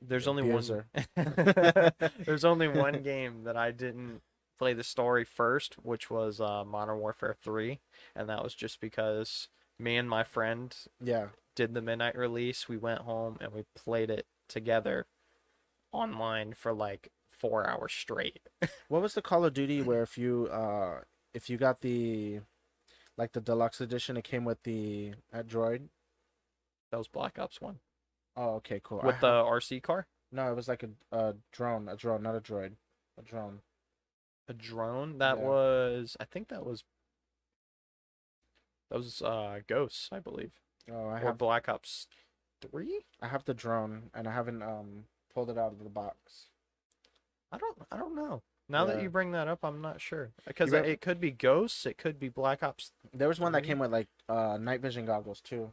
there's 0.00 0.26
only 0.26 0.42
one. 0.42 0.84
there's 2.24 2.44
only 2.44 2.68
one 2.68 3.02
game 3.04 3.44
that 3.44 3.56
I 3.56 3.70
didn't 3.70 4.22
play 4.58 4.74
the 4.74 4.84
story 4.84 5.24
first, 5.24 5.74
which 5.82 6.10
was 6.10 6.40
uh, 6.40 6.64
Modern 6.64 6.98
Warfare 6.98 7.36
Three, 7.42 7.80
and 8.16 8.28
that 8.28 8.42
was 8.42 8.54
just 8.54 8.80
because 8.80 9.48
me 9.78 9.96
and 9.96 10.08
my 10.08 10.22
friend 10.22 10.74
yeah, 11.02 11.26
did 11.54 11.74
the 11.74 11.82
midnight 11.82 12.16
release. 12.16 12.68
We 12.68 12.76
went 12.76 13.00
home 13.00 13.38
and 13.40 13.52
we 13.52 13.64
played 13.74 14.10
it 14.10 14.26
together 14.48 15.06
online 15.92 16.54
for 16.54 16.72
like 16.72 17.10
four 17.30 17.68
hours 17.68 17.92
straight. 17.92 18.40
What 18.88 19.02
was 19.02 19.14
the 19.14 19.22
Call 19.22 19.44
of 19.44 19.54
Duty 19.54 19.82
where 19.82 20.02
if 20.02 20.18
you 20.18 20.48
uh 20.52 21.00
if 21.34 21.48
you 21.48 21.56
got 21.56 21.80
the 21.80 22.40
like 23.20 23.32
the 23.32 23.40
deluxe 23.40 23.80
edition, 23.82 24.16
it 24.16 24.24
came 24.24 24.44
with 24.44 24.62
the 24.62 25.12
uh, 25.32 25.42
droid? 25.42 25.88
That 26.90 26.96
was 26.98 27.06
Black 27.08 27.38
Ops 27.38 27.60
One 27.60 27.78
Oh, 28.36 28.54
okay, 28.54 28.80
cool. 28.82 29.00
I 29.02 29.06
with 29.06 29.20
the 29.20 29.26
ha- 29.26 29.44
RC 29.50 29.82
car, 29.82 30.06
no, 30.32 30.50
it 30.50 30.56
was 30.56 30.68
like 30.68 30.82
a, 30.82 30.90
a 31.16 31.34
drone, 31.52 31.88
a 31.88 31.96
drone, 31.96 32.22
not 32.22 32.34
a 32.34 32.40
droid, 32.40 32.72
a 33.18 33.22
drone. 33.22 33.60
a 34.48 34.54
drone. 34.54 35.18
That 35.18 35.38
Yeah. 35.38 35.44
was 35.44 36.16
I 36.18 36.24
think 36.24 36.48
that 36.48 36.64
was 36.64 36.82
that 38.90 38.96
was 38.96 39.20
uh 39.22 39.60
Ghosts, 39.66 40.08
I 40.10 40.18
believe, 40.18 40.52
Oh, 40.90 41.08
I 41.08 41.16
or 41.20 41.26
have 41.26 41.38
Black 41.38 41.68
Ops 41.68 42.06
Three. 42.62 43.04
I 43.20 43.28
have 43.28 43.44
the 43.44 43.54
drone 43.54 44.10
and 44.14 44.26
I 44.26 44.32
haven't 44.32 44.62
um 44.62 45.04
pulled 45.32 45.50
it 45.50 45.58
out 45.58 45.72
of 45.72 45.84
the 45.84 45.90
box. 45.90 46.46
I 47.52 47.58
don't 47.58 47.76
I 47.92 47.98
don't 47.98 48.14
know. 48.16 48.42
Now 48.70 48.84
that 48.86 49.02
you 49.02 49.10
bring 49.10 49.32
that 49.32 49.48
up, 49.48 49.58
I'm 49.64 49.80
not 49.80 50.00
sure 50.00 50.30
because 50.46 50.72
it 50.72 51.00
could 51.00 51.20
be 51.20 51.30
Ghosts. 51.30 51.84
It 51.86 51.98
could 51.98 52.18
be 52.20 52.28
Black 52.28 52.62
Ops. 52.62 52.92
There 53.12 53.28
was 53.28 53.40
one 53.40 53.52
that 53.52 53.64
came 53.64 53.78
with 53.78 53.90
like 53.90 54.08
uh 54.28 54.56
night 54.60 54.80
vision 54.80 55.04
goggles 55.06 55.40
too, 55.40 55.72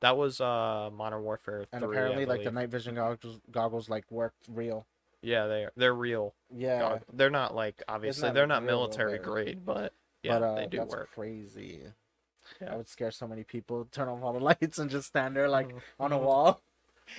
That 0.00 0.16
was 0.16 0.40
uh 0.40 0.90
Modern 0.92 1.22
Warfare 1.22 1.66
and 1.72 1.82
3, 1.82 1.88
I 1.88 1.90
apparently 1.90 2.26
like 2.26 2.44
the 2.44 2.50
night 2.50 2.68
vision 2.68 2.94
goggles 2.96 3.40
goggles 3.50 3.88
like 3.88 4.04
worked 4.10 4.44
real. 4.48 4.86
Yeah, 5.22 5.46
they 5.46 5.64
are. 5.64 5.72
They're 5.76 5.94
real. 5.94 6.34
Yeah, 6.54 6.80
gog- 6.80 7.04
They're 7.12 7.30
not 7.30 7.54
like 7.54 7.82
obviously 7.88 8.28
not 8.28 8.34
they're 8.34 8.46
not 8.46 8.62
military 8.64 9.18
grade, 9.18 9.64
but 9.64 9.92
yeah, 10.22 10.38
but 10.38 10.42
uh, 10.44 10.54
they 10.56 10.66
do 10.66 10.78
that's 10.78 10.90
work. 10.90 11.10
crazy. 11.14 11.82
Yeah. 12.60 12.72
I 12.72 12.76
would 12.76 12.88
scare 12.88 13.12
so 13.12 13.26
many 13.28 13.44
people. 13.44 13.86
Turn 13.92 14.08
off 14.08 14.22
all 14.22 14.32
the 14.32 14.40
lights 14.50 14.78
and 14.78 14.90
just 14.90 15.06
stand 15.08 15.36
there 15.36 15.48
like 15.48 15.70
on 15.98 16.12
a 16.12 16.18
wall. 16.18 16.60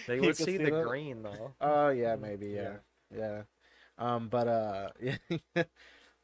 They 0.05 0.19
would 0.19 0.35
see 0.35 0.43
see 0.43 0.57
the 0.57 0.69
that? 0.71 0.83
green 0.85 1.23
though. 1.23 1.53
Oh 1.61 1.89
yeah, 1.89 2.15
maybe 2.17 2.47
yeah, 2.47 2.73
Yeah. 3.15 3.17
yeah. 3.17 3.41
Um, 3.97 4.27
but 4.27 4.47
uh, 4.47 4.89
yeah, 5.01 5.17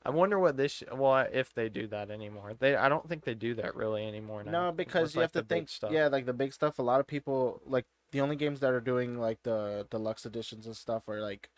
I 0.06 0.10
wonder 0.10 0.40
what 0.40 0.58
this 0.58 0.82
well 0.94 1.28
if 1.32 1.54
they 1.54 1.70
do 1.70 1.88
that 1.88 2.10
anymore. 2.10 2.54
They 2.58 2.76
I 2.76 2.90
don't 2.90 3.08
think 3.08 3.24
they 3.26 3.34
do 3.36 3.54
that 3.56 3.76
really 3.76 4.06
anymore 4.08 4.44
now. 4.44 4.52
no, 4.52 4.72
because 4.72 5.14
you 5.14 5.22
like, 5.22 5.34
have 5.34 5.44
to 5.44 5.48
think. 5.48 5.70
stuff. 5.70 5.92
Yeah, 5.92 6.08
like 6.08 6.26
the 6.26 6.34
big 6.34 6.54
stuff. 6.54 6.80
A 6.80 6.84
lot 6.84 7.00
of 7.00 7.08
people 7.08 7.62
like 7.66 7.86
the 8.12 8.22
only 8.22 8.36
games 8.36 8.60
that 8.62 8.72
are 8.74 8.82
doing 8.82 9.20
like 9.20 9.44
the 9.44 9.86
deluxe 9.92 10.26
editions 10.26 10.66
and 10.66 10.76
stuff 10.76 11.08
are 11.08 11.22
like 11.22 11.50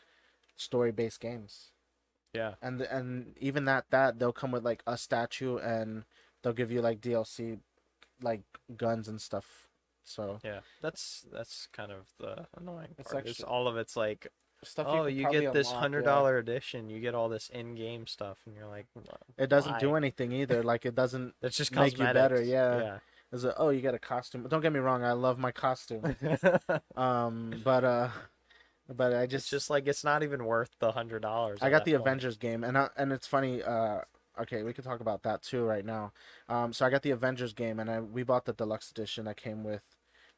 story 0.58 0.92
based 0.92 1.20
games. 1.20 1.72
Yeah. 2.34 2.54
and 2.62 2.82
and 2.82 3.36
even 3.40 3.66
that 3.66 3.86
that 3.92 4.18
they'll 4.20 4.32
come 4.34 4.52
with 4.52 4.64
like 4.64 4.84
a 4.88 4.98
statue 4.98 5.58
and 5.58 6.06
they'll 6.42 6.54
give 6.54 6.72
you 6.72 6.82
like 6.82 7.02
DLC, 7.02 7.60
like 8.22 8.42
guns 8.76 9.08
and 9.08 9.22
stuff. 9.22 9.68
So 10.04 10.40
Yeah. 10.44 10.62
That's 10.82 11.26
that's 11.32 11.68
kind 11.68 11.92
of 11.92 12.08
the 12.20 12.48
annoying 12.58 12.96
It's 12.98 13.12
part. 13.12 13.28
actually- 13.28 13.46
all 13.46 13.68
of 13.68 13.78
it's 13.78 13.96
like 13.96 14.28
stuff. 14.64 14.88
oh 14.90 15.04
could 15.04 15.14
you 15.16 15.30
get 15.32 15.54
this 15.54 15.68
unlock, 15.70 15.82
hundred 15.82 16.06
yeah. 16.06 16.38
edition, 16.38 16.90
you 16.90 17.00
get 17.00 17.16
all 17.16 17.30
this 17.30 17.50
in 17.50 17.76
game 17.76 18.08
stuff, 18.08 18.38
and 18.46 18.56
you're 18.56 18.68
like, 18.68 18.88
It 19.38 19.50
doesn't 19.50 19.80
do 19.80 19.96
anything 19.96 20.32
either. 20.32 20.64
Like 20.72 20.86
it 20.86 20.96
doesn't. 20.96 21.34
It's 21.42 21.58
just 21.58 21.76
make 21.76 21.98
you 21.98 22.06
better, 22.06 22.38
cosmetics. 22.38 22.50
yeah. 22.50 23.00
Is 23.34 23.44
it? 23.46 23.54
Oh, 23.58 23.70
you 23.70 23.82
get 23.82 23.94
a 23.94 24.00
costume. 24.00 24.46
Don't 24.48 24.62
get 24.62 24.72
me 24.72 24.80
wrong. 24.80 25.04
I 25.04 25.14
love 25.14 25.38
my 25.38 25.52
costume. 25.52 26.16
Um, 26.96 27.62
but 27.64 27.84
uh, 27.84 28.10
but 28.96 29.14
I 29.14 29.24
it's 29.24 29.32
just 29.32 29.50
just 29.50 29.70
like 29.70 29.88
it's 29.88 30.04
not 30.04 30.24
even 30.24 30.46
worth 30.46 30.72
the 30.80 30.92
hundred 30.92 31.22
dollars. 31.22 31.60
I 31.62 31.70
got 31.70 31.86
the 31.86 31.92
point. 31.92 32.02
Avengers 32.02 32.38
game, 32.38 32.64
and 32.64 32.78
I, 32.78 32.90
and 32.98 33.12
it's 33.12 33.28
funny. 33.28 33.64
Uh, 33.64 34.02
okay, 34.42 34.64
we 34.64 34.74
could 34.74 34.84
talk 34.84 35.00
about 35.00 35.24
that 35.24 35.42
too 35.42 35.64
right 35.64 35.86
now. 35.86 36.12
Um, 36.50 36.74
so 36.74 36.86
I 36.86 36.90
got 36.90 37.02
the 37.02 37.12
Avengers 37.12 37.54
game, 37.54 37.80
and 37.80 37.90
I 37.90 38.00
we 38.00 38.24
bought 38.24 38.46
the 38.46 38.54
deluxe 38.54 38.92
edition 38.92 39.26
that 39.26 39.38
came 39.38 39.64
with, 39.64 39.86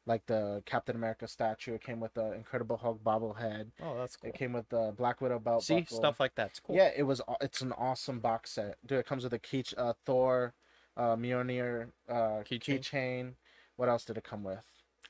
like 0.06 0.26
the 0.26 0.62
Captain 0.66 0.94
America 0.96 1.26
statue. 1.26 1.74
It 1.74 1.82
came 1.82 1.98
with 2.00 2.14
the 2.14 2.32
Incredible 2.32 2.76
Hulk 2.76 3.02
bobblehead. 3.02 3.70
Oh, 3.82 3.96
that's 3.98 4.16
cool. 4.16 4.28
It 4.30 4.34
came 4.36 4.52
with 4.52 4.68
the 4.68 4.92
Black 4.96 5.20
Widow 5.20 5.38
belt. 5.38 5.64
See 5.64 5.80
buckle. 5.80 5.96
stuff 5.96 6.20
like 6.20 6.34
that's 6.34 6.60
cool. 6.60 6.76
Yeah, 6.76 6.90
it 6.96 7.04
was. 7.04 7.20
It's 7.40 7.60
an 7.60 7.72
awesome 7.72 8.20
box 8.20 8.50
set, 8.52 8.76
dude. 8.86 8.98
It 8.98 9.06
comes 9.06 9.24
with 9.24 9.32
a 9.32 9.38
key, 9.38 9.64
uh, 9.78 9.94
Thor, 10.04 10.54
uh, 10.96 11.16
Mjolnir, 11.16 11.88
uh, 12.08 12.14
Keychain? 12.44 12.80
keychain. 12.80 13.32
What 13.76 13.88
else 13.88 14.04
did 14.04 14.16
it 14.18 14.24
come 14.24 14.44
with? 14.44 14.64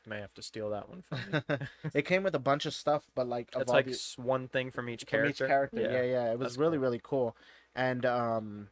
May 0.06 0.20
have 0.20 0.34
to 0.34 0.42
steal 0.42 0.68
that 0.70 0.88
one 0.88 1.02
from 1.02 1.18
you. 1.32 1.58
it 1.94 2.02
came 2.02 2.22
with 2.22 2.34
a 2.34 2.38
bunch 2.38 2.66
of 2.66 2.74
stuff, 2.74 3.04
but 3.14 3.26
like 3.26 3.48
It's 3.56 3.72
like 3.72 3.86
the- 3.86 4.14
one 4.22 4.48
thing 4.48 4.70
from 4.70 4.88
each 4.90 5.00
from 5.00 5.08
character. 5.08 5.44
each 5.44 5.48
character. 5.48 5.80
Yeah, 5.80 6.02
yeah. 6.02 6.32
It 6.32 6.38
was 6.38 6.48
that's 6.52 6.58
really 6.58 6.76
cool. 6.76 6.82
really 6.82 7.00
cool. 7.02 7.36
And 7.74 8.04
um 8.06 8.68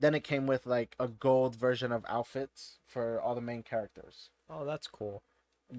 then 0.00 0.14
it 0.14 0.24
came 0.24 0.46
with 0.46 0.66
like 0.66 0.96
a 0.98 1.08
gold 1.08 1.54
version 1.54 1.92
of 1.92 2.04
outfits 2.08 2.78
for 2.86 3.20
all 3.20 3.34
the 3.34 3.40
main 3.40 3.62
characters. 3.62 4.30
Oh, 4.50 4.64
that's 4.64 4.86
cool. 4.86 5.22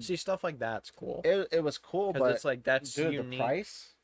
See 0.00 0.16
stuff 0.16 0.42
like 0.44 0.58
that's 0.58 0.90
cool. 0.90 1.22
It 1.24 1.48
it 1.52 1.60
was 1.64 1.78
cool, 1.78 2.12
but 2.12 2.32
it's 2.32 2.44
like 2.44 2.64
that's 2.64 2.92
dude, 2.92 3.12
unique. 3.14 3.38
the 3.38 3.44
price 3.44 3.94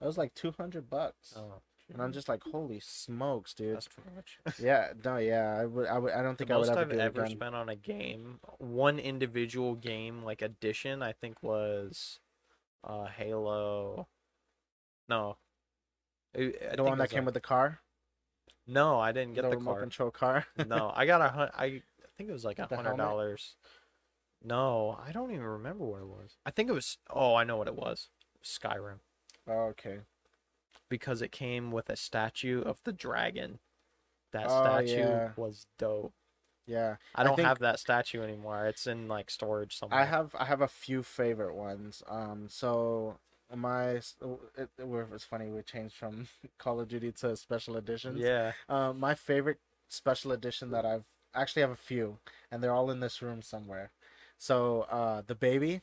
it 0.00 0.04
was 0.06 0.18
like 0.18 0.34
200 0.34 0.90
bucks. 0.90 1.32
Oh, 1.36 1.62
And 1.92 2.02
I'm 2.02 2.12
just 2.12 2.28
like, 2.28 2.42
"Holy 2.44 2.78
smokes, 2.80 3.54
dude." 3.54 3.74
that's 3.76 3.88
too 3.88 4.02
much. 4.14 4.38
Yeah, 4.60 4.92
no, 5.04 5.16
yeah. 5.16 5.56
I 5.58 5.64
would 5.64 5.86
I 5.88 5.98
would 5.98 6.12
I 6.12 6.22
don't 6.22 6.36
The 6.38 6.44
think 6.44 6.50
I 6.50 6.56
would 6.58 6.66
most 6.66 6.70
ever 6.76 6.80
I've 6.82 6.90
do 6.90 6.96
it 6.98 7.00
ever 7.00 7.22
again. 7.24 7.36
spent 7.36 7.54
on 7.54 7.68
a 7.70 7.74
game, 7.76 8.38
one 8.58 8.98
individual 8.98 9.74
game 9.74 10.22
like 10.22 10.42
edition, 10.42 11.02
I 11.02 11.12
think 11.12 11.42
was 11.42 12.20
uh 12.84 13.06
Halo. 13.06 14.06
No. 15.08 15.38
I- 16.36 16.52
I 16.72 16.76
the 16.76 16.84
one 16.84 16.98
that 16.98 17.10
came 17.10 17.24
with 17.24 17.34
the 17.34 17.40
car? 17.40 17.80
No, 18.66 19.00
I 19.00 19.12
didn't 19.12 19.34
get 19.34 19.42
the 19.42 19.50
the, 19.50 19.56
remote 19.56 19.72
car. 19.72 19.80
control 19.80 20.10
car? 20.10 20.46
no, 20.66 20.92
I 20.94 21.06
got 21.06 21.22
a 21.22 21.28
hun- 21.28 21.50
I 21.54 21.64
I 21.64 21.82
think 22.16 22.28
it 22.28 22.32
was 22.32 22.44
like 22.44 22.58
a 22.58 22.66
hundred 22.66 22.96
dollars. 22.98 23.56
No, 24.44 24.98
I 25.06 25.10
don't 25.12 25.30
even 25.30 25.42
remember 25.44 25.84
what 25.84 26.02
it 26.02 26.06
was. 26.06 26.36
I 26.44 26.50
think 26.50 26.68
it 26.68 26.72
was. 26.74 26.98
Oh, 27.10 27.34
I 27.34 27.44
know 27.44 27.56
what 27.56 27.66
it 27.68 27.74
was. 27.76 28.10
Skyrim, 28.44 28.98
oh, 29.48 29.52
okay. 29.72 30.00
because 30.90 31.22
it 31.22 31.32
came 31.32 31.70
with 31.72 31.88
a 31.88 31.96
statue 31.96 32.60
of 32.60 32.82
the 32.84 32.92
dragon. 32.92 33.58
That 34.32 34.46
Oh, 34.50 34.62
statue 34.64 34.98
yeah. 34.98 35.30
was 35.36 35.66
dope. 35.78 36.12
Yeah. 36.66 36.96
I 37.14 37.24
don't 37.24 37.36
think- 37.36 37.48
have 37.48 37.60
that 37.60 37.78
statue 37.80 38.22
anymore. 38.22 38.66
It's 38.66 38.86
in 38.86 39.08
like 39.08 39.30
storage 39.30 39.78
somewhere. 39.78 40.00
I 40.00 40.04
have 40.04 40.34
I 40.38 40.44
have 40.44 40.60
a 40.60 40.68
few 40.68 41.02
favorite 41.02 41.54
ones. 41.54 42.02
Um, 42.06 42.48
so 42.50 43.18
my 43.54 43.96
s- 43.96 44.16
it, 44.58 44.68
it 44.78 44.86
was 44.86 45.24
funny. 45.24 45.50
We 45.50 45.62
changed 45.62 45.94
from 45.94 46.26
Call 46.58 46.80
of 46.80 46.88
Duty 46.88 47.12
to 47.12 47.36
special 47.36 47.76
editions. 47.76 48.18
Yeah. 48.20 48.52
Uh, 48.68 48.92
my 48.92 49.14
favorite 49.14 49.60
special 49.88 50.32
edition 50.32 50.70
that 50.72 50.84
I've 50.84 51.06
actually 51.34 51.62
have 51.62 51.70
a 51.70 51.76
few, 51.76 52.18
and 52.50 52.62
they're 52.62 52.72
all 52.74 52.90
in 52.90 53.00
this 53.00 53.22
room 53.22 53.40
somewhere. 53.40 53.90
So 54.44 54.82
uh, 54.90 55.22
the 55.26 55.34
baby, 55.34 55.80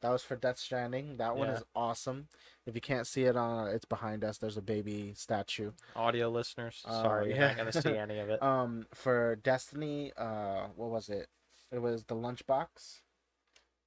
that 0.00 0.10
was 0.10 0.20
for 0.24 0.34
Death 0.34 0.58
Stranding. 0.58 1.18
That 1.18 1.36
one 1.36 1.46
Yeah. 1.46 1.54
is 1.58 1.62
awesome. 1.76 2.26
If 2.66 2.74
you 2.74 2.80
can't 2.80 3.06
see 3.06 3.22
it 3.26 3.36
on, 3.36 3.68
it's 3.68 3.84
behind 3.84 4.24
us. 4.24 4.38
There's 4.38 4.56
a 4.56 4.62
baby 4.62 5.14
statue. 5.14 5.70
Audio 5.94 6.28
listeners, 6.28 6.82
Oh, 6.88 7.02
sorry, 7.04 7.28
you're 7.28 7.36
yeah. 7.36 7.46
not 7.48 7.56
gonna 7.58 7.72
see 7.72 7.96
any 7.96 8.18
of 8.18 8.28
it. 8.28 8.42
Um, 8.42 8.88
for 8.92 9.36
Destiny, 9.36 10.12
uh, 10.16 10.66
what 10.74 10.90
was 10.90 11.08
it? 11.08 11.28
It 11.70 11.78
was 11.78 12.02
the 12.06 12.16
lunchbox. 12.16 13.02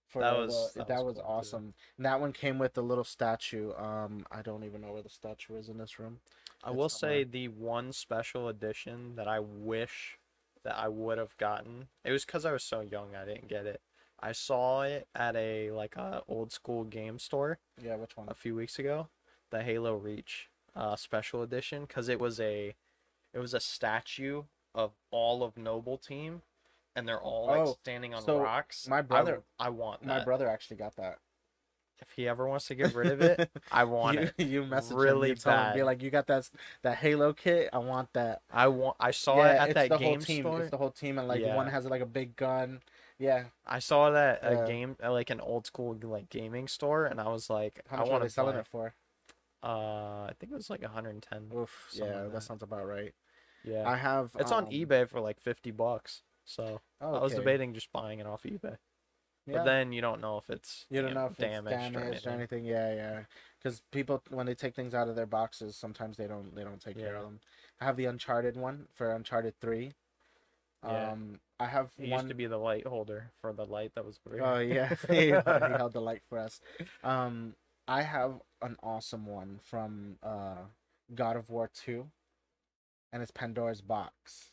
For 0.07 0.21
That 0.21 0.37
was- 0.37 0.71
the- 0.73 0.79
that 0.79 0.87
that 0.87 1.03
was 1.03 1.15
was 1.15 1.15
cool, 1.17 1.23
too. 1.25 1.29
awesome. 1.29 1.73
And 1.97 2.05
that 2.05 2.21
one 2.21 2.31
came 2.31 2.57
with 2.57 2.75
the 2.75 2.81
little 2.81 3.03
statue. 3.03 3.73
Um, 3.75 4.25
I 4.31 4.41
don't 4.41 4.63
even 4.63 4.79
know 4.79 4.93
where 4.93 5.03
the 5.03 5.09
statue 5.09 5.57
is 5.57 5.67
in 5.67 5.77
this 5.77 5.99
room. 5.99 6.21
I 6.63 6.69
It's 6.69 6.77
will 6.77 6.87
somewhere. 6.87 7.17
say 7.19 7.23
the 7.25 7.49
one 7.49 7.91
special 7.91 8.47
edition 8.47 9.15
that 9.17 9.27
I 9.27 9.39
wish 9.41 10.17
that 10.63 10.75
I 10.77 10.87
would 10.87 11.17
have 11.17 11.35
gotten. 11.37 11.89
It 12.05 12.11
was 12.13 12.23
because 12.25 12.45
I 12.45 12.53
was 12.53 12.63
so 12.63 12.79
young 12.79 13.13
I 13.13 13.25
didn't 13.25 13.47
get 13.49 13.65
it. 13.65 13.81
I 14.21 14.31
saw 14.33 14.81
it 14.83 15.07
at 15.15 15.35
a 15.35 15.71
like 15.71 15.95
a 15.95 16.23
old 16.27 16.51
school 16.51 16.83
game 16.83 17.19
store 17.19 17.59
Yeah, 17.81 17.95
which 17.95 18.15
one? 18.17 18.27
a 18.29 18.33
few 18.33 18.55
weeks 18.55 18.77
ago, 18.79 19.07
the 19.49 19.63
Halo 19.63 19.95
Reach 19.95 20.49
uh, 20.75 20.95
special 20.95 21.41
edition, 21.41 21.83
because 21.85 22.09
it 22.09 22.19
was 22.19 22.39
a 22.39 22.75
it 23.33 23.39
was 23.39 23.53
a 23.53 23.59
statue 23.59 24.43
of 24.75 24.91
all 25.11 25.43
of 25.43 25.57
Noble 25.57 25.97
Team, 25.97 26.41
and 26.95 27.07
they're 27.07 27.21
all 27.21 27.47
like 27.47 27.59
Oh, 27.59 27.77
standing 27.81 28.13
on 28.13 28.21
so 28.23 28.39
rocks. 28.39 28.87
my 28.87 28.99
I 28.99 29.01
brother- 29.01 29.43
I, 29.59 29.69
want 29.69 30.01
that. 30.01 30.07
My 30.07 30.15
that. 30.19 30.25
brother 30.25 30.47
actually 30.47 30.77
got 30.77 30.95
that. 30.97 31.19
If 32.01 32.11
he 32.15 32.29
ever 32.29 32.47
wants 32.47 32.67
to 32.67 32.75
get 32.75 32.93
rid 32.95 33.07
of 33.11 33.19
it, 33.21 33.49
I 33.73 33.83
want 33.83 34.19
you, 34.19 34.29
it. 34.37 34.45
You 34.47 34.65
message 34.65 34.95
really 34.95 35.29
him, 35.29 35.35
you 35.35 35.41
tell 35.41 35.65
him, 35.65 35.73
be 35.73 35.79
bad. 35.79 35.85
like, 35.85 36.01
you 36.01 36.09
got 36.09 36.27
that 36.27 36.49
that 36.83 36.97
Halo 36.97 37.33
kit? 37.33 37.69
I 37.73 37.79
want 37.79 38.13
that. 38.13 38.41
I 38.51 38.67
want. 38.69 38.95
I 38.99 39.11
saw 39.11 39.43
it 39.43 39.47
at 39.57 39.69
it's 39.69 39.73
that 39.75 39.89
the 39.89 39.97
game 39.97 40.07
whole 40.07 40.17
team. 40.19 40.43
store. 40.43 40.61
It's 40.61 40.71
the 40.71 40.77
whole 40.77 40.91
team, 40.91 41.17
and 41.19 41.27
like 41.27 41.41
Yeah. 41.41 41.55
one 41.55 41.67
has 41.67 41.85
like 41.85 42.01
a 42.01 42.05
big 42.05 42.35
gun. 42.35 42.81
Yeah, 43.19 43.45
I 43.65 43.79
saw 43.79 44.09
that 44.11 44.39
a 44.43 44.55
Yeah. 44.55 44.65
game, 44.65 44.97
at 44.99 45.09
like 45.09 45.29
an 45.29 45.41
old 45.41 45.65
school 45.67 45.97
like 46.01 46.29
gaming 46.29 46.67
store, 46.67 47.05
and 47.05 47.19
I 47.21 47.27
was 47.29 47.49
like, 47.49 47.81
how 47.89 47.97
I 47.97 47.99
much 47.99 48.11
are 48.11 48.13
want 48.13 48.21
they 48.21 48.27
to 48.27 48.33
selling 48.33 48.55
it 48.57 48.67
for? 48.67 48.95
Uh, 49.63 50.25
I 50.29 50.33
think 50.39 50.51
it 50.51 50.55
was 50.55 50.69
like 50.69 50.81
110. 50.81 51.51
Oof, 51.55 51.87
something 51.89 52.15
yeah, 52.15 52.23
like 52.23 52.31
that 52.31 52.43
that. 52.43 52.43
sounds 52.43 52.63
about 52.63 52.85
right. 52.87 53.13
Yeah, 53.63 53.89
I 53.89 53.97
have. 53.97 54.35
it's 54.37 54.51
on 54.51 54.65
um, 54.65 54.71
eBay 54.71 55.07
for 55.07 55.19
like 55.19 55.39
50 55.41 55.71
bucks. 55.71 56.23
So 56.45 56.81
Oh, 57.01 57.15
I 57.15 57.23
was 57.23 57.33
okay. 57.33 57.35
debating 57.35 57.73
just 57.73 57.91
buying 57.91 58.19
it 58.19 58.27
off 58.27 58.43
eBay, 58.43 58.77
Yeah. 59.45 59.53
but 59.53 59.63
then 59.63 59.91
you 59.91 60.01
don't 60.01 60.21
know 60.21 60.37
if 60.37 60.49
it's 60.49 60.87
You 60.89 61.01
don't 61.01 61.13
know 61.13 61.27
if 61.27 61.37
damaged, 61.37 61.95
it's 61.95 61.95
damaged 61.95 62.25
or 62.27 62.31
anything. 62.31 62.65
Yeah, 62.65 62.93
yeah. 62.93 63.23
Because 63.57 63.81
people, 63.91 64.23
when 64.29 64.45
they 64.45 64.55
take 64.55 64.75
things 64.75 64.93
out 64.93 65.07
of 65.07 65.15
their 65.15 65.25
boxes, 65.27 65.75
sometimes 65.75 66.17
they 66.17 66.27
don't 66.27 66.55
they 66.55 66.63
don't 66.63 66.81
take 66.81 66.97
care 66.97 67.13
Yeah. 67.13 67.19
of 67.19 67.25
them. 67.25 67.39
I 67.79 67.85
have 67.85 67.95
the 67.97 68.05
Uncharted 68.05 68.57
one 68.57 68.87
for 68.93 69.11
Uncharted 69.11 69.59
Three. 69.61 69.93
Yeah. 70.87 71.11
Um, 71.11 71.39
I 71.59 71.67
have 71.67 71.91
It 71.97 72.09
one. 72.09 72.19
used 72.21 72.29
to 72.29 72.35
be 72.35 72.45
the 72.47 72.57
light 72.57 72.87
holder 72.87 73.31
for 73.41 73.51
the 73.53 73.65
light 73.65 73.91
that 73.95 74.05
was. 74.05 74.19
over 74.25 74.41
Oh 74.41 74.59
yeah, 74.59 74.95
he, 75.09 75.25
he 75.27 75.29
held 75.31 75.93
the 75.93 76.01
light 76.01 76.21
for 76.29 76.37
us. 76.39 76.61
Um, 77.03 77.55
I 77.87 78.03
have 78.03 78.41
an 78.61 78.77
awesome 78.83 79.25
one 79.25 79.59
from 79.63 80.17
uh, 80.23 80.55
God 81.13 81.35
of 81.35 81.49
War 81.49 81.69
Two, 81.73 82.07
and 83.11 83.21
it's 83.21 83.31
Pandora's 83.31 83.81
Box. 83.81 84.45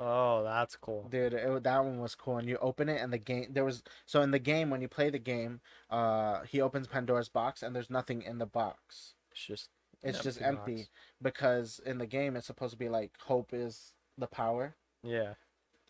Oh, 0.00 0.44
that's 0.44 0.76
cool. 0.76 1.08
Dude, 1.10 1.34
it, 1.34 1.62
that 1.64 1.84
one 1.84 1.98
was 1.98 2.14
cool. 2.14 2.38
And 2.38 2.48
you 2.48 2.56
open 2.58 2.88
it, 2.88 3.00
and 3.00 3.12
the 3.12 3.18
game 3.18 3.46
there 3.50 3.64
was 3.64 3.82
so 4.06 4.22
in 4.22 4.30
the 4.30 4.38
game 4.38 4.70
when 4.70 4.80
you 4.80 4.88
play 4.88 5.10
the 5.10 5.18
game, 5.18 5.60
uh, 5.90 6.42
he 6.42 6.60
opens 6.60 6.86
Pandora's 6.86 7.28
box, 7.28 7.62
and 7.62 7.74
there's 7.74 7.90
nothing 7.90 8.22
in 8.22 8.38
the 8.38 8.46
box. 8.46 9.14
It's 9.32 9.44
just. 9.44 9.68
It's 10.00 10.22
just 10.22 10.40
empty 10.40 10.58
empty 10.60 10.76
box. 10.76 10.88
because 11.20 11.80
in 11.84 11.98
the 11.98 12.06
game 12.06 12.36
it's 12.36 12.46
supposed 12.46 12.70
to 12.72 12.78
be 12.78 12.88
like 12.88 13.10
hope 13.20 13.48
is 13.52 13.94
the 14.16 14.28
power 14.28 14.76
Yeah. 15.02 15.34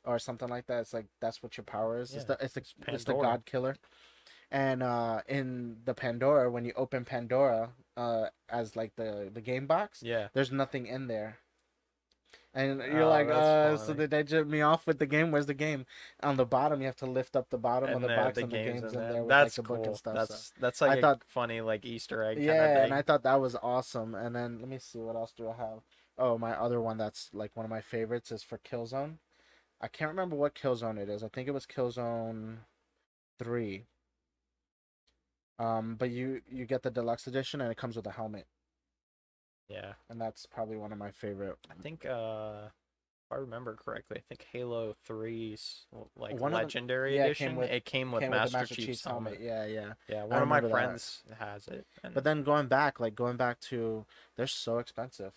Or 0.05 0.19
something 0.19 0.49
like 0.49 0.67
that. 0.67 0.81
It's 0.81 0.93
like 0.95 1.07
that's 1.21 1.43
what 1.43 1.57
your 1.57 1.65
power 1.65 1.99
is. 1.99 2.15
It's 2.15 2.25
the 2.25 2.37
it's 2.41 2.55
the 2.55 2.61
it's 2.61 2.75
it's 2.89 3.05
the 3.05 3.15
God 3.15 3.45
killer. 3.47 3.77
And 4.51 4.83
uh, 4.83 5.21
in 5.29 5.77
the 5.85 5.93
Pandora, 5.93 6.51
when 6.51 6.65
you 6.65 6.73
open 6.75 7.05
Pandora, 7.05 7.71
uh, 7.99 8.29
as 8.49 8.77
like 8.77 8.97
the 8.97 9.31
the 9.33 9.43
game 9.43 9.67
box, 9.67 10.03
Yeah. 10.03 10.29
there's 10.33 10.51
nothing 10.51 10.87
in 10.87 11.07
there. 11.07 11.39
And 12.55 12.81
you're 12.81 13.03
Oh, 13.03 13.09
like, 13.11 13.29
uh, 13.29 13.77
so 13.77 13.93
did 13.93 14.11
they 14.11 14.23
jump 14.23 14.49
me 14.49 14.63
off 14.63 14.87
with 14.87 14.99
the 14.99 15.07
game? 15.07 15.31
Where's 15.31 15.47
the 15.47 15.55
game? 15.55 15.85
On 16.23 16.37
the 16.37 16.47
bottom, 16.47 16.81
you 16.81 16.87
have 16.87 16.97
to 16.97 17.07
lift 17.07 17.37
up 17.37 17.51
the 17.51 17.59
bottom 17.59 17.91
of 17.91 17.97
And 17.97 18.05
the 18.05 18.09
the, 18.09 18.17
box, 18.17 18.35
the 18.37 18.43
and 18.45 18.51
the 18.53 18.57
games 18.57 18.83
in 18.95 19.01
there. 19.01 19.13
there 19.13 19.21
with 19.23 19.29
That's 19.29 19.59
like 19.59 19.65
the 19.67 19.69
cool. 19.69 19.77
book 19.77 19.87
and 19.87 19.97
stuff. 19.97 20.15
That's 20.15 20.35
so. 20.49 20.55
that's 20.59 20.81
like 20.81 20.91
I 20.93 20.95
a 20.97 21.01
thought- 21.01 21.23
funny 21.27 21.61
like 21.61 21.85
Easter 21.85 22.23
egg. 22.23 22.39
Yeah, 22.39 22.85
and. 22.85 22.95
I 22.95 23.03
thought 23.03 23.23
that 23.25 23.41
was 23.41 23.55
awesome. 23.63 24.15
And 24.15 24.35
then 24.35 24.59
let 24.61 24.69
me 24.69 24.79
see 24.79 24.99
what 24.99 25.15
else 25.15 25.33
do 25.37 25.49
I 25.51 25.57
have. 25.57 25.81
Oh, 26.17 26.39
my 26.39 26.53
other 26.59 26.81
one 26.81 26.97
that's 26.97 27.29
like 27.35 27.55
one 27.55 27.65
of 27.65 27.71
my 27.71 27.83
favorites 27.83 28.33
is 28.33 28.43
for 28.43 28.59
Killzone. 28.59 29.19
I 29.81 29.89
can't 29.89 30.09
remember 30.11 30.35
what 30.37 30.55
Killzone 30.55 30.99
it 30.99 31.09
is. 31.09 31.23
I 31.23 31.29
think 31.29 31.47
it 31.49 31.53
was 31.53 31.67
Killzone 31.67 32.59
three. 33.39 33.85
Um, 35.59 35.97
but 35.97 36.11
you 36.11 36.43
you 36.49 36.67
get 36.67 36.83
the 36.83 36.91
deluxe 36.91 37.27
edition 37.27 37.61
and 37.61 37.71
it 37.71 37.77
comes 37.77 37.97
with 37.97 38.07
a 38.07 38.13
helmet, 38.13 38.47
Yeah. 39.69 39.95
and 40.09 40.21
that's 40.21 40.47
probably 40.47 40.77
one 40.77 40.93
of 40.93 40.99
my 40.99 41.11
favorite. 41.11 41.57
I 41.69 41.75
think 41.75 42.05
uh 42.07 42.69
if 43.27 43.33
I 43.33 43.37
remember 43.41 43.75
correctly, 43.75 44.19
I 44.19 44.21
think 44.29 44.47
Halo 44.53 44.95
3's 45.07 45.87
like 46.17 46.39
One 46.39 46.53
of 46.55 46.59
the- 46.59 46.65
legendary 46.65 47.17
yeah, 47.17 47.27
it 47.27 47.37
came 47.37 47.49
edition, 47.49 47.57
with- 47.57 47.71
it 47.71 47.85
came 47.85 48.13
with 48.13 48.23
Came 48.23 48.31
Master, 48.31 48.45
with 48.45 48.53
Master 48.63 48.75
Chief's, 48.77 48.87
Chief's 48.87 49.05
helmet. 49.05 49.41
Yeah, 49.41 49.67
yeah. 49.67 49.93
Yeah, 50.09 50.25
one 50.25 50.41
of 50.43 50.49
my 50.49 50.57
remember 50.59 50.69
that. 50.69 50.73
friends 50.73 51.23
has 51.39 51.69
it. 51.69 51.87
And 52.03 52.15
But 52.15 52.25
then 52.25 52.43
going 52.45 52.69
back, 52.69 53.01
like 53.01 53.15
going 53.15 53.37
back 53.37 53.61
to, 53.63 54.07
they're 54.37 54.47
so 54.47 54.79
expensive. 54.79 55.35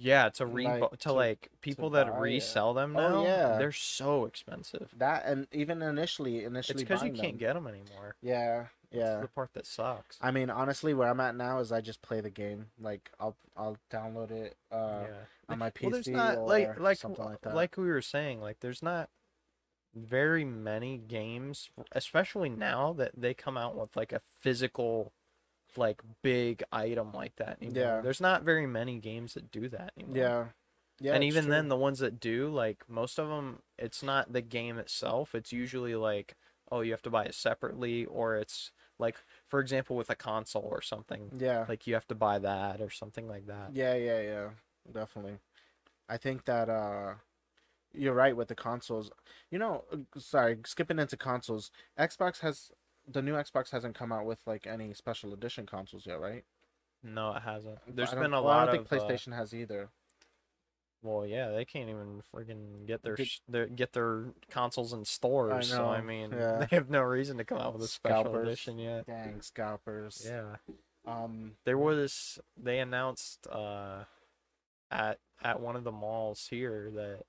Yeah, 0.00 0.28
to 0.30 0.46
re 0.46 0.64
like, 0.66 0.90
to, 0.90 0.96
to- 0.96 1.12
like 1.12 1.50
people 1.60 1.90
that 1.90 2.08
buy 2.08 2.16
it. 2.16 2.20
resell 2.20 2.74
them 2.74 2.96
Oh, 2.96 3.08
now, 3.08 3.24
yeah. 3.24 3.58
they're 3.58 3.72
so 3.72 4.24
expensive. 4.24 4.90
That 4.96 5.24
and 5.26 5.46
even 5.52 5.82
initially, 5.82 6.44
initially 6.44 6.74
It's 6.82 6.82
because 6.82 7.02
you 7.02 7.12
can't 7.12 7.32
them. 7.32 7.36
get 7.38 7.54
them 7.54 7.66
anymore. 7.66 8.16
Yeah, 8.22 8.66
That's 8.90 9.04
yeah. 9.04 9.20
the 9.20 9.28
part 9.28 9.50
that 9.54 9.66
sucks. 9.66 10.18
I 10.20 10.30
mean, 10.30 10.50
honestly, 10.50 10.94
where 10.94 11.08
I'm 11.08 11.20
at 11.20 11.36
now 11.36 11.58
is 11.60 11.70
I 11.72 11.80
just 11.80 12.02
play 12.02 12.20
the 12.20 12.30
game. 12.30 12.66
Like 12.80 13.10
I'll 13.20 13.36
I'll 13.56 13.76
download 13.92 14.30
it 14.30 14.56
uh, 14.72 15.04
yeah. 15.08 15.14
on 15.48 15.58
my 15.58 15.70
PC 15.70 15.82
well, 15.82 15.90
there's 15.92 16.08
not 16.08 16.36
or 16.38 16.46
like 16.46 16.80
like 16.80 16.98
something 16.98 17.24
like 17.24 17.40
that. 17.42 17.54
like 17.54 17.76
we 17.76 17.86
were 17.88 18.02
saying, 18.02 18.40
like 18.40 18.60
there's 18.60 18.82
not 18.82 19.10
very 19.94 20.44
many 20.44 20.96
games, 20.98 21.70
especially 21.92 22.48
now 22.48 22.92
that 22.92 23.10
they 23.16 23.34
come 23.34 23.56
out 23.58 23.76
with 23.76 23.96
like 23.96 24.12
a 24.12 24.20
physical, 24.38 25.12
like 25.78 26.00
big 26.22 26.62
item 26.72 27.12
like 27.12 27.36
that. 27.36 27.58
Anymore. 27.60 27.82
Yeah. 27.82 28.00
there's 28.00 28.20
not 28.20 28.42
very 28.42 28.66
many 28.66 28.98
games 28.98 29.34
that 29.34 29.50
do 29.50 29.68
that 29.68 29.92
anymore. 29.96 30.16
yeah, 30.16 30.44
yeah. 31.00 31.14
and 31.14 31.24
even 31.24 31.44
true. 31.44 31.52
then, 31.52 31.68
the 31.68 31.76
ones 31.76 31.98
that 32.00 32.20
do, 32.20 32.48
like 32.48 32.84
most 32.88 33.18
of 33.18 33.28
them, 33.28 33.60
it's 33.78 34.02
not 34.02 34.32
the 34.32 34.42
game 34.42 34.78
itself. 34.78 35.34
It's 35.34 35.52
usually 35.52 35.94
like, 35.94 36.36
oh, 36.70 36.80
you 36.80 36.92
have 36.92 37.02
to 37.02 37.10
buy 37.10 37.24
it 37.24 37.34
separately, 37.34 38.04
or 38.04 38.36
it's 38.36 38.70
like, 38.98 39.18
for 39.46 39.60
example, 39.60 39.96
with 39.96 40.10
a 40.10 40.14
console 40.14 40.68
or 40.70 40.82
something, 40.82 41.30
yeah, 41.38 41.64
like 41.68 41.86
you 41.86 41.94
have 41.94 42.06
to 42.08 42.14
buy 42.14 42.38
that 42.38 42.80
or 42.80 42.90
something 42.90 43.28
like 43.28 43.46
that. 43.46 43.70
yeah, 43.72 43.94
yeah, 43.94 44.20
yeah, 44.20 44.48
definitely. 44.92 45.38
I 46.08 46.16
think 46.16 46.44
that 46.46 46.68
uh, 46.68 47.14
you're 47.92 48.14
right 48.14 48.36
with 48.36 48.48
the 48.48 48.54
consoles. 48.54 49.10
You 49.50 49.58
know, 49.58 49.84
uh, 49.92 49.98
sorry, 50.18 50.58
skipping 50.66 50.98
into 50.98 51.16
consoles. 51.16 51.70
Xbox 51.98 52.40
has 52.40 52.70
the 53.10 53.22
new 53.22 53.34
Xbox 53.34 53.70
hasn't 53.70 53.94
come 53.94 54.12
out 54.12 54.24
with 54.26 54.40
like 54.46 54.66
any 54.66 54.92
special 54.94 55.32
edition 55.32 55.66
consoles 55.66 56.06
yet, 56.06 56.20
right? 56.20 56.44
No, 57.02 57.32
it 57.34 57.42
hasn't. 57.42 57.78
There's 57.88 58.10
been 58.10 58.26
a 58.34 58.42
well, 58.42 58.44
lot 58.44 58.68
I 58.68 58.72
don't 58.72 58.80
of. 58.82 58.88
think 58.88 59.02
uh, 59.02 59.06
PlayStation 59.06 59.34
has 59.34 59.54
either. 59.54 59.88
Well, 61.02 61.26
yeah, 61.26 61.50
they 61.50 61.64
can't 61.64 61.88
even 61.88 62.20
freaking 62.34 62.86
get 62.86 63.02
their, 63.02 63.16
Did- 63.16 63.30
their 63.48 63.66
get 63.66 63.94
their 63.94 64.26
consoles 64.50 64.92
in 64.92 65.04
stores. 65.06 65.70
So 65.70 65.86
I 65.86 66.02
mean, 66.02 66.30
yeah. 66.32 66.66
they 66.70 66.76
have 66.76 66.90
no 66.90 67.00
reason 67.00 67.38
to 67.38 67.44
come 67.44 67.58
out 67.58 67.72
with 67.72 67.82
a 67.82 67.88
special 67.88 68.24
Scalpers. 68.24 68.46
edition 68.46 68.78
yet. 68.78 69.06
Dang 69.06 69.40
scalpers. 69.40 70.26
Yeah, 70.28 70.56
Um. 71.10 71.52
there 71.64 71.78
was. 71.78 72.38
They 72.62 72.80
announced 72.80 73.46
uh, 73.50 74.04
at 74.90 75.18
at 75.42 75.60
one 75.60 75.74
of 75.76 75.84
the 75.84 75.92
malls 75.92 76.48
here 76.50 76.90
that 76.94 77.22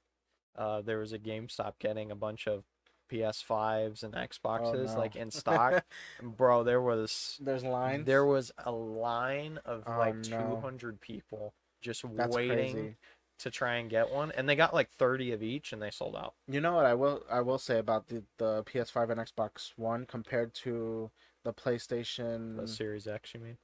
uh, 0.62 0.82
there 0.82 0.98
was 1.00 1.14
a 1.14 1.20
GameStop 1.20 1.76
getting 1.80 2.12
a 2.12 2.16
bunch 2.16 2.48
of 2.50 2.66
PS5s 3.12 4.04
and 4.04 4.14
Xboxes 4.14 4.90
Oh, 4.90 4.94
no. 4.94 4.98
like 5.00 5.16
in 5.16 5.32
stock. 5.32 5.86
Bro, 6.22 6.64
there 6.64 6.82
was 6.82 7.38
There's 7.42 7.64
lines. 7.64 8.06
there 8.06 8.26
was 8.26 8.52
a 8.66 8.72
line 8.72 9.60
of 9.66 9.84
Oh, 9.88 9.98
like 9.98 10.16
no. 10.16 10.60
200 10.62 11.02
people 11.02 11.54
just 11.82 12.04
That's 12.16 12.36
waiting 12.36 12.74
crazy. 12.74 12.96
to 13.40 13.50
try 13.52 13.76
and 13.76 13.90
get 13.90 14.12
one, 14.12 14.32
and 14.38 14.48
they 14.48 14.56
got 14.56 14.74
like 14.74 14.90
30 14.92 15.32
of 15.32 15.42
each, 15.44 15.74
and 15.74 15.82
they 15.82 15.90
sold 15.92 16.16
out. 16.16 16.34
You 16.48 16.62
know 16.62 16.74
what 16.76 16.86
I 16.86 16.94
will 16.94 17.24
I 17.30 17.42
will 17.42 17.58
say 17.58 17.80
about 17.80 18.08
the 18.08 18.24
the 18.38 18.64
PS5 18.64 19.10
and 19.12 19.20
Xbox 19.20 19.74
One 19.78 20.06
compared 20.06 20.54
to 20.56 21.10
the 21.44 21.54
PlayStation. 21.54 22.58
The 22.58 22.68
Series 22.68 23.08
X, 23.08 23.34
you 23.34 23.40
mean? 23.40 23.58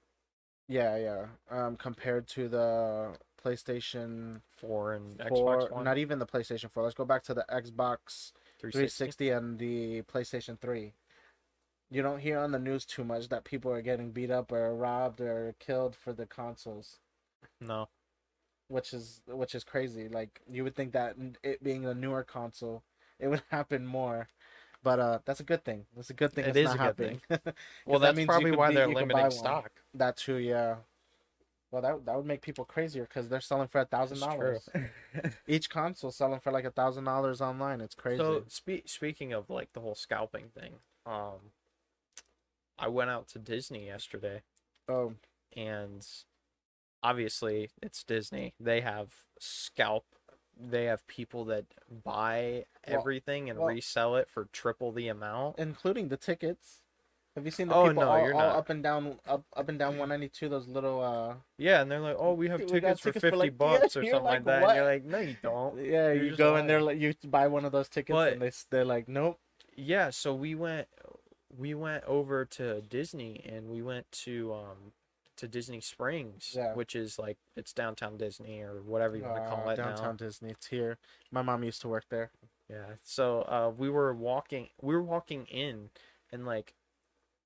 Yeah, 0.67 0.97
yeah. 0.97 1.25
Um, 1.49 1.77
compared 1.77 2.27
to 2.29 2.49
the 2.49 3.13
PlayStation 3.41 4.41
Four 4.49 4.93
and 4.93 5.21
Four, 5.29 5.57
Xbox 5.59 5.71
One, 5.71 5.85
not 5.85 5.97
even 5.97 6.19
the 6.19 6.25
PlayStation 6.25 6.69
Four. 6.71 6.83
Let's 6.83 6.95
go 6.95 7.05
back 7.05 7.23
to 7.25 7.33
the 7.33 7.45
Xbox 7.49 8.31
360. 8.59 9.29
360 9.29 9.29
and 9.29 9.59
the 9.59 10.01
PlayStation 10.03 10.59
Three. 10.59 10.93
you 11.89 12.01
don't 12.01 12.19
hear 12.19 12.39
on 12.39 12.51
the 12.51 12.59
news 12.59 12.85
too 12.85 13.03
much 13.03 13.29
that 13.29 13.43
people 13.45 13.71
are 13.71 13.81
getting 13.81 14.11
beat 14.11 14.31
up 14.31 14.51
or 14.51 14.75
robbed 14.75 15.21
or 15.21 15.55
killed 15.59 15.95
for 15.95 16.11
the 16.13 16.25
consoles, 16.25 16.97
No. 17.61 17.87
which 18.67 18.93
is 18.93 19.21
which 19.27 19.55
is 19.55 19.63
crazy. 19.63 20.09
Like 20.09 20.41
you 20.49 20.63
would 20.63 20.75
think 20.75 20.91
that 20.93 21.15
it 21.43 21.63
being 21.63 21.85
a 21.85 21.93
newer 21.93 22.23
console, 22.23 22.83
it 23.19 23.27
would 23.27 23.43
happen 23.51 23.85
more. 23.85 24.27
But 24.83 24.99
uh, 24.99 25.19
that's 25.25 25.39
a 25.39 25.43
good 25.43 25.65
thing. 25.65 25.85
That's 25.95 26.11
a 26.11 26.13
good 26.13 26.31
thing. 26.33 26.45
It 26.45 26.49
it's 26.55 26.57
is 26.69 26.75
not 26.75 26.75
a 26.75 26.93
good 26.93 27.19
happening. 27.29 27.53
Well, 27.85 27.99
that 27.99 28.07
that's 28.09 28.17
means 28.17 28.27
you 28.27 28.31
probably 28.31 28.51
why 28.51 28.69
be- 28.69 28.75
they're 28.75 28.87
limiting 28.87 29.17
one. 29.17 29.31
stock. 29.31 29.71
that 29.95 30.17
too, 30.17 30.35
yeah. 30.37 30.75
Well, 31.71 31.81
that 31.81 32.05
that 32.05 32.15
would 32.15 32.25
make 32.25 32.41
people 32.41 32.63
crazier 32.65 33.03
because 33.03 33.27
they're 33.27 33.41
selling 33.41 33.67
for 33.67 33.81
a 33.81 33.85
thousand 33.85 34.19
dollars. 34.19 34.69
Each 35.47 35.69
console 35.69 36.11
selling 36.11 36.39
for 36.39 36.51
like 36.51 36.63
a 36.65 36.71
thousand 36.71 37.03
dollars 37.03 37.41
online. 37.41 37.81
It's 37.81 37.95
crazy. 37.95 38.19
So 38.19 38.43
spe- 38.47 38.85
speaking 38.87 39.33
of 39.33 39.49
like 39.49 39.73
the 39.73 39.81
whole 39.81 39.95
scalping 39.95 40.45
thing, 40.57 40.75
um, 41.05 41.51
I 42.79 42.87
went 42.87 43.09
out 43.09 43.27
to 43.29 43.39
Disney 43.39 43.85
yesterday, 43.87 44.43
oh, 44.87 45.13
and 45.55 46.07
obviously 47.03 47.69
it's 47.81 48.03
Disney. 48.03 48.53
They 48.59 48.81
have 48.81 49.09
scalp. 49.39 50.05
They 50.59 50.85
have 50.85 51.05
people 51.05 51.43
that 51.45 51.65
buy 52.03 52.65
Well- 52.87 52.99
everything 52.99 53.49
and 53.49 53.59
well- 53.59 53.67
resell 53.67 54.15
it 54.15 54.29
for 54.29 54.45
triple 54.53 54.91
the 54.93 55.09
amount. 55.09 55.59
including 55.59 56.07
the 56.07 56.17
tickets. 56.17 56.81
Have 57.37 57.45
you 57.45 57.51
seen 57.51 57.67
the 57.67 57.75
Oh, 57.75 57.87
people 57.87 58.01
no, 58.01 58.09
all, 58.09 58.17
you're 58.25 58.33
all 58.33 58.39
not. 58.39 58.55
up 58.55 58.69
and 58.71 58.81
down 58.81 59.19
up 59.27 59.43
up 59.55 59.69
and 59.69 59.77
down 59.77 59.89
192? 59.99 60.49
Those 60.49 60.67
little 60.67 60.99
uh. 61.03 61.35
Yeah, 61.59 61.81
and 61.81 61.91
they're 61.91 61.99
like, 61.99 62.15
"Oh, 62.17 62.33
we 62.33 62.49
have 62.49 62.59
We 62.61 62.65
tickets 62.65 62.99
for 62.99 63.09
tickets 63.09 63.21
for, 63.21 63.27
fifty 63.29 63.37
like- 63.37 63.57
bucks 63.63 63.95
Yeah, 63.95 64.01
or 64.01 64.05
something 64.05 64.23
like, 64.23 64.23
like 64.23 64.45
that." 64.45 64.63
And 64.63 64.75
you're 64.75 64.85
like, 64.85 65.05
"No, 65.05 65.19
you 65.19 65.35
don't." 65.43 65.77
Yeah, 65.85 66.11
You're 66.13 66.23
you 66.23 66.35
go 66.35 66.55
and 66.55 66.67
they're 66.67 66.81
like, 66.81 66.97
you 66.99 67.13
buy 67.27 67.47
one 67.47 67.63
of 67.63 67.71
those 67.71 67.89
tickets 67.89 68.15
But- 68.15 68.33
and 68.33 68.41
they 68.41 68.51
they're 68.71 68.85
like, 68.85 69.07
nope. 69.07 69.37
yeah 69.75 70.09
so 70.09 70.33
we 70.33 70.55
went 70.55 70.87
we 71.55 71.75
went 71.75 72.03
over 72.05 72.43
to 72.45 72.81
disney 72.81 73.41
and 73.47 73.69
we 73.69 73.81
went 73.83 74.11
to 74.11 74.53
um 74.53 74.91
to 75.35 75.47
disney 75.47 75.79
springs 75.79 76.53
Yeah. 76.57 76.73
which 76.73 76.95
is 76.95 77.19
like 77.19 77.37
it's 77.55 77.71
downtown 77.73 78.17
disney 78.17 78.61
or 78.61 78.81
whatever 78.81 79.15
you 79.15 79.23
want 79.23 79.43
to 79.43 79.49
call 79.49 79.69
Uh, 79.69 79.73
it 79.73 79.75
downtown 79.77 80.05
now 80.17 80.25
Disney. 80.25 80.49
It's 80.49 80.67
here. 80.67 80.97
My 81.31 81.43
mom 81.43 81.63
used 81.63 81.81
to 81.81 81.87
work 81.87 82.05
there. 82.09 82.31
yeah 82.69 82.95
so 83.03 83.41
uh 83.43 83.71
we 83.77 83.87
were 83.89 84.13
walking 84.15 84.69
we 84.81 84.95
were 84.95 85.03
walking 85.03 85.45
in 85.45 85.89
and 86.31 86.43
like 86.45 86.73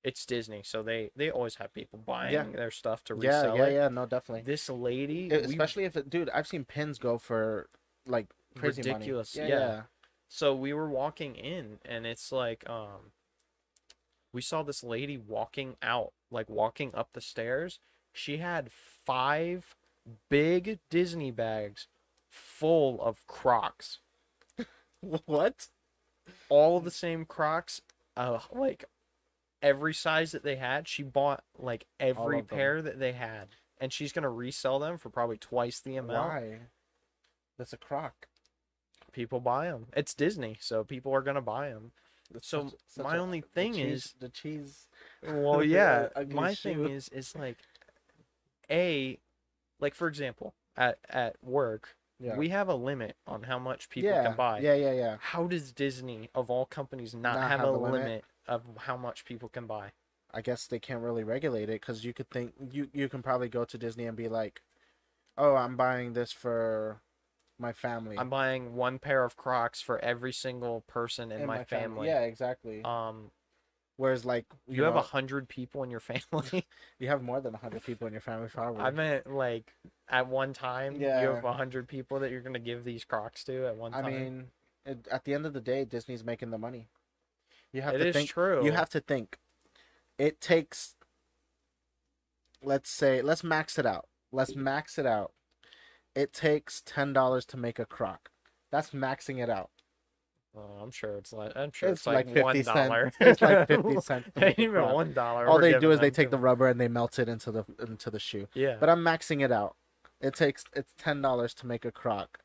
it's 0.04 0.26
disney 0.26 0.62
so 0.64 0.82
they 0.82 1.10
they 1.14 1.30
always 1.30 1.54
have 1.56 1.72
people 1.72 1.98
buying 1.98 2.32
Yeah. 2.32 2.44
their 2.44 2.70
stuff 2.70 3.04
to 3.04 3.14
Yeah, 3.20 3.40
resell 3.42 3.56
yeah, 3.56 3.64
it 3.66 3.72
yeah. 3.74 3.88
No, 3.88 4.06
definitely. 4.06 4.42
this 4.42 4.68
lady 4.68 5.28
It- 5.28 5.46
we- 5.46 5.52
especially 5.54 5.84
if 5.84 5.96
it, 5.96 6.10
dude, 6.10 6.28
I've 6.30 6.46
seen 6.48 6.64
pins 6.64 6.98
go 6.98 7.18
for 7.18 7.68
like 8.06 8.26
crazy 8.56 8.82
Ridiculous, 8.82 9.36
money. 9.36 9.48
yeah. 9.48 9.82
so 10.28 10.54
we 10.54 10.72
were 10.72 10.88
walking 10.88 11.36
in 11.36 11.78
and 11.84 12.06
it's 12.06 12.32
like 12.32 12.68
um 12.68 13.12
we 14.32 14.40
saw 14.42 14.62
this 14.62 14.82
lady 14.82 15.16
walking 15.16 15.76
out 15.82 16.12
like 16.30 16.48
walking 16.50 16.90
up 16.94 17.10
the 17.12 17.20
stairs 17.20 17.78
she 18.12 18.38
had 18.38 18.70
five 18.72 19.76
big 20.28 20.80
disney 20.90 21.30
bags 21.30 21.86
full 22.28 23.00
of 23.00 23.24
crocs 23.26 24.00
What? 25.00 25.68
all 26.48 26.76
of 26.76 26.84
the 26.84 26.90
same 26.90 27.24
crocs 27.24 27.80
uh 28.16 28.40
like 28.52 28.84
every 29.62 29.94
size 29.94 30.32
that 30.32 30.42
they 30.42 30.56
had 30.56 30.88
she 30.88 31.02
bought 31.02 31.44
like 31.58 31.86
every 32.00 32.42
pair 32.42 32.82
that 32.82 32.98
they 32.98 33.12
had 33.12 33.48
and 33.80 33.92
she's 33.92 34.12
gonna 34.12 34.28
resell 34.30 34.78
them 34.80 34.98
for 34.98 35.08
probably 35.08 35.38
twice 35.38 35.80
the 35.80 35.96
amount 35.96 36.28
Why? 36.28 36.58
That's 37.58 37.72
a 37.72 37.76
crock. 37.76 38.26
people 39.12 39.40
buy 39.40 39.66
them 39.66 39.86
it's 39.96 40.14
disney 40.14 40.56
so 40.60 40.82
people 40.84 41.14
are 41.14 41.22
gonna 41.22 41.40
buy 41.42 41.68
them 41.70 41.92
That's 42.32 42.48
So, 42.48 42.68
such- 42.70 42.80
such 42.88 43.04
my 43.04 43.16
a- 43.16 43.20
only 43.20 43.40
the 43.40 43.46
thing 43.48 43.74
cheese- 43.74 44.06
is- 44.06 44.14
the 44.18 44.28
cheese. 44.28 44.88
Well, 45.22 45.62
yeah. 45.78 46.08
my 46.30 46.54
shoe. 46.54 46.62
thing 46.74 46.88
is, 46.90 47.08
is 47.10 47.36
like, 47.36 47.58
a, 48.70 49.18
like 49.80 49.94
for 49.94 50.08
example, 50.08 50.54
at 50.76 50.98
at 51.08 51.36
work, 51.42 51.96
Yeah. 52.18 52.36
we 52.36 52.48
have 52.48 52.68
a 52.68 52.74
limit 52.74 53.16
on 53.26 53.42
how 53.42 53.58
much 53.58 53.88
people 53.90 54.10
yeah. 54.10 54.24
can 54.24 54.36
buy. 54.36 54.60
Yeah, 54.60 54.74
yeah, 54.74 54.92
yeah. 54.92 55.16
How 55.20 55.46
does 55.46 55.72
Disney, 55.72 56.30
of 56.34 56.50
all 56.50 56.64
companies, 56.66 57.14
not, 57.14 57.34
Not 57.34 57.50
have, 57.50 57.60
have 57.60 57.68
a 57.68 57.72
a 57.72 57.76
limit? 57.76 58.00
limit? 58.04 58.24
Of 58.46 58.62
how 58.78 58.96
much 58.96 59.24
people 59.24 59.48
can 59.48 59.66
buy? 59.66 59.92
I 60.34 60.40
guess 60.40 60.66
they 60.66 60.78
can't 60.78 61.02
really 61.02 61.24
regulate 61.24 61.68
it 61.68 61.80
because 61.80 62.04
you 62.04 62.14
could 62.14 62.30
think 62.30 62.54
you 62.70 62.88
you 62.92 63.08
can 63.08 63.22
probably 63.22 63.48
go 63.48 63.64
to 63.64 63.78
Disney 63.78 64.06
and 64.06 64.16
be 64.16 64.28
like, 64.28 64.62
"Oh, 65.36 65.54
I'm 65.56 65.76
buying 65.76 66.14
this 66.14 66.32
for 66.32 67.02
my 67.58 67.72
family." 67.72 68.18
I'm 68.18 68.30
buying 68.30 68.74
one 68.74 68.98
pair 68.98 69.24
of 69.24 69.36
Crocs 69.36 69.82
for 69.82 69.98
every 69.98 70.32
single 70.32 70.82
person 70.88 71.30
in 71.30 71.38
and 71.38 71.46
my, 71.46 71.64
fam- 71.64 71.82
family. 71.82 72.08
Yeah, 72.08 72.22
exactly. 72.22 72.82
Um, 72.82 73.30
Whereas 73.96 74.24
like 74.24 74.46
you, 74.66 74.78
you, 74.78 74.82
have 74.84 74.96
a 74.96 75.02
hundred 75.02 75.48
people 75.48 75.82
in 75.82 75.90
your 75.90 76.00
family. 76.30 76.66
you 76.98 77.08
have 77.08 77.22
more 77.22 77.40
than 77.40 77.54
hundred 77.54 77.84
people 77.84 78.06
in 78.06 78.12
your 78.12 78.22
family 78.22 78.48
probably. 78.48 78.82
I 78.82 78.90
meant 78.90 79.32
like 79.32 79.72
at 80.08 80.28
one 80.28 80.52
time, 80.54 80.96
yeah. 80.96 81.22
you 81.22 81.28
have 81.28 81.44
a 81.44 81.52
hundred 81.52 81.88
people 81.88 82.20
that 82.20 82.30
you're 82.30 82.40
gonna 82.40 82.58
give 82.58 82.84
these 82.84 83.04
Crocs 83.04 83.44
to 83.44 83.66
at 83.66 83.76
one 83.76 83.92
time. 83.92 84.04
I 84.04 84.10
mean, 84.10 84.44
it, 84.86 85.06
at 85.10 85.24
the 85.24 85.34
end 85.34 85.46
of 85.46 85.52
the 85.52 85.60
day, 85.60 85.84
Disney's 85.84 86.24
making 86.24 86.50
the 86.50 86.58
money. 86.58 86.88
You 87.72 87.82
have 87.82 87.94
it 87.94 87.98
to 87.98 88.08
is 88.08 88.16
think. 88.16 88.30
true. 88.30 88.64
You 88.64 88.72
have 88.72 88.90
to 88.90 89.00
think. 89.00 89.38
It 90.18 90.40
takes. 90.40 90.96
Let's 92.62 92.90
say, 92.90 93.22
let's 93.22 93.42
max 93.42 93.78
it 93.78 93.86
out. 93.86 94.06
Let's 94.30 94.54
max 94.54 94.98
it 94.98 95.06
out. 95.06 95.32
It 96.14 96.32
takes 96.32 96.82
ten 96.84 97.12
dollars 97.12 97.44
to 97.46 97.56
make 97.56 97.78
a 97.78 97.86
crock. 97.86 98.30
That's 98.70 98.90
maxing 98.90 99.42
it 99.42 99.50
out. 99.50 99.70
Oh, 100.56 100.78
I'm 100.82 100.90
sure 100.90 101.16
it's 101.16 101.32
like 101.32 101.52
I'm 101.56 101.72
sure 101.72 101.88
It's 101.88 102.00
it's, 102.00 102.06
like, 102.06 102.26
like 102.26 102.34
50 102.34 102.42
one 102.42 102.62
dollar. 102.76 103.12
It's 103.20 103.40
like 103.40 103.68
50 103.68 104.00
cents 104.00 104.26
to 104.34 104.40
make 104.40 104.44
Ain't 104.50 104.58
a 104.58 104.62
even 104.62 104.82
one 104.82 105.12
dollar. 105.14 105.46
All 105.46 105.58
they 105.58 105.78
do 105.78 105.90
is 105.90 106.00
they 106.00 106.10
take 106.10 106.30
the 106.30 106.38
rubber 106.38 106.68
and 106.68 106.78
they 106.80 106.88
melt 106.88 107.18
it 107.18 107.28
into 107.28 107.50
the 107.50 107.64
into 107.80 108.10
the 108.10 108.18
shoe. 108.18 108.48
yeah. 108.54 108.76
But 108.78 108.90
I'm 108.90 109.00
maxing 109.02 109.42
it 109.42 109.50
out. 109.50 109.76
It 110.20 110.34
takes 110.34 110.64
it's 110.74 110.92
ten 110.98 111.22
dollars 111.22 111.54
to 111.54 111.66
make 111.66 111.84
a 111.86 111.90
crock. 111.92 112.40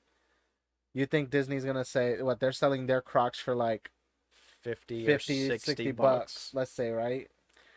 You 0.94 1.06
think 1.06 1.30
Disney's 1.30 1.66
gonna 1.66 1.86
say 1.86 2.22
what 2.22 2.40
they're 2.40 2.54
selling 2.54 2.88
their 2.88 3.02
crocs 3.02 3.40
for 3.40 3.54
like 3.54 3.92
50, 4.68 5.05
50, 5.05 5.45
or 5.45 5.47
60, 5.51 5.59
60 5.72 5.91
bucks. 5.93 5.97
bucks, 6.20 6.49
let's 6.53 6.72
say, 6.72 6.91
right? 6.91 7.30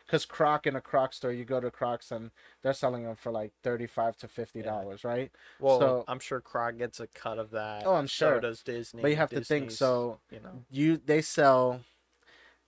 Because 0.05 0.25
Croc 0.25 0.67
in 0.67 0.75
a 0.75 0.81
Croc 0.81 1.13
store, 1.13 1.31
you 1.31 1.45
go 1.45 1.61
to 1.61 1.71
Crocs 1.71 2.11
and 2.11 2.31
they're 2.61 2.73
selling 2.73 3.03
them 3.03 3.15
for 3.15 3.31
like 3.31 3.53
thirty-five 3.63 4.17
to 4.17 4.27
fifty 4.27 4.61
dollars, 4.61 5.05
right? 5.05 5.31
Well, 5.57 5.79
So- 5.79 6.03
I'm 6.09 6.19
sure 6.19 6.41
Croc 6.41 6.77
gets 6.77 6.99
a 6.99 7.07
cut 7.07 7.39
of 7.39 7.51
that. 7.51 7.83
Oh, 7.85 7.93
I'm 7.93 8.07
sure. 8.07 8.35
So 8.35 8.39
does 8.41 8.61
Disney. 8.61 9.01
But 9.01 9.11
you 9.11 9.15
have 9.15 9.29
to 9.29 9.41
think. 9.41 9.71
So 9.71 10.19
you 10.29 10.41
know, 10.41 10.63
you 10.69 10.97
they 10.97 11.21
sell, 11.21 11.79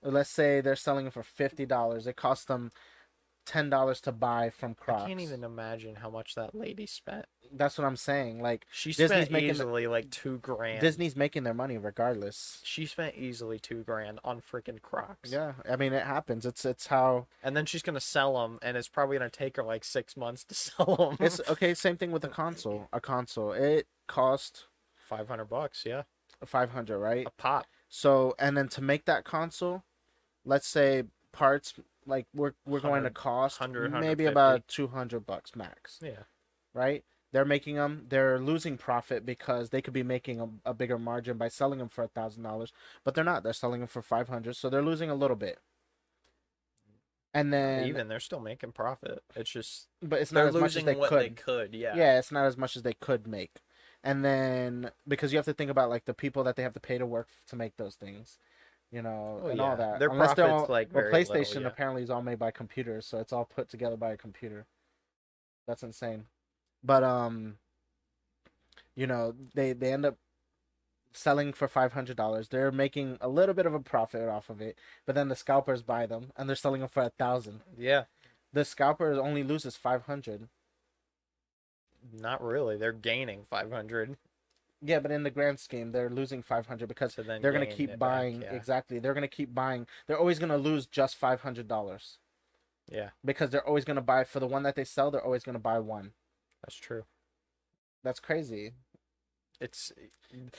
let's 0.02 0.30
say 0.30 0.62
they're 0.62 0.78
selling 0.78 1.08
it 1.08 1.12
for 1.14 1.24
fifty 1.24 1.66
dollars. 1.66 2.08
It 2.08 2.16
costs 2.16 2.46
them 2.46 2.72
ten 3.46 3.70
dollars 3.70 4.00
to 4.02 4.12
buy 4.12 4.50
from 4.50 4.74
Crocs. 4.76 5.04
I 5.04 5.08
can't 5.08 5.20
even 5.22 5.44
imagine 5.44 5.96
how 5.96 6.10
much 6.10 6.36
that 6.36 6.56
lady 6.56 6.86
spent. 6.86 7.26
That's 7.52 7.78
what 7.78 7.86
I'm 7.86 7.98
saying. 7.98 8.42
Like 8.42 8.66
She 8.72 8.90
Disney's 8.92 9.10
spent 9.10 9.32
making 9.32 9.48
the- 9.50 9.54
easily 9.56 9.88
like 9.88 10.10
two 10.10 10.38
grand. 10.40 10.80
Disney's 10.82 11.16
making 11.16 11.44
their 11.44 11.54
money 11.54 11.78
regardless. 11.78 12.62
She 12.64 12.86
spent 12.86 13.16
easily 13.16 13.60
two 13.60 13.84
grand 13.84 14.20
on 14.24 14.42
freaking 14.42 14.82
Crocs. 14.82 15.32
Yeah, 15.32 15.54
I 15.70 15.76
mean 15.76 15.94
it 15.94 16.04
happens. 16.06 16.46
It's 16.46 16.66
it's 16.66 16.88
how 16.88 17.28
And 17.44 17.56
then 17.56 17.66
she's 17.66 17.84
gonna 17.84 18.00
sell 18.00 18.42
them, 18.42 18.60
and 18.62 18.76
it's 18.78 18.88
probably 18.88 19.18
gonna 19.18 19.30
take 19.30 19.58
her 19.58 19.64
like 19.64 19.84
six 19.84 20.16
months 20.18 20.44
to 20.46 20.54
sell 20.56 20.96
them. 20.96 21.18
it's 21.20 21.40
okay. 21.50 21.74
Same 21.74 21.98
thing 21.98 22.12
with 22.12 22.24
a 22.24 22.30
console. 22.30 22.88
A 22.94 23.00
console 23.02 23.52
it 23.52 23.88
cost 24.08 24.66
five 24.96 25.28
hundred 25.28 25.46
bucks. 25.50 25.84
Yeah, 25.86 26.04
five 26.46 26.72
hundred, 26.72 26.98
right? 27.00 27.28
a 27.28 27.32
pop. 27.32 27.68
So 27.90 28.34
and 28.40 28.58
then 28.58 28.68
to 28.70 28.82
make 28.82 29.06
that 29.06 29.24
console, 29.26 29.84
let's 30.46 30.68
say 30.68 31.04
parts 31.32 31.74
like 32.06 32.28
we're 32.34 32.54
we're 32.66 32.80
going 32.80 33.04
to 33.04 33.10
cost 33.10 33.60
100, 33.60 33.92
maybe 33.94 34.26
about 34.26 34.68
two 34.68 34.88
hundred 34.88 35.26
bucks 35.26 35.56
max, 35.56 36.00
Yeah. 36.02 36.24
right? 36.74 37.04
They're 37.32 37.46
making 37.46 37.76
them. 37.78 38.06
They're 38.10 38.38
losing 38.40 38.78
profit 38.78 39.26
because 39.26 39.72
they 39.72 39.82
could 39.82 39.94
be 39.94 40.04
making 40.04 40.40
a, 40.40 40.50
a 40.70 40.74
bigger 40.74 41.00
margin 41.00 41.38
by 41.38 41.48
selling 41.48 41.80
them 41.80 41.90
for 41.90 42.04
a 42.04 42.08
thousand 42.08 42.44
dollars, 42.44 42.72
but 43.04 43.16
they're 43.16 43.24
not. 43.24 43.42
They're 43.44 43.54
selling 43.54 43.80
them 43.82 43.88
for 43.88 44.02
five 44.04 44.30
hundred, 44.30 44.56
so 44.56 44.70
they're 44.70 44.84
losing 44.84 45.10
a 45.10 45.16
little 45.16 45.36
bit. 45.36 45.60
And 47.34 47.52
then, 47.52 47.88
Even 47.88 48.08
they're 48.08 48.20
still 48.20 48.40
making 48.40 48.74
profit. 48.74 49.24
It's 49.36 49.50
just 49.50 49.88
but 50.04 50.22
it's 50.22 50.32
not 50.32 50.46
as 50.46 50.54
much 50.54 50.64
as 50.64 50.76
losing 50.76 50.86
they 50.86 50.96
what 50.96 51.10
could. 51.10 51.22
they 51.22 51.30
could. 51.30 51.74
Yeah. 51.74 51.96
yeah, 51.96 52.20
it's 52.20 52.32
not 52.32 52.46
as 52.46 52.58
much 52.58 52.76
as 52.76 52.84
they 52.84 52.94
could 52.94 53.26
make. 53.26 53.62
And 54.04 54.24
then 54.24 54.92
because 55.08 55.32
you 55.34 55.38
have 55.38 55.46
to 55.46 55.54
think 55.54 55.72
about 55.72 55.90
like 55.90 56.06
the 56.06 56.14
people 56.14 56.44
that 56.44 56.56
they 56.56 56.62
have 56.64 56.74
to 56.74 56.80
pay 56.80 57.00
to 57.00 57.06
work 57.08 57.30
to 57.48 57.56
make 57.56 57.78
those 57.78 57.96
things, 57.96 58.38
you 58.94 59.02
know, 59.02 59.42
Oh, 59.44 59.48
and 59.48 59.58
yeah. 59.58 59.64
all 59.64 59.76
that. 59.76 60.00
Their 60.00 60.10
Unless 60.10 60.36
they're 60.36 60.46
profit's, 60.46 60.70
all, 60.70 60.74
like, 60.74 60.94
well, 60.94 61.04
very 61.04 61.12
little, 61.24 61.36
PlayStation 61.36 61.62
yeah. 61.62 61.68
apparently 61.68 62.04
is 62.04 62.10
all 62.12 62.22
made 62.22 62.38
by 62.40 62.52
computers, 62.52 63.08
so 63.08 63.18
it's 63.20 63.34
all 63.34 63.44
put 63.46 63.68
together 63.68 63.98
by 63.98 64.12
a 64.12 64.18
computer. 64.18 64.66
That's 65.68 65.82
insane. 65.84 66.26
But 66.84 67.04
um, 67.04 67.58
you 68.96 69.08
know, 69.08 69.34
they 69.56 69.74
they 69.74 69.92
end 69.92 70.06
up 70.06 70.18
selling 71.12 71.54
for 71.54 71.68
five 71.68 71.94
hundred 71.94 72.18
dollars. 72.18 72.50
They're 72.50 72.72
making 72.72 73.18
a 73.22 73.30
little 73.30 73.56
bit 73.56 73.66
of 73.66 73.74
a 73.74 73.80
profit 73.80 74.28
off 74.30 74.50
of 74.50 74.62
it, 74.62 74.78
but 75.06 75.16
then 75.16 75.30
the 75.30 75.36
scalpers 75.36 75.82
buy 75.82 76.06
them 76.06 76.32
and 76.38 76.48
they're 76.48 76.56
selling 76.56 76.82
them 76.82 76.90
for 76.90 77.04
a 77.04 77.10
thousand. 77.10 77.62
Yeah. 77.78 78.04
The 78.52 78.66
scalper 78.66 79.14
only 79.14 79.44
loses 79.44 79.76
five 79.76 80.04
hundred. 80.04 80.50
Not 82.12 82.44
really. 82.44 82.78
They're 82.78 82.92
gaining 82.92 83.44
five 83.50 83.72
hundred. 83.72 84.18
Yeah, 84.86 85.00
but 85.00 85.12
in 85.12 85.24
the 85.24 85.30
grand 85.32 85.60
scheme, 85.60 85.92
they're 85.92 86.10
losing 86.10 86.42
500 86.44 86.88
because 86.88 87.16
to 87.16 87.24
then 87.24 87.42
they're 87.42 87.54
gonna 87.54 87.66
keep 87.66 87.90
it 87.92 88.00
back, 88.00 88.00
buying. 88.00 88.42
yeah. 88.42 88.54
Exactly, 88.54 89.00
they're 89.00 89.14
gonna 89.14 89.28
keep 89.28 89.54
buying. 89.56 89.88
They're 90.08 90.20
always 90.20 90.40
gonna 90.40 90.58
lose 90.58 90.86
just 90.86 91.16
500 91.16 91.68
dollars 91.68 92.18
Yeah, 92.92 93.10
because 93.24 93.50
they're 93.50 93.66
always 93.66 93.86
gonna 93.86 94.02
buy 94.02 94.24
for 94.26 94.40
the 94.40 94.48
one 94.48 94.64
that 94.64 94.76
they 94.76 94.84
sell. 94.84 95.10
They're 95.12 95.24
always 95.24 95.44
gonna 95.44 95.60
buy 95.60 95.80
one. 95.80 96.12
that's 96.64 96.76
true. 96.76 97.06
That's 98.04 98.20
crazy. 98.20 98.74
It's 99.62 99.94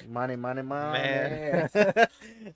Money, 0.08 0.36
money, 0.36 0.62
money. 0.62 0.98
Man. 0.98 1.68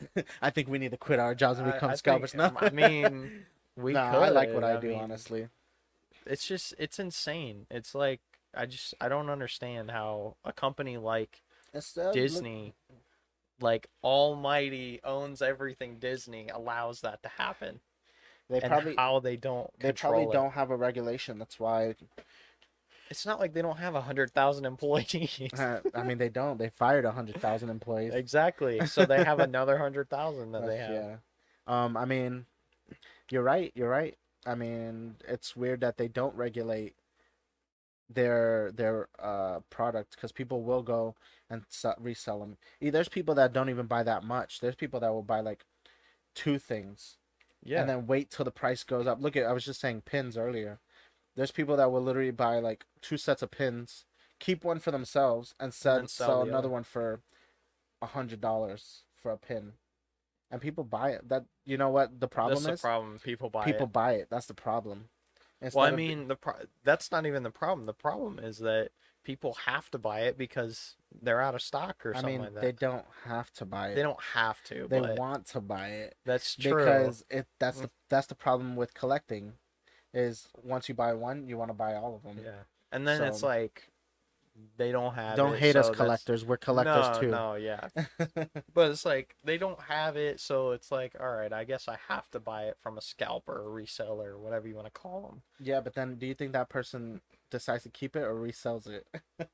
I 0.40 0.50
think 0.50 0.68
we 0.68 0.78
need 0.78 0.92
to 0.92 0.96
quit 0.96 1.18
our 1.18 1.34
jobs 1.34 1.58
and 1.58 1.70
become 1.70 1.90
I 1.90 1.94
scalpers 1.96 2.32
think- 2.32 2.38
now. 2.38 2.48
Um, 2.48 2.56
I 2.60 2.70
mean, 2.70 3.44
we 3.76 3.92
nah, 3.92 4.12
could. 4.12 4.22
I 4.22 4.28
like 4.30 4.54
what 4.54 4.64
I, 4.64 4.80
do, 4.80 4.88
mean, 4.88 4.98
honestly. 5.00 5.48
It's 6.24 6.46
just 6.46 6.74
it's 6.78 6.98
insane. 6.98 7.66
It's 7.70 7.94
like 7.94 8.20
I 8.54 8.64
just 8.66 8.94
I 9.00 9.08
don't 9.10 9.28
understand 9.28 9.90
how 9.90 10.36
a 10.44 10.52
company 10.52 10.96
like 10.96 11.42
Instead, 11.74 12.06
look- 12.06 12.14
Disney, 12.14 12.74
like 13.60 13.88
Almighty 14.02 15.00
owns 15.04 15.42
everything 15.42 15.96
Disney, 15.98 16.48
allows 16.48 17.00
that 17.02 17.22
to 17.24 17.28
happen, 17.28 17.80
they 18.48 18.60
and 18.60 18.70
probably 18.70 18.94
how 18.96 19.20
they 19.20 19.36
don't 19.36 19.70
they 19.80 19.92
probably 19.92 20.24
it. 20.24 20.32
don't 20.32 20.52
have 20.52 20.70
a 20.70 20.76
regulation. 20.76 21.38
That's 21.38 21.58
why. 21.60 21.94
It's 23.10 23.24
not 23.24 23.40
like 23.40 23.54
they 23.54 23.62
don't 23.62 23.78
have 23.78 23.94
a 23.94 24.02
hundred 24.02 24.32
thousand 24.32 24.66
employees. 24.66 25.40
uh, 25.58 25.80
I 25.94 26.02
mean, 26.02 26.18
they 26.18 26.28
don't. 26.28 26.58
They 26.58 26.68
fired 26.68 27.04
a 27.06 27.10
hundred 27.12 27.40
thousand 27.40 27.70
employees. 27.70 28.12
exactly. 28.14 28.84
So 28.86 29.06
they 29.06 29.24
have 29.24 29.40
another 29.40 29.78
hundred 29.78 30.10
thousand 30.10 30.52
that 30.52 30.66
they 30.66 30.76
have. 30.78 30.90
Yeah. 30.92 31.16
Um, 31.66 31.96
I 31.96 32.04
mean, 32.04 32.44
you're 33.30 33.42
right. 33.42 33.72
You're 33.74 33.88
right. 33.88 34.16
I 34.46 34.54
mean, 34.54 35.16
it's 35.26 35.56
weird 35.56 35.80
that 35.80 35.96
they 35.96 36.08
don't 36.08 36.34
regulate 36.36 36.94
their 38.10 38.72
their 38.74 39.08
uh 39.18 39.60
product 39.70 40.12
because 40.14 40.32
people 40.32 40.62
will 40.62 40.82
go 40.82 41.14
and 41.50 41.64
resell 41.98 42.40
them. 42.40 42.56
There's 42.80 43.08
people 43.08 43.34
that 43.36 43.52
don't 43.52 43.70
even 43.70 43.86
buy 43.86 44.02
that 44.02 44.22
much. 44.24 44.60
There's 44.60 44.74
people 44.74 45.00
that 45.00 45.10
will 45.12 45.22
buy 45.22 45.40
like 45.40 45.64
two 46.34 46.58
things 46.58 47.16
Yeah. 47.62 47.80
and 47.80 47.88
then 47.88 48.06
wait 48.06 48.30
till 48.30 48.44
the 48.44 48.50
price 48.50 48.84
goes 48.84 49.06
up. 49.06 49.20
Look 49.20 49.36
at 49.36 49.46
I 49.46 49.52
was 49.52 49.64
just 49.64 49.80
saying 49.80 50.02
pins 50.02 50.36
earlier. 50.36 50.80
There's 51.36 51.50
people 51.50 51.76
that 51.76 51.90
will 51.90 52.02
literally 52.02 52.30
buy 52.32 52.58
like 52.58 52.84
two 53.00 53.16
sets 53.16 53.42
of 53.42 53.50
pins, 53.50 54.04
keep 54.40 54.64
one 54.64 54.78
for 54.80 54.90
themselves, 54.90 55.54
and 55.60 55.72
sell, 55.72 55.96
then 55.96 56.08
sell 56.08 56.26
sell 56.28 56.42
another 56.42 56.58
other. 56.58 56.68
one 56.68 56.84
for 56.84 57.20
a 58.02 58.06
hundred 58.06 58.40
dollars 58.40 59.02
for 59.14 59.30
a 59.32 59.36
pin, 59.38 59.72
and 60.50 60.60
people 60.60 60.84
buy 60.84 61.10
it. 61.10 61.28
That 61.28 61.44
you 61.64 61.76
know 61.78 61.88
what 61.90 62.20
the 62.20 62.28
problem 62.28 62.62
That's 62.62 62.74
is? 62.74 62.80
the 62.80 62.86
problem. 62.88 63.18
People 63.20 63.50
buy 63.50 63.64
people 63.64 63.86
it. 63.86 63.92
buy 63.92 64.12
it. 64.14 64.28
That's 64.30 64.46
the 64.46 64.54
problem. 64.54 65.08
Well, 65.60 65.84
I 65.84 65.88
Instead 65.88 65.92
of- 65.92 65.96
mean, 65.96 66.28
the 66.28 66.36
pro- 66.36 66.66
that's 66.84 67.10
not 67.10 67.26
even 67.26 67.42
the 67.42 67.50
problem. 67.50 67.86
The 67.86 67.94
problem 67.94 68.38
is 68.38 68.58
that 68.58 68.90
people 69.28 69.58
have 69.66 69.90
to 69.90 69.98
buy 69.98 70.20
it 70.20 70.38
because 70.38 70.96
they're 71.20 71.42
out 71.42 71.54
of 71.54 71.60
stock 71.60 72.06
or 72.06 72.12
I 72.16 72.20
something 72.20 72.36
mean, 72.36 72.40
like 72.44 72.54
that. 72.54 72.62
they 72.62 72.72
don't 72.72 73.04
have 73.26 73.52
to 73.52 73.66
buy 73.66 73.88
it. 73.90 73.94
They 73.94 74.02
don't 74.02 74.22
have 74.32 74.62
to, 74.64 74.86
They 74.88 75.02
want 75.02 75.44
to 75.48 75.60
buy 75.60 75.88
it 75.88 76.16
that's 76.24 76.54
true. 76.56 76.74
because 76.74 77.22
it. 77.28 77.46
That's 77.58 77.76
Mm. 77.76 77.82
the 77.82 77.90
that's 78.08 78.26
the 78.26 78.34
problem 78.34 78.74
with 78.74 78.94
collecting, 78.94 79.52
is 80.14 80.48
once 80.64 80.88
you 80.88 80.94
buy 80.94 81.12
one, 81.12 81.46
you 81.46 81.58
want 81.58 81.68
to 81.68 81.74
buy 81.74 81.94
all 81.94 82.14
of 82.14 82.22
them. 82.22 82.42
yeah, 82.42 82.62
and 82.90 83.06
then 83.06 83.22
it's 83.22 83.42
like 83.42 83.90
they 84.78 84.92
don't 84.92 85.12
have. 85.12 85.36
Don't 85.36 85.52
it, 85.52 85.60
hate 85.60 85.74
so 85.74 85.80
us, 85.80 85.90
collectors. 85.90 86.46
We're 86.46 86.56
collectors 86.56 87.08
no, 87.16 87.20
too. 87.20 87.30
No, 87.30 87.54
yeah, 87.56 87.88
but 88.72 88.90
it's 88.92 89.04
like 89.04 89.36
they 89.44 89.58
don't 89.58 89.80
have 89.82 90.16
it, 90.16 90.40
so 90.40 90.70
it's 90.70 90.90
like, 90.90 91.12
all 91.20 91.32
right, 91.36 91.52
I 91.52 91.64
guess 91.64 91.86
I 91.86 91.98
have 92.08 92.30
to 92.30 92.40
buy 92.40 92.64
it 92.64 92.78
from 92.80 92.96
a 92.96 93.02
scalper, 93.02 93.60
or 93.62 93.68
reseller, 93.78 94.28
or 94.28 94.38
whatever 94.38 94.66
you 94.66 94.74
want 94.74 94.86
to 94.86 95.00
call 95.02 95.20
them. 95.20 95.42
Yeah, 95.60 95.82
but 95.82 95.92
then 95.94 96.14
do 96.16 96.26
you 96.26 96.32
think 96.32 96.52
that 96.52 96.70
person 96.70 97.20
decides 97.50 97.84
to 97.84 97.90
keep 97.90 98.16
it 98.16 98.22
or 98.22 98.34
resells 98.34 98.86
it? 98.88 99.06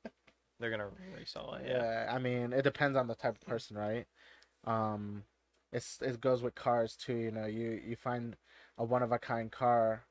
They're 0.60 0.70
gonna 0.70 0.88
resell 1.16 1.54
it. 1.54 1.66
Yeah. 1.68 1.82
Yeah, 1.82 2.10
I 2.12 2.18
mean, 2.18 2.52
it 2.52 2.62
depends 2.62 2.96
on 2.96 3.06
the 3.06 3.14
type 3.14 3.36
of 3.36 3.40
person, 3.46 3.76
right? 3.76 4.06
Um, 4.64 5.24
it's 5.72 6.00
it 6.02 6.20
goes 6.20 6.42
with 6.42 6.54
cars 6.54 6.96
too. 6.96 7.14
You 7.16 7.30
know, 7.30 7.46
you 7.46 7.80
you 7.86 7.96
find 7.96 8.36
a 8.78 8.84
one 8.84 9.02
of 9.02 9.12
a 9.12 9.18
kind 9.18 9.50
car, 9.50 10.04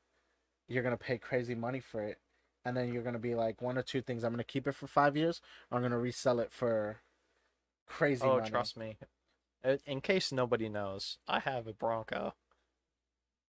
you're 0.68 0.82
gonna 0.82 0.96
pay 0.96 1.18
crazy 1.18 1.54
money 1.54 1.80
for 1.80 2.02
it, 2.02 2.18
and 2.64 2.76
then 2.76 2.92
you're 2.92 3.02
gonna 3.02 3.18
be 3.18 3.34
like 3.34 3.62
one 3.62 3.78
or 3.78 3.82
two 3.82 4.02
things. 4.02 4.24
I'm 4.24 4.32
gonna 4.32 4.44
keep 4.44 4.66
it 4.66 4.74
for 4.74 4.86
five 4.86 5.16
years, 5.16 5.40
or 5.70 5.78
I'm 5.78 5.82
gonna 5.82 5.98
resell 5.98 6.40
it 6.40 6.52
for 6.52 6.98
crazy 7.86 8.30
Oh, 8.30 8.30
money. 8.30 8.50
trust 8.50 8.76
me. 8.76 8.98
Uh, 9.64 9.78
In 9.86 10.00
case 10.00 10.32
nobody 10.32 10.68
knows, 10.68 11.18
I 11.28 11.40
have 11.40 11.66
a 11.66 11.72
Bronco. 11.74 12.34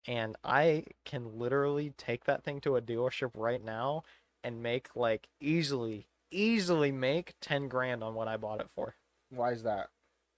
And 0.07 0.37
I 0.45 0.85
can 1.05 1.39
literally 1.39 1.93
take 1.97 2.25
that 2.25 2.43
thing 2.45 2.61
to 2.63 2.77
a 2.77 2.83
dealership 2.83 3.31
right 3.35 3.63
now 3.65 4.03
and 4.43 4.63
make 4.63 4.89
like 4.95 5.29
easily, 5.41 6.07
easily 6.31 6.93
make 6.93 7.35
10 7.41 7.69
grand 7.69 8.03
on 8.05 8.15
what 8.15 8.29
I 8.29 8.37
bought 8.37 8.61
it 8.61 8.69
for 8.75 8.97
Why 9.31 9.53
is 9.53 9.63
that? 9.63 9.89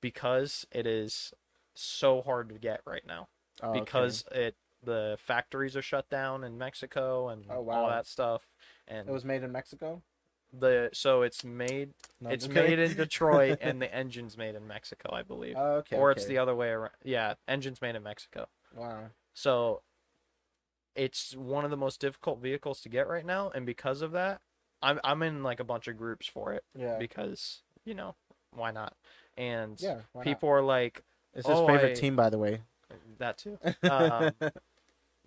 because 0.00 0.66
it 0.70 0.86
is 0.86 1.32
so 1.74 2.22
hard 2.22 2.48
to 2.50 2.54
get 2.56 2.80
right 2.86 3.04
now 3.06 3.28
Oh, 3.62 3.70
okay. 3.70 3.80
because 3.80 4.24
it 4.32 4.54
the 4.82 5.16
factories 5.18 5.74
are 5.74 5.82
shut 5.82 6.08
down 6.10 6.44
in 6.44 6.56
Mexico 6.58 7.28
and 7.30 7.44
Oh, 7.50 7.68
all 7.70 7.88
that 7.88 8.06
stuff 8.06 8.42
and 8.86 9.08
it 9.08 9.12
was 9.12 9.24
made 9.24 9.42
in 9.42 9.50
Mexico. 9.50 10.02
the 10.52 10.90
so 10.92 11.22
it's 11.22 11.42
made 11.44 11.90
No, 12.20 12.30
it's 12.30 12.46
I'm 12.46 12.52
made 12.54 12.78
in 12.78 12.94
Detroit 12.94 13.58
and 13.62 13.80
the 13.82 13.92
engine's 13.92 14.36
made 14.38 14.54
in 14.54 14.66
Mexico, 14.68 15.10
I 15.12 15.22
believe. 15.22 15.56
Oh, 15.58 15.76
okay. 15.78 15.96
or 15.96 16.12
it's 16.12 16.26
the 16.26 16.38
other 16.38 16.54
way 16.54 16.68
around. 16.68 16.92
Yeah, 17.02 17.34
engine's 17.48 17.80
made 17.80 17.96
in 17.96 18.02
Mexico. 18.04 18.46
wow. 18.74 19.06
So 19.36 19.82
it's 20.94 21.36
one 21.36 21.64
of 21.66 21.70
the 21.70 21.76
most 21.76 22.00
difficult 22.00 22.40
vehicles 22.40 22.80
to 22.80 22.88
get 22.88 23.06
right 23.06 23.24
now, 23.24 23.50
and 23.54 23.66
because 23.66 24.00
of 24.00 24.12
that, 24.12 24.40
I'm 24.82 24.98
I'm 25.04 25.22
in 25.22 25.42
like 25.42 25.60
a 25.60 25.64
bunch 25.64 25.88
of 25.88 25.96
groups 25.98 26.26
for 26.26 26.54
it 26.54 26.64
Yeah. 26.74 26.96
because 26.98 27.60
you 27.84 27.94
know 27.94 28.14
why 28.54 28.70
not? 28.70 28.94
And 29.36 29.78
Yeah. 29.80 30.00
why 30.12 30.20
not? 30.20 30.24
people 30.24 30.48
are 30.48 30.62
like 30.62 31.02
It's 31.34 31.46
his 31.46 31.56
oh, 31.58 31.66
favorite 31.66 31.92
I- 31.98 32.00
team, 32.00 32.16
by 32.16 32.30
the 32.30 32.38
way. 32.38 32.62
that 33.18 33.36
too. 33.38 33.58
Um, 33.82 34.30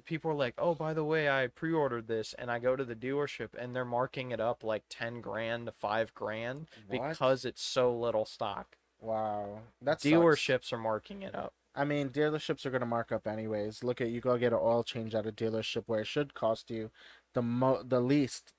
people 0.06 0.32
are 0.32 0.36
like, 0.36 0.56
oh, 0.58 0.74
by 0.74 0.96
the 0.96 1.04
way, 1.04 1.30
I 1.30 1.46
pre-ordered 1.48 2.08
this, 2.08 2.34
and 2.34 2.50
I 2.50 2.58
go 2.58 2.76
to 2.76 2.84
the 2.84 2.96
dealership, 2.96 3.50
and 3.56 3.76
they're 3.76 3.86
marking 3.86 4.32
it 4.32 4.40
up 4.40 4.64
like 4.64 4.84
ten 4.90 5.22
grand 5.22 5.68
to 5.68 5.72
five 5.72 6.16
grand 6.16 6.68
What? 6.88 7.10
because 7.10 7.46
it's 7.46 7.62
so 7.62 7.96
little 7.96 8.26
stock. 8.26 8.78
Wow. 9.00 9.60
That 9.84 10.02
sucks. 10.02 10.12
Dealerships 10.12 10.74
are 10.74 10.78
marking 10.80 11.22
it 11.22 11.36
up. 11.36 11.54
I 11.80 11.86
mean, 11.86 12.10
dealerships 12.10 12.66
are 12.66 12.72
gonna 12.72 12.86
mark 12.86 13.12
up 13.12 13.26
anyways. 13.26 13.84
Look 13.84 14.02
at 14.02 14.10
you 14.10 14.20
go 14.20 14.38
get 14.38 14.52
an 14.52 14.60
oil 14.62 14.84
change 14.84 15.16
at 15.16 15.26
a 15.26 15.32
dealership 15.32 15.84
where 15.86 16.02
it 16.02 16.08
should 16.08 16.34
cost 16.34 16.70
you 16.70 16.92
the 17.34 17.42
mo 17.42 17.82
the 17.84 18.02
least 18.02 18.54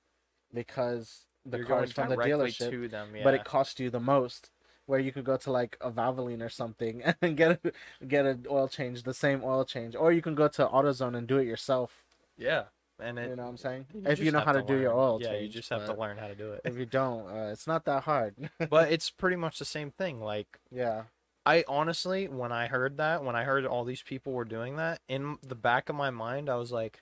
because 0.51 1.25
the 1.45 1.57
You're 1.57 1.67
car's 1.67 1.91
from 1.91 2.09
the 2.09 2.17
dealership, 2.17 2.71
to 2.71 2.87
them, 2.87 3.15
yeah. 3.15 3.23
but 3.23 3.33
it 3.33 3.43
costs 3.43 3.79
you 3.79 3.89
the 3.89 3.99
most. 3.99 4.49
Where 4.87 4.99
you 4.99 5.11
could 5.11 5.23
go 5.23 5.37
to 5.37 5.51
like 5.51 5.77
a 5.79 5.91
Valvoline 5.91 6.43
or 6.43 6.49
something 6.49 7.01
and 7.21 7.37
get 7.37 7.59
a, 7.63 8.05
get 8.05 8.25
an 8.25 8.45
oil 8.49 8.67
change, 8.67 9.03
the 9.03 9.13
same 9.13 9.41
oil 9.43 9.63
change, 9.63 9.95
or 9.95 10.11
you 10.11 10.21
can 10.21 10.35
go 10.35 10.47
to 10.49 10.65
AutoZone 10.65 11.15
and 11.15 11.27
do 11.27 11.37
it 11.37 11.45
yourself. 11.45 12.03
yeah, 12.37 12.63
and 12.99 13.17
it, 13.19 13.29
you 13.29 13.35
know 13.35 13.43
what 13.43 13.49
I'm 13.49 13.57
saying? 13.57 13.85
you 13.93 14.01
if 14.05 14.19
you 14.19 14.31
know 14.31 14.39
how 14.39 14.51
to, 14.51 14.61
do 14.61 14.77
your 14.77 14.93
oil 14.93 15.19
yeah, 15.21 15.29
change, 15.29 15.43
you 15.43 15.61
just 15.61 15.69
have 15.69 15.85
to 15.85 15.93
learn 15.93 16.17
how 16.17 16.27
to 16.27 16.35
do 16.35 16.51
it. 16.51 16.61
If 16.65 16.77
you 16.77 16.85
don't, 16.85 17.27
uh, 17.27 17.51
it's 17.51 17.67
not 17.67 17.85
that 17.85 18.03
hard. 18.03 18.49
but 18.69 18.91
it's 18.91 19.09
pretty 19.09 19.37
much 19.37 19.59
the 19.59 19.65
same 19.65 19.91
thing. 19.91 20.19
Like 20.19 20.59
yeah, 20.71 21.03
I 21.45 21.63
honestly, 21.67 22.27
when 22.27 22.51
I 22.51 22.67
heard 22.67 22.97
that, 22.97 23.23
when 23.23 23.35
I 23.35 23.43
heard 23.43 23.65
all 23.65 23.83
these 23.83 24.03
people 24.03 24.33
were 24.33 24.45
doing 24.45 24.75
that, 24.77 25.01
in 25.07 25.37
the 25.45 25.55
back 25.55 25.89
of 25.89 25.95
my 25.95 26.09
mind, 26.11 26.49
I 26.49 26.55
was 26.55 26.71
like, 26.71 27.01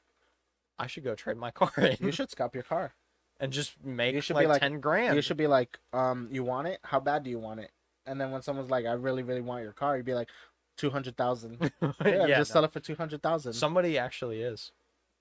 I 0.78 0.88
should 0.88 1.04
go 1.04 1.16
trade 1.16 1.38
my 1.38 1.52
car 1.60 1.72
in 1.78 1.98
you 2.00 2.12
should 2.12 2.32
scalp 2.32 2.54
your 2.54 2.64
car. 2.64 2.94
and 3.40 3.52
just 3.52 3.84
make 3.84 4.16
you 4.16 4.22
should 4.22 4.36
like, 4.36 4.44
be 4.46 4.50
like- 4.50 4.62
ten 4.62 4.80
grand. 4.80 5.16
You 5.16 5.22
should 5.22 5.38
be 5.38 5.48
like, 5.48 5.78
um, 5.94 6.30
you 6.32 6.44
want 6.44 6.68
it? 6.68 6.80
How 6.84 7.00
bad 7.00 7.24
do 7.24 7.30
you 7.30 7.40
want 7.40 7.60
it? 7.60 7.72
And 8.06 8.20
then 8.20 8.32
when 8.32 8.42
someone's 8.42 8.72
like, 8.72 8.86
I 8.86 8.94
really, 8.94 9.24
really 9.24 9.42
want 9.42 9.64
your 9.64 9.74
car, 9.74 9.96
you'd 9.98 10.06
be 10.06 10.14
like, 10.16 10.30
two 10.78 10.90
hundred 10.90 11.18
thousand. 11.18 11.58
Yeah, 11.82 11.92
yeah, 12.06 12.38
just 12.38 12.52
no. 12.52 12.54
sell 12.54 12.64
it 12.64 12.72
for 12.72 12.80
two 12.80 12.96
hundred 12.96 13.22
thousand. 13.22 13.54
somebody 13.54 13.98
actually 13.98 14.42
is. 14.42 14.72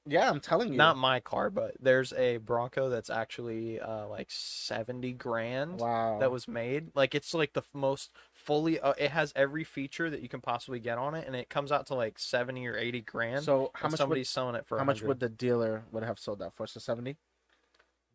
Yeah, 0.07 0.31
I'm 0.31 0.41
telling 0.41 0.71
you. 0.71 0.79
Not 0.79 0.97
my 0.97 1.21
car, 1.21 1.51
but 1.51 1.75
there's 1.81 2.15
a 2.15 2.39
Bronco 2.39 2.89
that's 2.89 3.11
actually 3.11 3.79
uh, 3.79 4.07
like 4.09 4.29
seventy 4.31 5.13
grand. 5.13 5.81
wow. 5.81 6.19
that 6.21 6.31
was 6.31 6.49
made. 6.49 6.93
Like 6.95 7.15
it's 7.15 7.35
like 7.35 7.53
the 7.53 7.61
f- 7.61 7.75
most 7.75 8.11
fully. 8.49 8.81
Uh, 8.81 8.95
it 8.99 9.11
has 9.13 9.33
every 9.37 9.63
feature 9.63 10.11
that 10.11 10.23
you 10.23 10.29
can 10.29 10.41
possibly 10.41 10.81
get 10.81 10.99
on 10.99 11.15
it, 11.15 11.27
and 11.27 11.37
it 11.37 11.49
comes 11.49 11.71
out 11.71 11.87
to 11.87 11.95
like 11.95 12.19
seventy 12.19 12.67
or 12.67 12.77
eighty 12.77 13.01
grand. 13.01 13.45
so 13.45 13.71
how 13.75 13.89
much? 13.89 13.99
somebody's 13.99 14.23
Would, 14.23 14.33
selling 14.33 14.55
it 14.57 14.67
for 14.67 14.79
how 14.79 14.85
much 14.85 15.03
would 15.03 15.21
the 15.21 15.29
dealer 15.29 15.85
would 15.93 16.03
have 16.03 16.19
sold 16.19 16.41
that 16.41 16.55
for? 16.55 16.67
So 16.67 16.81
seventy. 16.81 17.17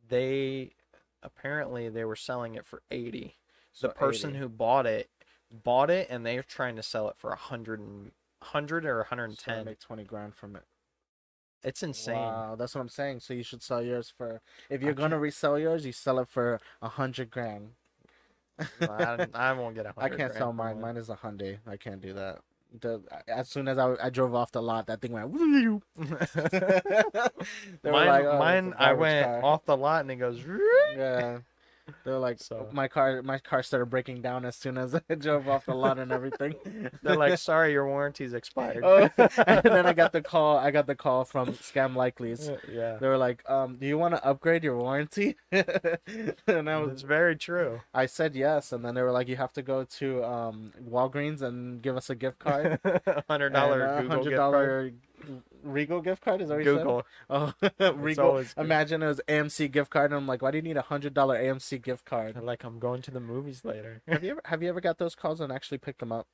they? 0.09 0.71
Apparently, 1.21 1.87
they 1.87 2.03
were 2.03 2.17
selling 2.17 2.55
it 2.55 2.65
for 2.65 2.81
eighty. 2.91 3.37
So 3.71 3.87
the 3.87 3.93
person 3.93 4.31
80. 4.31 4.39
who 4.39 4.49
bought 4.49 4.85
it 4.85 5.09
bought 5.51 5.89
it, 5.89 6.07
and 6.09 6.25
they're 6.25 6.43
trying 6.43 6.75
to 6.75 6.83
sell 6.83 7.07
it 7.09 7.15
for 7.17 7.31
a 7.31 7.37
hundred 7.37 7.79
and 7.79 8.11
hundred 8.41 8.85
or 8.85 9.01
a 9.01 9.05
hundred 9.05 9.25
and 9.25 9.39
So 9.39 9.63
make 9.63 9.79
twenty 9.79 10.03
grand 10.03 10.35
from 10.35 10.55
it. 10.55 10.63
It's 11.63 11.81
insane. 11.81 12.15
Wow, 12.15 12.55
that's 12.57 12.75
what 12.75 12.81
I'm 12.81 12.89
saying. 12.89 13.21
So 13.21 13.33
you 13.33 13.43
should 13.43 13.61
sell 13.61 13.81
yours 13.81 14.11
for. 14.15 14.41
If 14.69 14.81
you're 14.81 14.91
I 14.91 14.95
gonna 14.95 15.19
resell 15.19 15.57
yours, 15.57 15.85
you 15.85 15.91
sell 15.91 16.19
it 16.19 16.27
for 16.27 16.59
a 16.81 16.89
hundred 16.89 17.29
grand. 17.29 17.71
I, 18.81 19.27
I 19.33 19.53
won't 19.53 19.75
get 19.75 19.85
a 19.85 19.93
I 19.97 20.01
hundred. 20.03 20.17
can't 20.17 20.33
sell 20.33 20.53
mine. 20.53 20.79
Mine 20.79 20.97
is 20.97 21.09
a 21.09 21.15
Hyundai. 21.15 21.57
I 21.67 21.77
can't 21.77 22.01
do 22.01 22.13
that. 22.13 22.39
The 22.81 23.01
as 23.27 23.49
soon 23.49 23.67
as 23.67 23.77
I, 23.77 23.95
I 24.01 24.09
drove 24.09 24.33
off 24.33 24.51
the 24.51 24.61
lot, 24.61 24.87
that 24.87 24.99
thing 25.01 25.11
went. 25.11 25.29
"Woo." 25.29 25.81
They 25.95 27.91
were 27.91 27.91
mine, 27.91 28.07
like, 28.07 28.25
"Oh, 28.25 28.39
mine, 28.39 28.73
I 28.77 28.93
went 28.93 29.25
car." 29.25 29.43
off 29.43 29.65
the 29.65 29.77
lot, 29.77 30.01
and 30.01 30.11
it 30.11 30.15
goes. 30.15 30.39
Yeah, 30.95 31.39
They're 32.03 32.17
like, 32.19 32.39
So- 32.39 32.67
my 32.71 32.87
car, 32.87 33.21
my 33.21 33.39
car 33.39 33.61
started 33.63 33.87
breaking 33.87 34.21
down 34.21 34.45
as 34.45 34.55
soon 34.55 34.77
as 34.77 34.95
I 35.09 35.15
drove 35.15 35.47
off 35.49 35.65
the 35.65 35.73
lot 35.75 35.99
and 35.99 36.11
everything. 36.11 36.55
They're 37.03 37.15
like, 37.17 37.37
sorry, 37.51 37.71
your 37.73 37.87
warranty's 37.87 38.33
expired. 38.33 38.83
oh, 38.83 39.09
and 39.17 39.63
then 39.63 39.85
I 39.85 39.93
got 39.93 40.11
the 40.13 40.21
call. 40.21 40.57
I 40.57 40.71
got 40.71 40.87
the 40.87 40.95
call 40.95 41.25
from 41.25 41.53
Scam 41.53 41.93
Likelies. 41.95 42.49
yeah. 42.71 42.97
They 42.97 43.07
were 43.07 43.17
like, 43.17 43.47
um, 43.49 43.77
"Do 43.77 43.85
you 43.85 43.97
want 43.97 44.15
to 44.15 44.25
upgrade 44.25 44.63
your 44.63 44.77
warranty?" 44.77 45.35
and 45.51 46.69
I 46.69 46.79
was, 46.79 46.91
It's 46.93 47.01
very 47.01 47.35
true. 47.35 47.81
I 47.93 48.05
said 48.05 48.35
yes, 48.35 48.71
and 48.71 48.83
then 48.83 48.95
they 48.95 49.01
were 49.01 49.11
like, 49.11 49.27
"You 49.27 49.35
have 49.37 49.53
to 49.53 49.61
go 49.61 49.83
to 49.83 50.23
um 50.23 50.71
Walgreens 50.89 51.41
and 51.41 51.81
give 51.81 51.97
us 51.97 52.09
a 52.09 52.15
gift 52.15 52.39
card." 52.39 52.79
Hundred 53.29 53.51
dollar 53.53 53.85
a 53.85 54.01
Google 54.01 54.09
hundred 54.17 54.23
gift 54.29 54.37
card. 54.37 54.37
dollar 54.37 54.91
Regal 55.63 56.01
gift 56.01 56.23
card. 56.23 56.41
Is 56.41 56.49
that 56.49 56.55
what? 56.55 56.63
Google. 56.63 57.05
Oh, 57.29 57.53
Regal. 57.95 58.43
Imagine 58.57 59.03
it 59.03 59.07
was 59.07 59.21
AMC 59.27 59.71
gift 59.71 59.89
card, 59.91 60.11
and 60.11 60.17
I'm 60.17 60.27
like, 60.27 60.41
why 60.41 60.51
do 60.51 60.57
you 60.57 60.61
need 60.61 60.77
a 60.77 60.81
hundred 60.81 61.13
dollar 61.13 61.37
AMC 61.41 61.81
gift 61.81 62.05
card? 62.05 62.35
They're 62.35 62.43
like, 62.43 62.63
I'm 62.63 62.79
going 62.79 63.01
to 63.03 63.11
the 63.11 63.19
movies 63.19 63.63
later. 63.63 64.01
have 64.07 64.23
you 64.23 64.31
ever 64.31 64.41
have 64.45 64.63
you 64.63 64.69
ever 64.69 64.81
got 64.81 64.97
those 64.97 65.15
calls 65.15 65.39
and 65.41 65.51
actually 65.51 65.77
picked 65.79 65.99
them 65.99 66.11
up? 66.11 66.27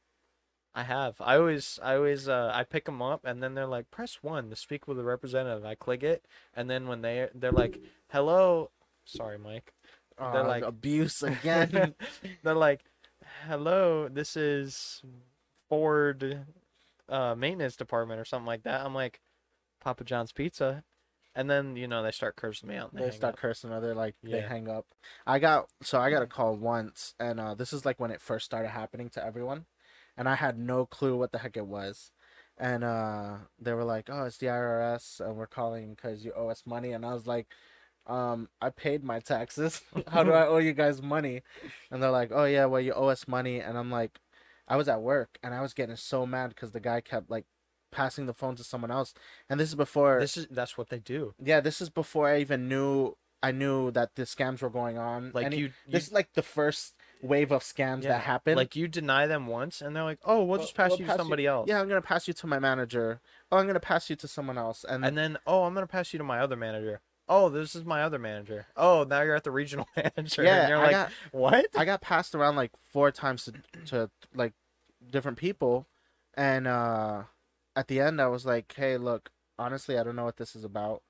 I 0.75 0.83
have. 0.83 1.15
I 1.19 1.35
always, 1.35 1.79
I 1.81 1.95
always, 1.95 2.29
uh, 2.29 2.51
I 2.53 2.63
pick 2.63 2.85
them 2.85 3.01
up, 3.01 3.25
and 3.25 3.41
then 3.41 3.55
they're 3.55 3.65
like, 3.65 3.89
press 3.89 4.19
one 4.21 4.49
to 4.51 4.55
speak 4.55 4.87
with 4.87 4.99
a 4.99 5.03
representative. 5.03 5.65
I 5.65 5.73
click 5.75 6.03
it, 6.03 6.25
and 6.55 6.69
then 6.69 6.87
when 6.87 7.01
they, 7.01 7.27
they're 7.33 7.51
like, 7.51 7.79
hello, 8.09 8.69
sorry, 9.03 9.39
Mike. 9.39 9.73
They're 10.17 10.43
like- 10.43 10.63
abuse 10.63 11.23
again. 11.23 11.95
they're 12.43 12.53
like, 12.53 12.81
hello, 13.47 14.09
this 14.09 14.37
is 14.37 15.01
Ford, 15.69 16.45
uh, 17.09 17.35
maintenance 17.35 17.75
department 17.75 18.19
or 18.19 18.25
something 18.25 18.47
like 18.47 18.63
that. 18.63 18.85
I'm 18.85 18.93
like, 18.93 19.19
Papa 19.81 20.03
John's 20.03 20.31
Pizza, 20.31 20.83
and 21.35 21.49
then 21.49 21.75
you 21.75 21.87
know 21.87 22.03
they 22.03 22.11
start 22.11 22.35
cursing 22.35 22.69
me 22.69 22.75
out. 22.75 22.93
They 22.93 23.01
hang 23.01 23.11
start 23.11 23.33
up. 23.33 23.39
cursing 23.39 23.71
or 23.71 23.79
they're 23.79 23.95
like 23.95 24.15
they 24.23 24.39
Yeah. 24.39 24.49
hang 24.49 24.69
up. 24.69 24.85
I 25.25 25.39
got 25.39 25.67
so 25.81 25.99
I 25.99 26.09
got 26.09 26.21
a 26.23 26.27
call 26.27 26.55
once, 26.55 27.13
and 27.19 27.39
uh, 27.39 27.55
this 27.55 27.73
is 27.73 27.85
like 27.85 27.99
when 27.99 28.11
it 28.11 28.21
first 28.21 28.45
started 28.45 28.69
happening 28.69 29.09
to 29.11 29.25
everyone, 29.25 29.65
and 30.17 30.27
I 30.29 30.35
had 30.35 30.57
no 30.57 30.85
clue 30.85 31.17
what 31.17 31.31
the 31.31 31.39
heck 31.39 31.57
it 31.57 31.67
was. 31.67 32.11
And 32.57 32.83
uh, 32.83 33.37
they 33.59 33.73
were 33.73 33.85
like, 33.85 34.09
"Oh, 34.11 34.23
it's 34.25 34.37
the 34.37 34.47
IRS, 34.47 35.19
and 35.21 35.35
we're 35.37 35.47
calling 35.47 35.93
because 35.95 36.25
you 36.25 36.33
owe 36.35 36.49
us 36.49 36.63
money." 36.65 36.91
And 36.91 37.05
I 37.05 37.13
was 37.13 37.25
like, 37.25 37.47
um, 38.07 38.49
"I 38.61 38.69
paid 38.69 39.03
my 39.03 39.19
taxes. 39.19 39.81
How 40.07 40.23
do 40.23 40.31
I 40.31 40.45
owe 40.47 40.57
you 40.57 40.73
guys 40.73 41.01
money?" 41.01 41.41
And 41.91 42.01
they're 42.03 42.11
like, 42.11 42.31
"Oh 42.33 42.45
yeah, 42.45 42.65
well 42.65 42.81
you 42.81 42.93
owe 42.93 43.07
us 43.07 43.27
money." 43.27 43.59
And 43.61 43.77
I'm 43.77 43.91
like, 43.91 44.19
I 44.69 44.75
was 44.77 44.87
at 44.87 45.01
work, 45.01 45.37
and 45.43 45.53
I 45.53 45.61
was 45.61 45.73
getting 45.73 45.95
so 45.95 46.25
mad 46.25 46.49
because 46.49 46.71
the 46.71 46.79
guy 46.79 47.01
kept 47.01 47.29
like 47.29 47.45
passing 47.91 48.27
the 48.27 48.33
phone 48.33 48.55
to 48.55 48.63
someone 48.63 48.91
else. 48.91 49.13
And 49.49 49.59
this 49.59 49.69
is 49.69 49.75
before 49.75 50.19
This 50.19 50.37
is 50.37 50.47
that's 50.51 50.77
what 50.77 50.89
they 50.89 50.99
do. 50.99 51.33
yeah, 51.43 51.59
this 51.59 51.81
is 51.81 51.89
before 51.89 52.29
I 52.29 52.39
even 52.39 52.67
knew 52.69 53.15
I 53.41 53.51
knew 53.51 53.89
that 53.91 54.15
the 54.15 54.23
scams 54.23 54.61
were 54.61 54.69
going 54.69 54.97
on. 54.97 55.31
Like 55.33 55.53
you, 55.53 55.65
you 55.65 55.71
this 55.87 56.07
is 56.07 56.13
like 56.13 56.33
the 56.33 56.41
first 56.43 56.93
wave 57.21 57.51
of 57.51 57.63
scams 57.63 58.03
Yeah, 58.03 58.09
that 58.09 58.21
happened. 58.21 58.57
like 58.57 58.75
you 58.75 58.87
deny 58.87 59.27
them 59.27 59.47
once, 59.47 59.81
and 59.81 59.95
they're 59.95 60.03
like, 60.03 60.19
oh, 60.25 60.43
we'll 60.43 60.59
just 60.59 60.75
pass 60.75 60.89
we'll 60.89 60.99
you 60.99 61.05
pass 61.05 61.15
to 61.15 61.19
you- 61.21 61.23
somebody 61.23 61.47
else. 61.47 61.67
yeah, 61.69 61.79
I'm 61.81 61.87
gonna 61.87 62.01
pass 62.01 62.27
you 62.27 62.33
to 62.35 62.47
my 62.47 62.59
manager. 62.59 63.21
Oh, 63.51 63.57
I'm 63.57 63.65
gonna 63.65 63.79
pass 63.79 64.09
you 64.09 64.15
to 64.17 64.27
someone 64.27 64.57
else. 64.57 64.83
And, 64.87 65.03
And 65.05 65.17
then, 65.17 65.37
oh, 65.47 65.63
I'm 65.63 65.73
gonna 65.73 65.87
pass 65.87 66.13
you 66.13 66.17
to 66.19 66.23
my 66.23 66.39
other 66.39 66.55
manager. 66.57 67.01
Oh, 67.31 67.49
this 67.49 67.75
is 67.75 67.85
my 67.85 68.01
other 68.01 68.17
manager. 68.17 68.65
Oh, 68.75 69.05
now 69.07 69.21
you're 69.21 69.35
at 69.35 69.43
the 69.43 69.51
regional 69.51 69.87
manager. 69.95 70.43
yeah, 70.43 70.61
and 70.61 70.69
you're 70.69 70.79
I 70.79 70.83
like, 70.83 70.91
got 70.91 71.11
what? 71.31 71.67
I 71.77 71.85
got 71.85 72.01
passed 72.01 72.33
around 72.33 72.55
like 72.55 72.71
four 72.91 73.11
times 73.11 73.45
to, 73.45 73.53
to 73.85 74.09
like 74.33 74.53
different 75.11 75.37
people, 75.37 75.87
and 76.35 76.67
uh, 76.67 77.23
at 77.75 77.87
the 77.87 77.99
end 77.99 78.19
I 78.19 78.27
was 78.27 78.45
like, 78.45 78.73
hey, 78.75 78.97
look, 78.97 79.29
honestly, 79.59 79.97
I 79.97 80.03
don't 80.03 80.15
know 80.15 80.25
what 80.25 80.37
this 80.37 80.55
is 80.55 80.63
about. 80.63 81.03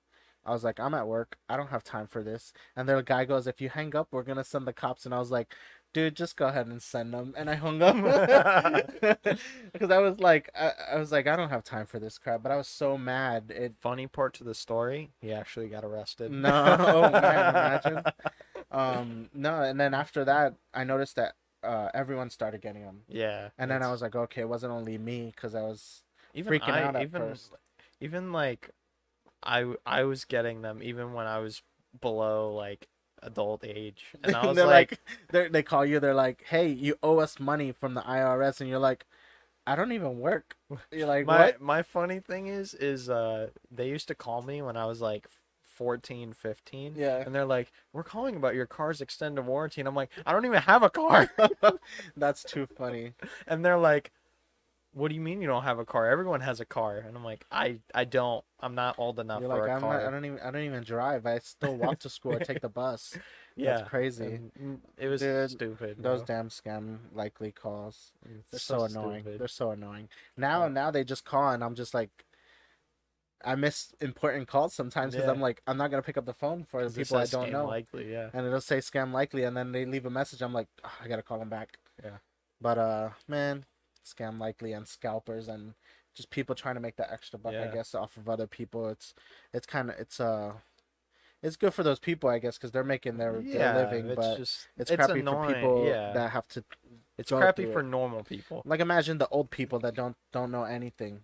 I 0.46 0.52
was 0.52 0.64
like, 0.64 0.80
I'm 0.80 0.94
at 0.94 1.08
work. 1.08 1.38
I 1.48 1.58
don't 1.58 1.70
have 1.70 1.84
time 1.84 2.08
for 2.08 2.24
this. 2.24 2.54
And 2.76 2.88
the 2.88 3.02
guy 3.02 3.24
goes, 3.26 3.46
if 3.46 3.62
you 3.62 3.70
hang 3.70 3.96
up, 3.96 4.08
we're 4.12 4.24
gonna 4.24 4.44
send 4.44 4.68
the 4.68 4.74
cops. 4.74 5.06
And 5.06 5.14
I 5.16 5.20
was 5.20 5.32
like, 5.32 5.54
dude, 5.94 6.16
just 6.16 6.36
go 6.36 6.48
ahead 6.48 6.68
and 6.68 6.82
send 6.82 7.14
them. 7.14 7.34
And 7.38 7.50
I 7.50 7.56
hung 7.56 7.82
up 7.82 7.96
because 9.74 9.92
I 9.92 9.98
was 10.00 10.20
like, 10.20 10.50
I, 10.58 10.72
I 10.94 10.98
was 10.98 11.12
like, 11.12 11.28
I 11.28 11.36
don't 11.36 11.50
have 11.50 11.64
time 11.64 11.86
for 11.86 12.00
this 12.00 12.18
crap. 12.18 12.44
But 12.44 12.52
I 12.52 12.56
was 12.56 12.68
so 12.68 12.98
mad. 12.98 13.52
It 13.56 13.74
Funny 13.80 14.08
part 14.08 14.34
to 14.36 14.44
the 14.44 14.54
story, 14.54 15.12
he 15.22 15.32
actually 15.32 15.68
got 15.68 15.86
arrested. 15.86 16.32
No, 16.32 16.78
oh, 16.80 17.02
man, 17.12 17.50
imagine. 17.50 18.04
um 18.72 19.30
no. 19.34 19.62
And 19.62 19.80
then 19.80 19.94
after 19.94 20.26
that, 20.26 20.56
I 20.74 20.84
noticed 20.84 21.16
that 21.16 21.34
uh, 21.64 21.90
everyone 21.94 22.30
started 22.30 22.62
getting 22.62 22.84
them. 22.84 23.02
Yeah. 23.08 23.50
And 23.58 23.70
then 23.70 23.84
I 23.84 23.92
was 23.92 24.02
like, 24.02 24.16
okay, 24.16 24.42
it 24.42 24.50
wasn't 24.50 24.74
only 24.74 24.98
me 24.98 25.32
because 25.36 25.56
I 25.56 25.62
was 25.62 26.04
even 26.34 26.54
freaking 26.54 26.74
I, 26.74 26.84
out 26.84 26.96
at 26.96 27.02
even, 27.04 27.22
first. 27.22 27.52
Even 28.00 28.32
like, 28.32 28.70
I 29.44 29.74
I 29.86 30.04
was 30.04 30.26
getting 30.26 30.62
them 30.62 30.82
even 30.84 31.14
when 31.14 31.26
I 31.28 31.40
was 31.40 31.62
below 32.02 32.54
like 32.54 32.88
adult 33.24 33.64
age, 33.64 34.06
and 34.24 34.36
I 34.36 34.46
was 34.46 34.56
they're 34.56 34.66
like, 34.66 34.92
like, 34.92 35.00
they 35.32 35.48
they 35.50 35.64
call 35.64 35.86
you. 35.86 36.00
They're 36.00 36.14
like, 36.14 36.44
hey, 36.48 36.68
you 36.70 36.96
owe 37.04 37.20
us 37.20 37.40
money 37.40 37.72
from 37.72 37.94
the 37.94 38.02
IRS, 38.02 38.62
and 38.62 38.70
you're 38.70 38.80
like, 38.80 39.06
I 39.68 39.76
don't 39.76 39.92
even 39.92 40.20
work. 40.20 40.56
You're 40.92 41.08
like, 41.08 41.26
my 41.26 41.40
what? 41.40 41.62
my 41.62 41.82
funny 41.82 42.20
thing 42.20 42.48
is 42.48 42.74
is 42.74 43.10
uh 43.10 43.50
they 43.70 43.88
used 43.88 44.08
to 44.08 44.16
call 44.16 44.42
me 44.42 44.62
when 44.62 44.76
I 44.78 44.86
was 44.86 45.02
like 45.02 45.28
14, 45.80 46.34
15. 46.34 46.96
Yeah. 46.98 47.18
And 47.18 47.34
they're 47.34 47.46
like, 47.46 47.72
"We're 47.94 48.04
calling 48.04 48.36
about 48.36 48.54
your 48.54 48.66
car's 48.66 49.00
extended 49.00 49.44
warranty," 49.44 49.80
and 49.80 49.88
I'm 49.88 49.96
like, 49.96 50.10
"I 50.26 50.34
don't 50.34 50.46
even 50.46 50.62
have 50.62 50.84
a 50.84 50.90
car." 50.90 51.32
That's 52.18 52.44
too 52.44 52.66
funny. 52.66 53.14
and 53.48 53.64
they're 53.64 53.78
like, 53.78 54.12
"What 55.00 55.10
do 55.10 55.16
you 55.16 55.22
mean 55.22 55.42
you 55.42 55.48
don't 55.48 55.64
have 55.64 55.80
a 55.80 55.86
car? 55.86 56.08
Everyone 56.10 56.42
has 56.42 56.60
a 56.60 56.66
car." 56.66 56.98
And 56.98 57.16
I'm 57.18 57.24
like, 57.24 57.46
"I 57.52 57.80
I 57.96 58.04
don't. 58.04 58.44
I'm 58.60 58.76
not 58.76 58.96
old 59.00 59.20
enough 59.20 59.42
You're 59.42 59.50
for 59.50 59.60
like, 59.62 59.70
a 59.70 59.74
I'm 59.74 59.80
car." 59.82 59.94
not, 60.00 60.08
I 60.08 60.12
don't 60.12 60.26
even 60.26 60.40
I 60.40 60.52
don't 60.52 60.64
even 60.64 60.84
drive. 60.84 61.26
I 61.26 61.40
still 61.40 61.76
walk 61.76 62.00
to 62.00 62.10
school 62.10 62.34
or 62.34 62.40
take 62.40 62.62
the 62.62 62.70
bus. 62.82 63.18
yeah, 63.56 63.78
That's 63.78 63.90
crazy. 63.90 64.26
and, 64.56 64.82
it 64.98 65.08
was 65.08 65.22
Dude, 65.22 65.50
stupid. 65.52 66.04
Those 66.04 66.20
bro. 66.24 66.36
damn 66.36 66.50
scam 66.50 66.98
likely 67.14 67.52
calls. 67.52 68.12
They're 68.52 68.60
so, 68.60 68.80
so 68.80 68.84
annoying. 68.86 69.24
They're 69.38 69.48
so 69.48 69.72
annoying. 69.72 70.10
Now 70.38 70.64
Yeah. 70.64 70.70
now 70.70 70.92
they 70.92 71.04
just 71.04 71.26
call 71.26 71.52
and 71.52 71.64
I'm 71.64 71.76
just 71.76 71.94
like 71.94 72.12
I 73.44 73.56
miss 73.56 73.94
important 74.02 74.50
calls 74.50 74.74
sometimes 74.74 75.14
because 75.14 75.28
Yeah. 75.28 75.32
I'm 75.34 75.40
like 75.40 75.62
I'm 75.66 75.78
not 75.78 75.90
gonna 75.92 76.04
pick 76.04 76.18
up 76.18 76.26
the 76.26 76.34
phone 76.34 76.66
for 76.66 76.84
the 76.88 76.90
people 76.94 77.18
I 77.18 77.26
don't 77.26 77.48
scam 77.48 77.52
know. 77.54 77.68
Likely, 77.68 78.12
yeah. 78.12 78.30
and 78.34 78.46
it'll 78.46 78.60
say 78.60 78.80
scam 78.80 79.14
likely 79.14 79.44
and 79.46 79.56
then 79.56 79.72
they 79.72 79.86
leave 79.86 80.06
a 80.06 80.10
message 80.10 80.42
i'm 80.42 80.52
like 80.52 80.68
"Ah, 80.84 80.98
i 81.02 81.08
gotta 81.08 81.24
call 81.24 81.40
them 81.40 81.48
back 81.50 81.78
Yeah. 82.04 82.18
but 82.60 82.78
uh 82.78 83.10
man 83.30 83.64
scam 84.06 84.40
likely 84.40 84.74
and 84.74 84.88
scalpers 84.88 85.48
and 85.48 85.74
just 86.16 86.30
people 86.30 86.56
trying 86.56 86.76
to 86.76 86.82
make 86.82 86.96
that 86.98 87.12
extra 87.12 87.38
buck 87.40 87.56
i 87.62 87.68
guess 87.68 87.94
off 87.96 88.18
of 88.18 88.28
other 88.30 88.48
people 88.48 88.88
it's 88.90 89.14
it's 89.54 89.66
kind 89.66 89.90
of 89.90 89.96
it's 90.00 90.20
uh 90.20 90.54
it's 91.42 91.56
good 91.56 91.74
for 91.74 91.84
those 91.84 92.00
people 92.00 92.30
i 92.30 92.40
guess 92.40 92.58
because 92.58 92.72
they're 92.72 92.84
making 92.84 93.18
their, 93.18 93.42
yeah, 93.46 93.74
their 93.74 93.74
living 93.82 94.10
it's 94.10 94.16
but 94.16 94.38
just 94.38 94.68
it's, 94.78 94.92
it's 94.92 94.98
crappy 94.98 95.22
annoying. 95.22 95.56
for 95.56 95.56
people 95.56 95.86
yeah, 95.88 96.14
that 96.14 96.32
have 96.32 96.48
to 96.50 96.64
it's 97.18 97.32
crappy 97.32 97.66
for 97.66 97.82
it. 97.82 97.86
normal 97.86 98.24
people. 98.24 98.64
like 98.66 98.80
imagine 98.80 99.18
the 99.18 99.28
old 99.30 99.50
people 99.50 99.80
that 99.80 99.96
don't 99.96 100.16
don't 100.32 100.52
know 100.52 100.64
anything 100.64 101.22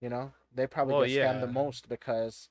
you 0.00 0.08
know 0.08 0.32
they 0.54 0.66
probably 0.66 0.94
Well, 0.94 1.02
get 1.02 1.10
scammed 1.20 1.40
the 1.40 1.46
most 1.46 1.88
because 1.88 2.48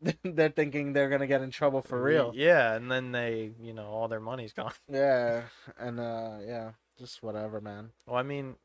they're 0.24 0.48
thinking 0.50 0.92
they're 0.92 1.08
gonna 1.08 1.26
get 1.26 1.42
in 1.42 1.50
trouble 1.50 1.82
for 1.82 2.02
real 2.02 2.32
Yeah, 2.32 2.74
and 2.74 2.90
then 2.90 3.12
they, 3.12 3.52
you 3.60 3.72
know, 3.72 3.86
all 3.86 4.08
their 4.08 4.20
money's 4.20 4.52
gone. 4.52 4.72
Yeah, 4.90 5.42
and 5.78 6.00
uh, 6.00 6.38
yeah, 6.46 6.72
just 6.98 7.22
whatever, 7.22 7.60
man. 7.60 7.90
Well, 8.06 8.16
I 8.16 8.22
mean, 8.22 8.56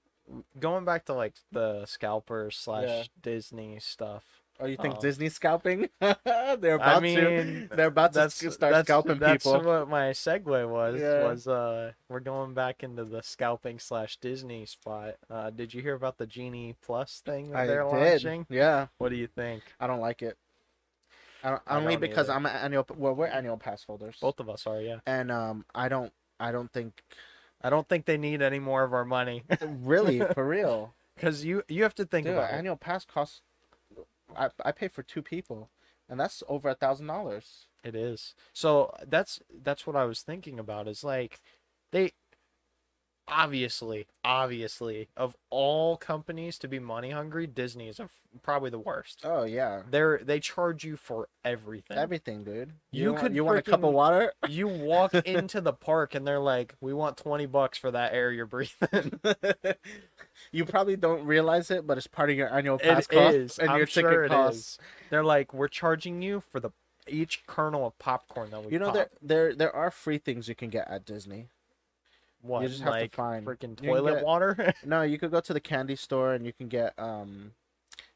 going 0.60 0.86
back 0.86 1.06
to 1.06 1.14
like 1.14 1.34
the 1.52 1.86
scalper 1.86 2.50
slash 2.52 2.88
Yeah. 2.88 3.04
Disney 3.22 3.78
stuff. 3.80 4.24
Oh, 4.60 4.68
you 4.68 4.78
think 4.78 4.96
Um, 4.96 5.02
Disney's 5.02 5.34
scalping? 5.34 5.90
they're 6.00 6.76
about 6.76 6.98
I 6.98 7.00
mean, 7.00 7.16
to. 7.18 7.70
They're 7.76 7.88
about 7.88 8.14
to 8.14 8.20
that's 8.20 8.36
start 8.36 8.60
that's, 8.72 8.86
scalping 8.88 9.18
that's 9.18 9.44
people. 9.44 9.64
what 9.64 9.90
my 9.90 10.12
segue 10.12 10.70
was. 10.70 11.02
Yeah. 11.02 11.24
Was 11.28 11.48
uh, 11.48 11.94
we're 12.08 12.20
going 12.20 12.54
back 12.54 12.84
into 12.84 13.04
the 13.04 13.24
scalping 13.24 13.80
slash 13.80 14.18
Disney 14.18 14.66
spot. 14.68 15.16
Uh, 15.30 15.50
did 15.50 15.74
you 15.74 15.82
hear 15.82 15.96
about 15.96 16.18
the 16.20 16.28
Genie 16.28 16.76
Plus 16.84 17.22
thing 17.26 17.50
that 17.50 17.58
I 17.58 17.66
they're 17.66 17.84
did. 17.84 17.92
launching? 18.24 18.46
Yeah, 18.50 18.88
What 19.00 19.10
do 19.10 19.16
you 19.16 19.28
think? 19.28 19.64
I 19.80 19.88
don't 19.88 20.00
like 20.00 20.22
it. 20.22 20.38
I 21.44 21.50
don't, 21.50 21.62
I 21.68 21.76
only 21.78 21.94
don't 21.96 22.02
because 22.02 22.30
either. 22.30 22.38
I'm 22.38 22.46
an 22.46 22.56
annual. 22.56 22.86
Well, 22.96 23.16
we're 23.16 23.26
annual 23.28 23.58
pass 23.58 23.84
holders, 23.84 24.18
Both 24.22 24.40
of 24.40 24.50
us 24.50 24.66
are, 24.68 24.80
yeah. 24.80 25.00
and 25.06 25.32
um, 25.32 25.66
I 25.76 25.90
don't. 25.90 26.14
I 26.40 26.52
don't 26.52 26.72
think 26.72 27.04
I 27.64 27.70
don't 27.70 27.88
think 27.88 28.06
they 28.06 28.18
need 28.18 28.42
any 28.42 28.60
more 28.60 28.84
of 28.84 28.94
our 28.94 29.06
money 29.06 29.44
really 29.62 30.20
for 30.34 30.46
real. 30.48 30.94
because 31.16 31.46
you 31.46 31.64
you 31.68 31.84
have 31.84 31.96
to 31.96 32.06
think 32.06 32.26
Dude, 32.28 32.36
about 32.36 32.52
it. 32.52 32.56
annual 32.58 32.76
pass 32.76 33.06
costs. 33.06 33.42
I 34.36 34.50
I 34.66 34.72
pay 34.72 34.88
for 34.88 35.04
two 35.04 35.22
people, 35.22 35.70
and 36.10 36.20
that's 36.20 36.44
over 36.50 36.70
a 36.70 36.76
thousand 36.76 37.08
dollars. 37.08 37.68
It 37.84 37.96
is. 37.96 38.34
So 38.54 38.94
that's 39.08 39.40
that's 39.62 39.86
what 39.88 39.96
I 39.96 40.06
was 40.06 40.22
thinking 40.22 40.60
about. 40.60 40.88
Is 40.88 41.04
like 41.04 41.40
they 41.92 42.12
obviously, 43.28 44.08
obviously, 44.24 45.08
of 45.18 45.36
all 45.50 45.98
companies 45.98 46.58
to 46.60 46.68
be 46.68 46.80
money 46.80 47.12
hungry, 47.12 47.48
Disney 47.48 47.88
is 47.88 48.00
a, 48.00 48.10
probably 48.42 48.70
the 48.70 48.80
worst. 48.80 49.22
Oh 49.24 49.44
yeah, 49.44 49.84
They're 49.90 50.20
they 50.24 50.40
charge 50.40 50.84
you 50.84 50.96
for 50.98 51.30
everything. 51.46 51.98
everything, 51.98 52.44
dude. 52.44 52.74
You 52.92 53.12
want, 53.12 53.20
could 53.22 53.36
you 53.36 53.44
want 53.46 53.60
a 53.60 53.62
cup 53.62 53.84
of 53.84 53.94
water? 53.94 54.34
You 54.50 54.68
walk 54.68 55.14
into 55.16 55.62
the 55.62 55.74
park 55.74 56.16
and 56.16 56.28
they're 56.28 56.40
like, 56.40 56.76
"We 56.82 56.94
want 56.94 57.18
twenty 57.18 57.46
bucks 57.46 57.78
for 57.78 57.92
that 57.92 58.14
air 58.14 58.32
you're 58.32 58.46
breathing." 58.46 59.20
you 60.52 60.66
probably 60.66 60.96
don't 60.96 61.26
realize 61.26 61.72
it, 61.72 61.86
but 61.88 61.98
it's 61.98 62.08
part 62.08 62.30
of 62.30 62.36
your 62.36 62.54
annual 62.54 62.76
It 62.78 62.84
pass 62.84 63.08
cost 63.08 63.36
is. 63.36 63.60
and 63.60 63.70
I'm 63.70 63.78
your 63.78 63.88
sure 63.88 64.10
ticket 64.12 64.26
it 64.26 64.30
costs. 64.36 64.60
is. 64.60 64.78
They're 65.10 65.24
like, 65.24 65.54
"We're 65.54 65.68
charging 65.68 66.22
you 66.22 66.42
for 66.42 66.60
the 66.60 66.72
each 67.08 67.44
kernel 67.48 67.86
of 67.88 67.98
popcorn 68.00 68.50
that 68.52 68.64
we 68.64 68.72
You 68.72 68.80
know 68.80 68.86
pop, 68.88 68.94
there 68.96 69.10
there 69.22 69.56
there 69.56 69.76
are 69.76 69.92
free 69.92 70.18
things 70.18 70.48
you 70.48 70.56
can 70.56 70.70
get 70.70 70.88
at 70.90 71.06
Disney. 71.06 71.48
What 72.44 72.62
just 72.68 72.82
have 72.84 73.00
to 73.00 73.10
find- 73.10 73.46
freaking 73.48 73.76
toilet 73.76 74.16
get- 74.16 74.24
water. 74.26 74.74
No, 74.86 75.02
you 75.02 75.18
could 75.18 75.32
go 75.32 75.40
to 75.40 75.54
the 75.54 75.60
candy 75.60 75.96
store 75.96 76.34
and 76.34 76.46
you 76.46 76.54
can 76.54 76.68
get 76.68 76.94
um, 77.00 77.54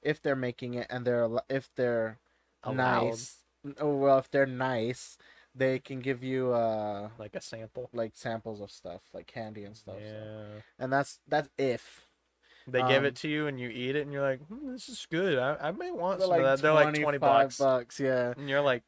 if 0.04 0.22
they're 0.22 0.36
making 0.36 0.76
it 0.76 0.86
and 0.90 1.04
they're 1.06 1.28
if 1.50 1.70
they're 1.76 2.20
Allowed, 2.64 3.06
nice. 3.06 3.38
Oh 3.80 3.96
well, 3.96 4.20
if 4.20 4.30
they're 4.30 4.46
nice, 4.46 5.18
they 5.56 5.80
can 5.80 6.00
give 6.02 6.24
you 6.24 6.54
uh 6.54 7.10
like 7.18 7.36
a 7.36 7.42
sample. 7.42 7.90
like 7.94 8.12
samples 8.16 8.62
of 8.62 8.70
stuff 8.70 9.02
like 9.14 9.26
candy 9.28 9.64
and 9.64 9.76
stuff. 9.76 9.96
so- 9.98 10.04
Yeah. 10.06 10.62
And 10.78 10.92
that's 10.94 11.20
that's 11.28 11.50
if. 11.58 12.04
They 12.70 12.80
give 12.82 12.98
Um, 13.04 13.06
it 13.06 13.16
to 13.18 13.30
you 13.30 13.48
and 13.48 13.58
you 13.58 13.70
eat 13.70 13.96
it 13.96 14.02
and 14.02 14.12
you're 14.12 14.22
like, 14.30 14.42
hmm, 14.48 14.74
this 14.74 14.90
is 14.90 15.08
good. 15.10 15.40
I, 15.40 15.56
I 15.70 15.72
may 15.72 15.90
want 15.90 16.20
some 16.22 16.34
of 16.34 16.42
that. 16.42 16.60
They're 16.60 16.74
like 16.74 16.90
20 16.90 17.00
25 17.00 17.20
bucks. 17.22 17.58
bucks. 17.60 17.98
Yeah. 17.98 18.34
And 18.36 18.50
you're 18.50 18.60
like, 18.60 18.84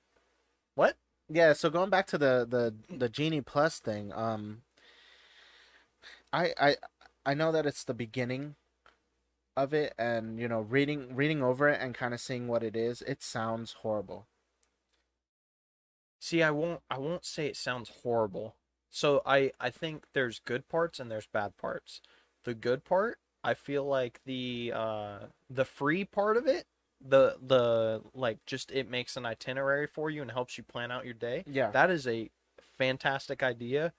what? 0.75 0.97
Yeah, 1.29 1.53
so 1.53 1.69
going 1.69 1.89
back 1.89 2.05
to 2.07 2.17
the 2.17 2.45
the 2.49 2.75
the 2.93 3.07
Genie 3.07 3.39
Plus 3.41 3.79
thing, 3.79 4.11
um 4.13 4.63
I 6.33 6.53
I 6.59 6.75
I 7.25 7.33
know 7.33 7.51
that 7.51 7.65
it's 7.65 7.83
the 7.83 7.93
beginning 7.93 8.55
of 9.57 9.73
it 9.73 9.93
and 9.97 10.39
you 10.39 10.47
know 10.47 10.61
reading 10.61 11.15
reading 11.15 11.43
over 11.43 11.67
it 11.69 11.81
and 11.81 11.93
kind 11.93 12.13
of 12.13 12.21
seeing 12.21 12.47
what 12.47 12.63
it 12.63 12.75
is, 12.75 13.01
it 13.03 13.21
sounds 13.21 13.73
horrible. 13.73 14.27
See, 16.19 16.43
I 16.43 16.51
won't 16.51 16.81
I 16.89 16.97
won't 16.97 17.25
say 17.25 17.47
it 17.47 17.57
sounds 17.57 17.91
horrible. 18.03 18.55
So 18.89 19.21
I 19.25 19.51
I 19.59 19.69
think 19.69 20.05
there's 20.13 20.39
good 20.39 20.67
parts 20.69 20.99
and 20.99 21.09
there's 21.09 21.27
bad 21.27 21.57
parts. 21.57 22.01
The 22.43 22.53
good 22.53 22.83
part, 22.83 23.19
I 23.43 23.53
feel 23.53 23.85
like 23.85 24.21
the 24.25 24.71
uh 24.75 25.19
the 25.49 25.65
free 25.65 26.05
part 26.05 26.37
of 26.37 26.47
it, 26.47 26.65
the 27.01 27.37
the 27.41 28.01
like 28.13 28.45
just 28.45 28.71
it 28.71 28.89
makes 28.89 29.15
an 29.17 29.25
itinerary 29.25 29.87
for 29.87 30.09
you 30.09 30.21
and 30.21 30.31
helps 30.31 30.57
you 30.57 30.63
plan 30.63 30.91
out 30.91 31.05
your 31.05 31.13
day. 31.13 31.45
Yeah. 31.47 31.71
That 31.71 31.89
is 31.89 32.05
a 32.07 32.29
fantastic 32.77 33.41
idea 33.43 33.93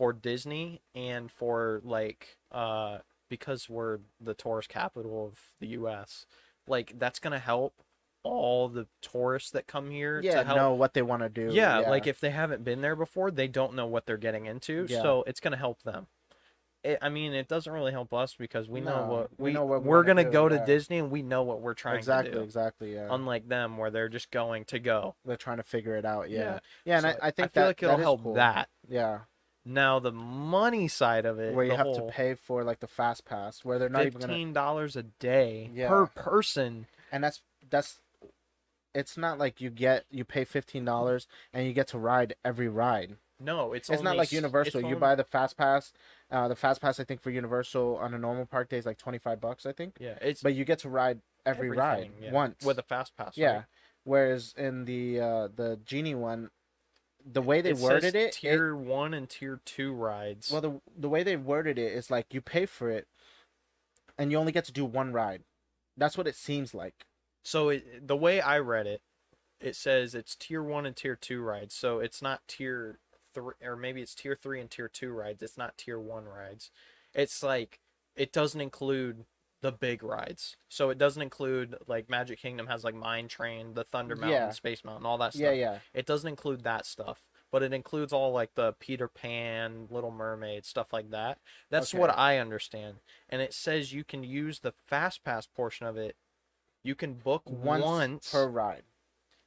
for 0.00 0.14
Disney 0.14 0.80
and 0.94 1.30
for 1.30 1.82
like 1.84 2.38
uh 2.50 3.00
because 3.28 3.68
we're 3.68 3.98
the 4.18 4.32
tourist 4.32 4.70
capital 4.70 5.26
of 5.26 5.38
the 5.60 5.66
US. 5.78 6.24
Like 6.66 6.98
that's 6.98 7.18
going 7.18 7.34
to 7.34 7.38
help 7.38 7.74
all 8.22 8.68
the 8.70 8.86
tourists 9.02 9.50
that 9.50 9.66
come 9.66 9.90
here 9.90 10.22
yeah, 10.24 10.36
to 10.36 10.44
help 10.44 10.56
know 10.56 10.72
what 10.72 10.94
they 10.94 11.02
want 11.02 11.22
to 11.22 11.28
do. 11.28 11.50
yeah, 11.52 11.80
like 11.80 12.06
if 12.06 12.18
they 12.18 12.30
haven't 12.30 12.64
been 12.64 12.80
there 12.80 12.96
before, 12.96 13.30
they 13.30 13.46
don't 13.46 13.74
know 13.74 13.86
what 13.86 14.06
they're 14.06 14.16
getting 14.16 14.46
into, 14.46 14.86
Yeah. 14.88 15.02
so 15.02 15.22
it's 15.26 15.38
gonna 15.40 15.56
help 15.58 15.82
them. 15.82 16.06
It, 16.82 16.98
I 17.02 17.10
mean, 17.10 17.34
it 17.34 17.46
doesn't 17.46 17.70
really 17.70 17.92
help 17.92 18.14
us 18.14 18.34
because 18.34 18.66
we 18.66 18.80
know 18.80 19.04
what 19.06 19.30
we 19.38 19.50
we, 19.50 19.52
know 19.52 19.66
what 19.66 19.82
we 19.82 19.88
we're 19.90 20.02
gonna 20.02 20.24
do, 20.24 20.30
go 20.30 20.48
to 20.48 20.54
yeah. 20.56 20.64
Disney 20.64 20.98
and 20.98 21.10
we 21.10 21.22
know 21.22 21.42
what 21.42 21.60
we're 21.60 21.74
trying 21.74 21.98
exactly, 21.98 22.32
to 22.32 22.38
do. 22.38 22.42
exactly, 22.42 22.94
yeah. 22.94 23.06
Unlike 23.10 23.48
them, 23.48 23.76
where 23.76 23.90
they're 23.90 24.08
just 24.08 24.30
going 24.30 24.64
to 24.66 24.78
go. 24.78 25.14
They're 25.26 25.36
trying 25.36 25.58
to 25.58 25.62
figure 25.62 25.94
it 25.96 26.06
out. 26.06 26.30
Yeah. 26.30 26.38
Yeah. 26.38 26.58
Yeah, 26.86 26.94
and 26.96 27.02
So 27.02 27.08
I, 27.22 27.28
I 27.28 27.30
think 27.32 27.52
feel 27.52 27.62
that, 27.64 27.66
like 27.68 27.82
it'll 27.82 27.96
that 27.98 28.02
help 28.02 28.22
cool. 28.22 28.34
that. 28.34 28.68
Yeah. 28.88 29.20
Now 29.64 29.98
the 29.98 30.12
money 30.12 30.88
side 30.88 31.26
of 31.26 31.38
it, 31.38 31.54
Where 31.54 31.64
you 31.64 31.72
have 31.72 31.80
whole 31.86 31.94
to 32.08 32.12
pay 32.12 32.34
for 32.34 32.64
like 32.64 32.80
the 32.80 32.86
fast 32.86 33.24
pass 33.26 33.64
where 33.64 33.78
they're 33.78 33.88
not 33.90 34.06
even 34.06 34.20
fifteen 34.20 34.52
dollars 34.52 34.96
a 34.96 35.02
day 35.02 35.70
Yeah. 35.74 35.88
per 35.88 36.06
person. 36.06 36.86
and 37.12 37.22
that's 37.22 37.42
that's 37.68 37.98
it's 38.94 39.16
not 39.16 39.38
like 39.38 39.60
you 39.60 39.70
get 39.70 40.04
you 40.10 40.24
pay 40.24 40.44
fifteen 40.44 40.84
dollars 40.84 41.26
and 41.52 41.66
you 41.66 41.72
get 41.72 41.88
to 41.88 41.98
ride 41.98 42.34
every 42.44 42.68
ride. 42.68 43.16
No, 43.42 43.72
it's 43.72 43.88
It's, 43.88 44.02
not 44.02 44.16
like 44.18 44.32
Universal. 44.32 44.82
You 44.82 44.96
buy 44.96 45.14
the 45.14 45.24
fast 45.24 45.56
pass. 45.56 45.94
Uh, 46.30 46.48
the 46.48 46.56
fast 46.56 46.80
pass 46.82 47.00
I 47.00 47.04
think 47.04 47.22
for 47.22 47.30
Universal 47.30 47.96
on 47.96 48.12
a 48.12 48.18
normal 48.18 48.44
park 48.46 48.68
day 48.68 48.76
is 48.78 48.84
like 48.86 48.98
twenty 48.98 49.18
five 49.18 49.40
bucks 49.40 49.64
I 49.66 49.72
think, 49.72 49.96
yeah, 50.00 50.18
it's 50.20 50.42
but 50.42 50.54
you 50.54 50.64
get 50.64 50.78
to 50.80 50.88
ride 50.88 51.20
every 51.46 51.70
ride 51.70 52.10
yeah, 52.20 52.32
once. 52.32 52.64
with 52.64 52.78
a 52.78 52.82
fast 52.82 53.16
pass. 53.16 53.36
yeah. 53.36 53.52
right? 53.54 53.64
Whereas 54.04 54.54
in 54.56 54.84
the 54.86 55.20
uh, 55.20 55.48
the 55.54 55.78
genie 55.84 56.14
one, 56.14 56.50
the 57.24 57.42
way 57.42 57.60
they 57.60 57.70
It 57.70 57.76
worded 57.76 58.14
it, 58.14 58.26
it 58.28 58.32
tier 58.32 58.74
one 58.74 59.14
and 59.14 59.28
tier 59.28 59.60
two 59.64 59.92
rides. 59.92 60.50
well 60.50 60.60
the 60.60 60.80
the 60.96 61.08
way 61.08 61.22
they 61.22 61.36
worded 61.36 61.78
it 61.78 61.92
is 61.92 62.10
like 62.10 62.32
you 62.32 62.40
pay 62.40 62.66
for 62.66 62.90
it, 62.90 63.06
and 64.18 64.30
you 64.30 64.38
only 64.38 64.52
get 64.52 64.64
to 64.66 64.72
do 64.72 64.84
one 64.84 65.12
ride. 65.12 65.42
That's 65.96 66.16
what 66.16 66.26
it 66.26 66.36
seems 66.36 66.74
like. 66.74 67.06
So 67.44 67.70
it, 67.70 68.06
the 68.06 68.16
way 68.16 68.40
I 68.40 68.58
read 68.58 68.86
it, 68.86 69.02
it 69.60 69.76
says 69.76 70.14
it's 70.14 70.34
tier 70.34 70.62
one 70.62 70.86
and 70.86 70.96
tier 70.96 71.16
two 71.16 71.42
rides. 71.42 71.74
So 71.74 71.98
it's 72.00 72.22
not 72.22 72.46
tier 72.48 72.98
three, 73.34 73.54
or 73.62 73.76
maybe 73.76 74.02
it's 74.02 74.14
tier 74.14 74.34
three 74.34 74.60
and 74.60 74.70
tier 74.70 74.88
two 74.88 75.12
rides. 75.12 75.42
It's 75.42 75.58
not 75.58 75.76
tier 75.78 75.98
one 75.98 76.24
rides. 76.26 76.70
It's 77.14 77.42
like 77.42 77.80
it 78.16 78.32
doesn't 78.32 78.60
include 78.60 79.24
the 79.62 79.72
big 79.72 80.02
rides. 80.02 80.56
So 80.68 80.90
it 80.90 80.98
doesn't 80.98 81.22
include 81.22 81.76
like 81.86 82.08
Magic 82.08 82.40
Kingdom 82.40 82.66
has 82.66 82.84
like 82.84 82.94
Mine 82.94 83.28
Train, 83.28 83.74
the 83.74 83.84
Thunder 83.84 84.16
Mountain, 84.16 84.30
Yeah. 84.32 84.50
Space 84.50 84.84
Mountain, 84.84 85.06
all 85.06 85.18
that 85.18 85.32
stuff. 85.34 85.42
Yeah, 85.42 85.52
yeah. 85.52 85.78
It 85.92 86.06
doesn't 86.06 86.28
include 86.28 86.62
that 86.64 86.86
stuff, 86.86 87.26
but 87.52 87.62
it 87.62 87.72
includes 87.72 88.12
all 88.12 88.32
like 88.32 88.54
the 88.54 88.72
Peter 88.80 89.08
Pan, 89.08 89.86
Little 89.90 90.10
Mermaid, 90.10 90.64
stuff 90.64 90.92
like 90.92 91.10
that. 91.10 91.38
That's 91.68 91.92
what 91.92 92.16
I 92.16 92.38
understand. 92.38 92.96
And 93.28 93.42
it 93.42 93.52
says 93.52 93.92
you 93.92 94.04
can 94.04 94.24
use 94.24 94.60
the 94.60 94.72
fast 94.86 95.24
pass 95.24 95.46
portion 95.46 95.86
of 95.86 95.96
it. 95.96 96.16
You 96.82 96.94
can 96.94 97.14
book 97.14 97.42
Once, 97.44 97.84
once. 97.84 98.30
per 98.32 98.48
ride. 98.48 98.84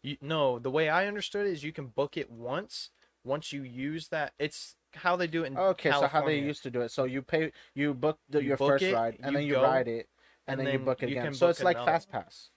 You, 0.03 0.17
no, 0.21 0.59
the 0.59 0.69
way 0.69 0.89
I 0.89 1.07
understood 1.07 1.47
it 1.47 1.51
is 1.53 1.63
you 1.63 1.71
can 1.73 1.87
book 1.87 2.17
it 2.17 2.29
once. 2.29 2.91
Once 3.23 3.51
you 3.53 3.63
use 3.63 4.09
that, 4.09 4.33
it's 4.37 4.75
how 4.95 5.15
they 5.15 5.27
do 5.27 5.43
it 5.43 5.47
in 5.47 5.57
Okay, 5.57 5.91
so 5.91 6.07
how 6.07 6.25
they 6.25 6.39
used 6.39 6.63
to 6.63 6.71
do 6.71 6.81
it. 6.81 6.91
So 6.91 7.05
you 7.05 7.21
pay, 7.21 7.51
you 7.73 7.93
book 7.93 8.19
the, 8.29 8.41
You 8.41 8.49
your 8.49 8.57
book 8.57 8.69
first 8.71 8.83
it, 8.83 8.93
ride, 8.93 9.17
and 9.21 9.31
you 9.31 9.37
then 9.37 9.47
you 9.47 9.53
go, 9.55 9.63
ride 9.63 9.87
it, 9.87 10.09
and, 10.47 10.59
and 10.59 10.67
then, 10.67 10.73
you 10.73 10.79
book 10.79 11.03
it 11.03 11.09
you 11.09 11.19
again. 11.19 11.33
So 11.33 11.47
it's 11.49 11.63
like 11.63 11.77
another. 11.77 11.91
Fast 11.91 12.11
Pass. 12.11 12.49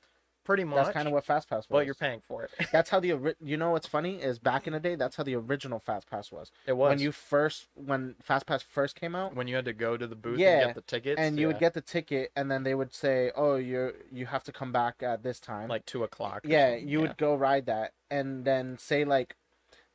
pretty 0.45 0.65
much. 0.65 0.77
That's 0.77 0.95
kind 0.95 1.09
of 1.09 1.15
what 1.15 1.25
Fast 1.25 1.49
Pass 1.49 1.59
was. 1.59 1.67
but 1.69 1.87
you're 1.87 1.95
paying 1.95 2.21
for 2.21 2.45
it. 2.45 2.51
That's 2.73 2.91
how 2.91 3.01
the 3.01 3.35
you 3.41 3.57
know 3.57 3.71
what's 3.71 3.87
funny 3.87 4.17
is 4.17 4.39
back 4.39 4.67
in 4.67 4.73
the 4.73 4.81
day. 4.81 4.95
That's 4.95 5.17
how 5.17 5.23
the 5.23 5.35
original 5.35 5.79
Fast 5.79 6.09
Pass 6.09 6.31
was. 6.31 6.51
It 6.67 6.77
was 6.77 6.91
When 6.91 6.99
you 6.99 7.13
first 7.13 7.67
when 7.75 8.15
Fast 8.23 8.47
Pass 8.47 8.63
first 8.63 8.95
came 8.97 9.15
out, 9.15 9.35
when 9.35 9.49
you 9.49 9.57
had 9.57 9.65
to 9.65 9.73
go 9.73 9.97
to 9.97 10.07
the 10.07 10.17
booth 10.17 10.39
Yeah, 10.39 10.59
and 10.59 10.67
get 10.69 10.75
the 10.75 10.81
tickets, 10.83 11.21
and 11.21 11.39
you 11.39 11.47
would 11.49 11.59
get 11.59 11.75
the 11.75 11.81
ticket, 11.81 12.33
and 12.37 12.51
then 12.51 12.63
they 12.63 12.75
would 12.75 12.95
say, 12.95 13.33
"Oh, 13.35 13.57
you're 13.57 13.95
you 14.13 14.27
have 14.27 14.45
to 14.45 14.53
come 14.53 14.73
back 14.73 15.03
at 15.03 15.23
this 15.23 15.41
time." 15.41 15.69
like 15.69 15.87
two 15.87 16.05
o'clock. 16.05 16.43
yeah, 16.45 16.73
something, 16.73 16.89
you 16.89 17.01
would 17.01 17.17
go 17.17 17.35
ride 17.35 17.67
that, 17.67 17.93
and 18.11 18.45
then 18.45 18.79
say 18.79 19.05
like 19.05 19.37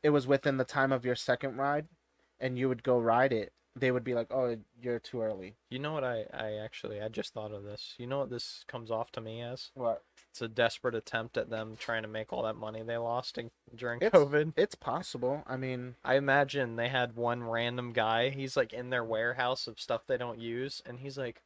it 0.04 0.10
was 0.10 0.28
within 0.28 0.58
the 0.58 0.66
time 0.66 0.92
of 0.92 1.06
your 1.06 1.16
second 1.16 1.58
ride, 1.58 1.88
and 2.42 2.58
you 2.60 2.68
would 2.68 2.84
go 2.84 3.00
ride 3.00 3.32
it. 3.32 3.54
They 3.74 3.89
would 3.92 4.04
be 4.04 4.14
like, 4.14 4.28
"Oh, 4.32 4.58
you're 4.82 5.00
too 5.00 5.22
early." 5.22 5.56
You 5.70 5.80
know 5.80 5.94
what 5.94 6.04
I, 6.04 6.26
I 6.34 6.56
actually 6.56 7.02
I 7.02 7.08
just 7.08 7.34
thought 7.34 7.54
of 7.54 7.64
this. 7.64 7.94
You 7.98 8.06
know 8.06 8.20
what 8.20 8.30
this 8.30 8.66
comes 8.68 8.92
off 8.92 9.14
to 9.14 9.22
me 9.22 9.42
as? 9.42 9.72
What? 9.76 10.04
It's 10.30 10.42
a 10.42 10.50
desperate 10.50 10.94
attempt 10.96 11.38
at 11.38 11.50
them 11.50 11.78
trying 11.80 12.02
to 12.02 12.10
make 12.10 12.34
all 12.34 12.44
that 12.44 12.58
money 12.58 12.82
they 12.84 12.98
lost 12.98 13.38
in, 13.38 13.52
during 13.74 14.02
It's- 14.02 14.12
COVID. 14.12 14.54
It's 14.58 14.76
possible. 14.76 15.44
I 15.48 15.56
mean, 15.56 15.96
I 16.04 16.16
imagine 16.16 16.76
they 16.76 16.89
had 16.89 17.16
one 17.16 17.44
random 17.44 17.94
guy. 17.94 18.30
He's 18.30 18.58
like 18.58 18.74
in 18.74 18.89
their 18.89 19.06
warehouse 19.06 19.68
of 19.68 19.80
stuff 19.80 20.02
they 20.06 20.18
don't 20.18 20.39
use, 20.39 20.82
and 20.86 21.00
he's 21.00 21.18
like, 21.18 21.42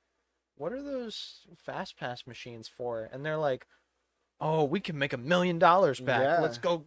"What 0.58 0.74
are 0.74 0.82
those 0.82 1.42
fast 1.56 1.96
pass 1.96 2.26
machines 2.26 2.68
for?" 2.68 3.08
And 3.14 3.24
they're 3.24 3.38
like, 3.38 3.68
"Oh, 4.42 4.64
we 4.64 4.80
can 4.80 4.98
make 4.98 5.14
a 5.14 5.18
million 5.18 5.60
dollars 5.60 6.00
back. 6.00 6.22
Yeah. 6.24 6.42
Let's 6.42 6.58
go 6.58 6.86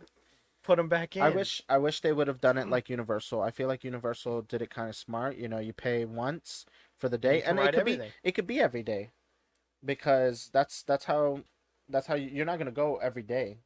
put 0.69 0.77
them 0.77 0.89
back 0.89 1.17
in." 1.17 1.23
I 1.23 1.31
wish 1.31 1.63
I 1.69 1.79
wish 1.79 2.01
they 2.01 2.13
would 2.13 2.29
have 2.29 2.41
done 2.41 2.59
it 2.59 2.67
mm. 2.67 2.71
like 2.71 2.91
Universal. 2.91 3.41
I 3.43 3.51
feel 3.51 3.69
like 3.69 3.83
Universal 3.85 4.43
did 4.43 4.63
it 4.63 4.71
kind 4.71 4.89
of 4.89 4.97
smart. 4.97 5.37
You 5.37 5.49
know, 5.49 5.59
you 5.59 5.73
pay 5.73 6.05
once 6.05 6.67
for 6.97 7.09
the 7.09 7.19
day, 7.19 7.43
and 7.43 7.59
it 7.59 7.73
could 7.73 7.79
everything. 7.81 8.09
be 8.09 8.29
it 8.29 8.33
could 8.33 8.47
be 8.47 8.61
every 8.61 8.83
day, 8.83 9.11
because 9.85 10.51
that's 10.53 10.83
that's 10.83 11.07
how 11.07 11.41
that's 11.89 12.07
how 12.07 12.15
you, 12.15 12.29
you're 12.29 12.47
not 12.47 12.59
gonna 12.59 12.71
go 12.71 12.97
every 12.97 13.23
day. 13.23 13.59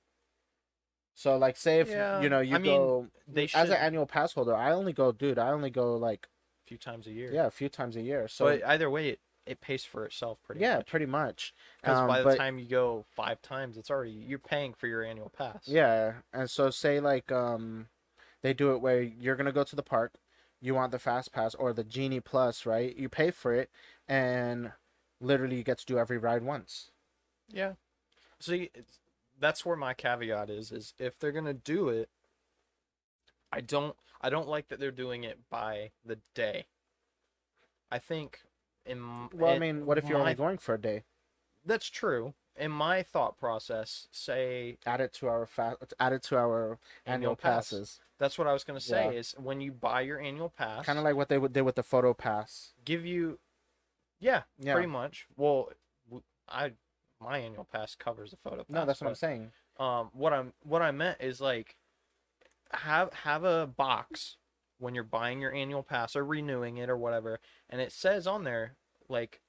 So 1.14 1.36
like, 1.36 1.56
say 1.56 1.80
if 1.80 1.90
Yeah, 1.90 2.22
you 2.22 2.28
know 2.28 2.40
you 2.40 2.56
I 2.56 2.58
mean, 2.58 2.80
go 2.80 3.06
they 3.28 3.48
as 3.54 3.70
an 3.70 3.76
annual 3.76 4.06
pass 4.06 4.32
holder, 4.32 4.54
I 4.54 4.72
only 4.72 4.92
go, 4.92 5.12
dude. 5.12 5.38
I 5.38 5.50
only 5.50 5.70
go 5.70 5.96
like 5.96 6.28
a 6.64 6.68
few 6.68 6.78
times 6.78 7.06
a 7.06 7.12
year. 7.12 7.32
yeah, 7.34 7.46
a 7.46 7.50
few 7.50 7.68
times 7.68 7.96
a 7.96 8.00
year. 8.00 8.28
So 8.28 8.46
So 8.46 8.66
either 8.66 8.88
way, 8.88 9.18
it, 9.46 9.60
pays 9.60 9.84
for 9.84 10.04
itself 10.04 10.38
pretty 10.42 10.60
yeah, 10.60 10.76
much. 10.78 10.86
pretty 10.86 11.06
much. 11.06 11.54
Because 11.80 11.98
Um, 11.98 12.08
by 12.08 12.18
the 12.18 12.24
but- 12.24 12.36
time 12.38 12.58
you 12.58 12.66
go 12.66 13.04
five 13.10 13.40
times, 13.42 13.76
it's 13.76 13.90
already 13.90 14.10
you're 14.12 14.38
paying 14.38 14.72
for 14.74 14.86
your 14.86 15.02
annual 15.02 15.28
pass. 15.30 15.66
Yeah, 15.66 16.14
and 16.32 16.48
so 16.50 16.70
say 16.70 17.00
like 17.00 17.30
um, 17.32 17.88
they 18.42 18.52
do 18.54 18.72
it 18.72 18.80
where 18.80 19.00
you're 19.02 19.36
gonna 19.36 19.52
go 19.52 19.64
to 19.64 19.76
the 19.76 19.82
park, 19.82 20.14
you 20.60 20.74
want 20.74 20.92
the 20.92 20.98
fast 20.98 21.32
pass 21.32 21.54
or 21.54 21.72
the 21.72 21.84
genie 21.84 22.20
plus, 22.20 22.64
right? 22.66 22.94
You 22.96 23.08
pay 23.08 23.30
for 23.30 23.52
it, 23.52 23.70
and 24.08 24.72
literally 25.20 25.56
you 25.56 25.64
get 25.64 25.78
to 25.78 25.86
do 25.86 25.98
every 25.98 26.18
ride 26.18 26.42
once. 26.42 26.90
Yeah. 27.48 27.74
See, 28.40 28.70
that's 29.38 29.64
where 29.66 29.76
my 29.76 29.94
caveat 29.94 30.50
is: 30.50 30.70
is 30.72 30.94
if 30.98 31.18
they're 31.18 31.32
gonna 31.32 31.52
do 31.54 31.88
it, 31.88 32.08
I 33.52 33.60
don't, 33.60 33.96
I 34.20 34.30
don't 34.30 34.48
like 34.48 34.68
that 34.68 34.78
they're 34.80 34.90
doing 34.90 35.24
it 35.24 35.40
by 35.50 35.90
the 36.04 36.18
day. 36.34 36.66
I 37.90 37.98
think, 37.98 38.40
in 38.86 39.28
Well, 39.30 39.54
I 39.54 39.58
mean, 39.58 39.86
what 39.86 39.98
if 39.98 40.04
you're 40.08 40.14
my- 40.18 40.22
only 40.22 40.34
going 40.34 40.58
for 40.58 40.74
a 40.74 40.80
day? 40.80 41.04
That's 41.64 41.88
true. 41.88 42.34
In 42.56 42.70
my 42.70 43.02
thought 43.02 43.38
process, 43.38 44.08
say 44.10 44.76
Add 44.84 45.00
it 45.00 45.12
to 45.14 45.28
our 45.28 45.46
fa- 45.46 45.78
add 45.98 46.12
it 46.12 46.22
to 46.24 46.36
our 46.36 46.78
annual, 47.06 47.34
pass. 47.36 47.70
passes. 47.70 48.00
that's 48.18 48.36
what 48.38 48.46
I 48.46 48.52
was 48.52 48.62
gonna 48.62 48.78
say 48.80 49.06
Yeah. 49.06 49.18
is 49.18 49.32
when 49.38 49.60
you 49.60 49.72
buy 49.72 50.02
your 50.02 50.18
annual 50.20 50.50
pass, 50.50 50.84
Kind 50.84 50.98
of 50.98 51.04
like 51.04 51.16
what 51.16 51.28
they 51.28 51.38
would 51.38 51.52
did 51.52 51.62
with 51.62 51.76
the 51.76 51.82
photo 51.82 52.12
pass. 52.12 52.74
give 52.84 53.06
you, 53.06 53.38
yeah, 54.18 54.42
Yeah. 54.58 54.74
pretty 54.74 54.88
much. 54.88 55.26
Well, 55.36 55.72
I 56.48 56.74
my 57.20 57.38
annual 57.38 57.64
pass 57.64 57.94
covers 57.94 58.32
the 58.32 58.36
photo 58.36 58.64
pass. 58.64 58.68
No, 58.68 58.84
that's 58.84 59.00
what 59.00 59.08
I'm 59.08 59.14
saying. 59.14 59.52
Um, 59.78 60.10
what 60.12 60.32
I'm 60.34 60.52
what 60.64 60.82
I 60.82 60.90
meant 60.90 61.20
is 61.20 61.40
like 61.40 61.76
have 62.72 63.12
have 63.14 63.44
a 63.44 63.66
box 63.66 64.36
when 64.82 64.94
you're 64.96 65.04
buying 65.04 65.40
your 65.40 65.54
annual 65.54 65.82
pass 65.84 66.16
or 66.16 66.24
renewing 66.24 66.76
it 66.76 66.90
or 66.90 66.96
whatever, 66.96 67.38
and 67.70 67.80
it 67.80 67.92
says 67.92 68.26
on 68.26 68.42
there 68.44 68.74
like 69.08 69.40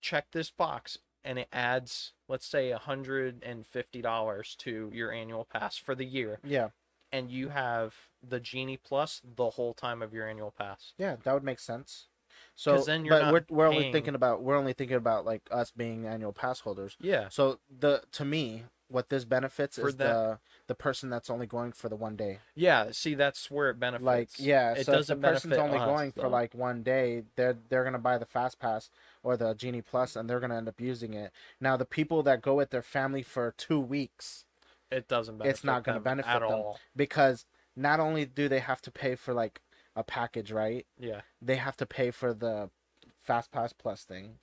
check 0.00 0.26
this 0.32 0.50
box 0.50 0.98
and 1.24 1.38
it 1.38 1.48
adds 1.52 2.12
let's 2.28 2.44
say 2.46 2.70
a 2.72 2.78
hundred 2.78 3.42
and 3.44 3.64
fifty 3.64 4.02
dollars 4.02 4.56
to 4.58 4.90
your 4.92 5.12
annual 5.12 5.44
pass 5.44 5.76
for 5.76 5.94
the 5.94 6.04
year, 6.04 6.40
Yeah, 6.42 6.70
and 7.12 7.30
you 7.30 7.50
have 7.50 7.94
the 8.26 8.40
Genie 8.40 8.76
Plus 8.82 9.20
the 9.24 9.50
whole 9.50 9.74
time 9.74 10.02
of 10.02 10.12
your 10.12 10.28
annual 10.28 10.50
pass. 10.50 10.92
yeah, 10.98 11.16
that 11.22 11.32
would 11.32 11.44
make 11.44 11.60
sense. 11.60 12.08
So 12.56 12.82
then 12.82 13.04
you're 13.04 13.14
but 13.20 13.22
not 13.22 13.32
we're 13.32 13.56
we're 13.56 13.66
only 13.68 13.92
thinking 13.92 14.16
about 14.16 14.42
we're 14.42 14.56
only 14.56 14.72
thinking 14.72 14.96
about 14.96 15.24
like 15.24 15.42
us 15.52 15.70
being 15.70 16.06
annual 16.06 16.32
pass 16.32 16.60
holders. 16.60 16.96
Yeah, 17.00 17.28
So 17.28 17.60
the 17.70 18.02
to 18.12 18.24
me, 18.24 18.64
what 18.88 19.08
this 19.08 19.24
benefits 19.24 19.78
For 19.78 19.88
is 19.88 19.96
that- 19.96 20.12
the 20.12 20.38
the 20.68 20.74
person 20.74 21.10
that's 21.10 21.28
only 21.28 21.46
going 21.46 21.72
for 21.72 21.88
the 21.88 21.96
one 21.96 22.16
day. 22.16 22.38
yeah. 22.54 22.90
See, 22.92 23.14
that's 23.14 23.50
where 23.50 23.70
it 23.70 23.78
benefits. 23.80 24.04
Like 24.04 24.30
yeah, 24.38 24.72
it 24.72 24.86
so 24.86 24.94
if 24.94 25.06
the 25.06 25.16
person's 25.16 25.58
only 25.58 25.78
us, 25.78 25.86
going 25.86 26.12
for 26.12 26.28
like 26.28 26.54
one 26.54 26.82
day, 26.82 27.24
they're 27.36 27.56
they're 27.68 27.84
gonna 27.84 27.98
buy 27.98 28.18
the 28.18 28.26
fast 28.26 28.58
pass 28.58 28.90
or 29.22 29.36
the 29.36 29.54
genie 29.54 29.82
plus, 29.82 30.16
and 30.16 30.28
they're 30.30 30.40
gonna 30.40 30.56
end 30.56 30.68
up 30.68 30.80
using 30.80 31.14
it. 31.14 31.32
Now 31.60 31.76
the 31.76 31.84
people 31.84 32.22
that 32.22 32.42
go 32.42 32.54
with 32.54 32.70
their 32.70 32.82
family 32.82 33.22
for 33.22 33.54
two 33.56 33.80
weeks, 33.80 34.44
it 34.90 35.08
doesn't. 35.08 35.38
Benefit 35.38 35.50
it's 35.50 35.64
not 35.64 35.84
gonna 35.84 36.00
benefit 36.00 36.30
at 36.30 36.40
them. 36.40 36.50
all. 36.50 36.78
because 36.94 37.44
not 37.76 38.00
only 38.00 38.24
do 38.24 38.48
they 38.48 38.60
have 38.60 38.80
to 38.82 38.90
pay 38.90 39.14
for 39.14 39.34
like 39.34 39.60
a 39.96 40.04
package, 40.04 40.52
right? 40.52 40.86
Yeah. 40.98 41.22
They 41.40 41.56
have 41.56 41.76
to 41.78 41.86
pay 41.86 42.10
for 42.10 42.32
the 42.32 42.70
fast 43.20 43.50
pass 43.52 43.72
plus 43.72 44.04
thing. 44.04 44.38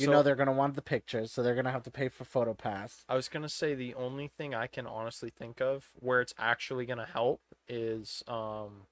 You 0.00 0.06
So- 0.06 0.12
know 0.12 0.22
they're 0.22 0.34
gonna 0.36 0.52
want 0.52 0.74
the 0.74 0.82
pictures, 0.82 1.30
so 1.30 1.42
they're 1.42 1.54
gonna 1.54 1.70
have 1.72 1.82
to 1.84 1.90
pay 1.90 2.08
for 2.08 2.24
photo 2.24 2.54
pass. 2.54 3.04
I 3.08 3.14
was 3.14 3.28
gonna 3.28 3.48
say 3.50 3.74
the 3.74 3.94
only 3.94 4.28
thing 4.28 4.54
I 4.54 4.66
can 4.66 4.86
honestly 4.86 5.30
think 5.30 5.60
of 5.60 5.90
where 5.94 6.20
it's 6.20 6.34
actually 6.38 6.86
gonna 6.86 7.06
help 7.06 7.42
is 7.68 8.22
um 8.26 8.86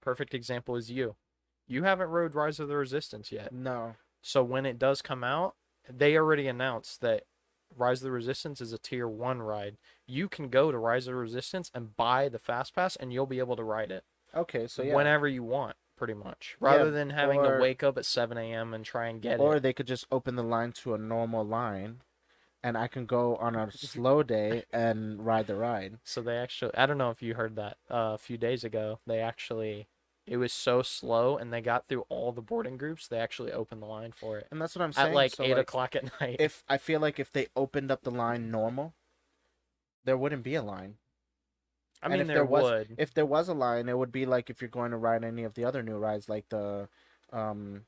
perfect 0.00 0.34
example 0.34 0.76
is 0.76 0.90
you. 0.90 1.16
You 1.66 1.84
haven't 1.84 2.08
rode 2.10 2.34
Rise 2.34 2.60
of 2.60 2.68
the 2.68 2.76
Resistance 2.76 3.30
yet. 3.32 3.52
No, 3.52 3.96
So 4.24 4.44
when 4.44 4.66
it 4.66 4.78
does 4.78 5.02
come 5.02 5.24
out, 5.24 5.56
they 5.88 6.16
already 6.16 6.46
announced 6.46 7.00
that 7.00 7.24
Rise 7.74 8.00
of 8.02 8.04
the 8.04 8.12
Resistance 8.12 8.60
is 8.60 8.72
a 8.72 8.78
tier 8.78 9.08
one 9.08 9.42
ride. 9.42 9.78
You 10.06 10.28
can 10.28 10.48
go 10.48 10.70
to 10.70 10.78
Rise 10.78 11.08
of 11.08 11.12
the 11.14 11.16
Resistance 11.20 11.70
and 11.74 11.96
buy 11.96 12.28
the 12.28 12.38
fast 12.38 12.72
pass 12.74 12.94
and 12.94 13.12
you'll 13.12 13.26
be 13.26 13.40
able 13.40 13.56
to 13.56 13.64
ride 13.64 13.90
it 13.90 14.04
okay, 14.34 14.66
so 14.68 14.82
yeah. 14.82 14.94
whenever 14.94 15.26
you 15.26 15.42
want, 15.42 15.76
pretty 16.02 16.14
much. 16.14 16.56
Rather 16.58 16.90
than 16.90 17.10
having 17.10 17.38
or- 17.38 17.58
to 17.58 17.62
wake 17.62 17.84
up 17.84 17.96
at 17.96 18.04
seven 18.04 18.36
AM 18.36 18.74
and 18.74 18.84
try 18.84 19.06
and 19.06 19.22
get 19.22 19.38
or 19.38 19.52
it. 19.52 19.56
Or 19.58 19.60
they 19.60 19.72
could 19.72 19.86
just 19.86 20.04
open 20.10 20.34
the 20.34 20.42
line 20.42 20.72
to 20.82 20.94
a 20.94 20.98
normal 20.98 21.44
line, 21.44 22.00
and 22.60 22.76
I 22.76 22.88
can 22.88 23.06
go 23.06 23.36
on 23.36 23.54
a 23.54 23.70
slow 23.70 24.24
day 24.24 24.64
and 24.72 25.24
ride 25.24 25.46
the 25.46 25.54
ride. 25.54 25.98
So 26.02 26.20
they 26.20 26.38
actually, 26.38 26.74
I 26.74 26.86
don't 26.86 26.98
know 26.98 27.10
if 27.10 27.22
you 27.22 27.34
heard 27.34 27.54
that 27.54 27.76
uh, 27.88 28.14
a 28.14 28.18
few 28.18 28.36
days 28.36 28.64
ago. 28.64 28.98
They 29.06 29.20
actually, 29.20 29.86
it 30.26 30.38
was 30.38 30.52
so 30.52 30.82
slow, 30.82 31.36
and 31.36 31.52
they 31.52 31.60
got 31.60 31.86
through 31.86 32.04
all 32.08 32.32
the 32.32 32.42
boarding 32.42 32.76
groups. 32.76 33.06
They 33.06 33.18
actually 33.20 33.52
opened 33.52 33.80
the 33.80 33.86
line 33.86 34.10
for 34.10 34.38
it 34.38 34.48
And 34.50 34.60
that's 34.60 34.74
what 34.74 34.82
I'm 34.82 34.92
saying. 34.92 35.10
at 35.10 35.14
like 35.14 35.36
so, 35.36 35.44
eight 35.44 35.50
like, 35.50 35.58
o'clock 35.58 35.94
at 35.94 36.10
night. 36.20 36.38
If 36.40 36.64
I 36.68 36.78
feel 36.78 36.98
like 36.98 37.20
if 37.20 37.30
they 37.30 37.46
opened 37.54 37.92
up 37.92 38.02
the 38.02 38.10
line 38.10 38.50
normal, 38.50 38.94
there 40.04 40.18
wouldn't 40.18 40.42
be 40.42 40.56
a 40.56 40.64
line. 40.64 40.96
I 42.02 42.08
mean, 42.08 42.20
if 42.20 42.26
there, 42.26 42.36
there 42.36 42.44
was- 42.44 42.62
would. 42.64 42.94
If 42.98 43.14
there 43.14 43.26
was 43.26 43.48
a 43.48 43.54
line, 43.54 43.88
it 43.88 43.96
would 43.96 44.12
be 44.12 44.26
like 44.26 44.50
if 44.50 44.60
you're 44.60 44.68
going 44.70 44.90
to 44.90 44.96
ride 44.96 45.24
any 45.24 45.44
of 45.44 45.54
the 45.54 45.64
other 45.64 45.82
new 45.82 45.96
rides, 45.98 46.28
like 46.28 46.48
the, 46.48 46.88
um, 47.32 47.84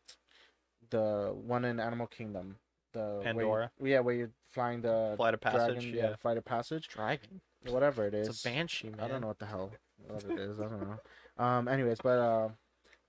the 0.91 1.33
one 1.35 1.65
in 1.65 1.81
Animal 1.81 2.07
Kingdom, 2.07 2.57
the 2.93 3.01
where 3.01 3.17
you- 3.19 3.23
Pandora? 3.25 3.71
yeah, 3.83 4.01
where 4.01 4.15
you're 4.15 4.31
flying 4.51 4.83
the 4.83 5.15
Flight 5.17 5.35
of 5.35 5.41
Passage, 5.41 5.75
dragon, 5.83 5.95
yeah. 5.95 6.17
Flight 6.17 6.37
of 6.37 6.45
Passage, 6.45 6.89
Dragon. 6.89 7.41
whatever 7.67 8.07
it 8.07 8.15
is. 8.15 8.29
It's 8.29 8.45
a 8.45 8.49
banshee, 8.49 8.91
man. 8.91 9.01
I 9.01 9.09
don't 9.09 9.21
know 9.21 9.27
what 9.27 9.39
the 9.39 9.47
hell 9.47 9.73
what 10.07 10.23
it 10.25 10.39
is. 10.39 10.61
I 10.61 10.65
don't 10.65 10.81
know. 10.81 10.99
Um. 11.45 11.67
Anyways, 11.67 11.99
but 12.03 12.19
uh, 12.19 12.49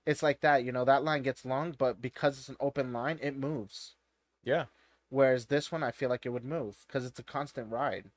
it's 0.04 0.22
like 0.22 0.40
that. 0.40 0.64
You 0.64 0.72
know, 0.72 0.84
that 0.84 1.04
line 1.04 1.22
gets 1.22 1.44
long, 1.44 1.72
but 1.78 2.00
because 2.02 2.38
it's 2.38 2.48
an 2.48 2.56
open 2.58 2.92
line, 2.92 3.18
it 3.22 3.36
moves. 3.36 3.94
Yeah, 4.42 4.64
Whereas 5.08 5.46
this 5.46 5.70
one, 5.70 5.82
I 5.84 5.92
feel 5.92 6.08
like 6.08 6.26
it 6.26 6.30
would 6.30 6.44
move 6.44 6.84
because 6.88 7.04
it's 7.06 7.18
a 7.20 7.22
constant 7.22 7.70
ride. 7.70 8.10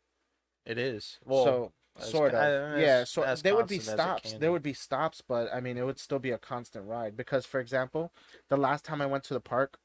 it 0.65 0.77
is. 0.79 1.19
Well, 1.25 1.43
so 1.43 1.63
as 1.65 1.71
sort 1.99 2.33
of, 2.33 2.79
yeah. 2.79 3.03
So 3.03 3.35
there 3.43 3.55
would 3.55 3.67
be 3.67 3.77
it 3.77 3.83
stops. 3.83 4.33
There 4.33 4.51
would 4.51 4.63
be 4.63 4.73
stops, 4.73 5.21
but 5.27 5.49
I 5.53 5.59
mean, 5.59 5.77
it 5.77 5.85
would 5.85 5.99
still 5.99 6.19
be 6.19 6.31
a 6.31 6.37
constant 6.37 6.85
ride. 6.87 7.17
Because, 7.17 7.45
for 7.45 7.59
example, 7.59 8.11
the 8.49 8.57
last 8.57 8.85
time 8.85 9.01
I 9.01 9.05
went 9.05 9.23
to 9.25 9.33
the 9.33 9.39
park, 9.39 9.77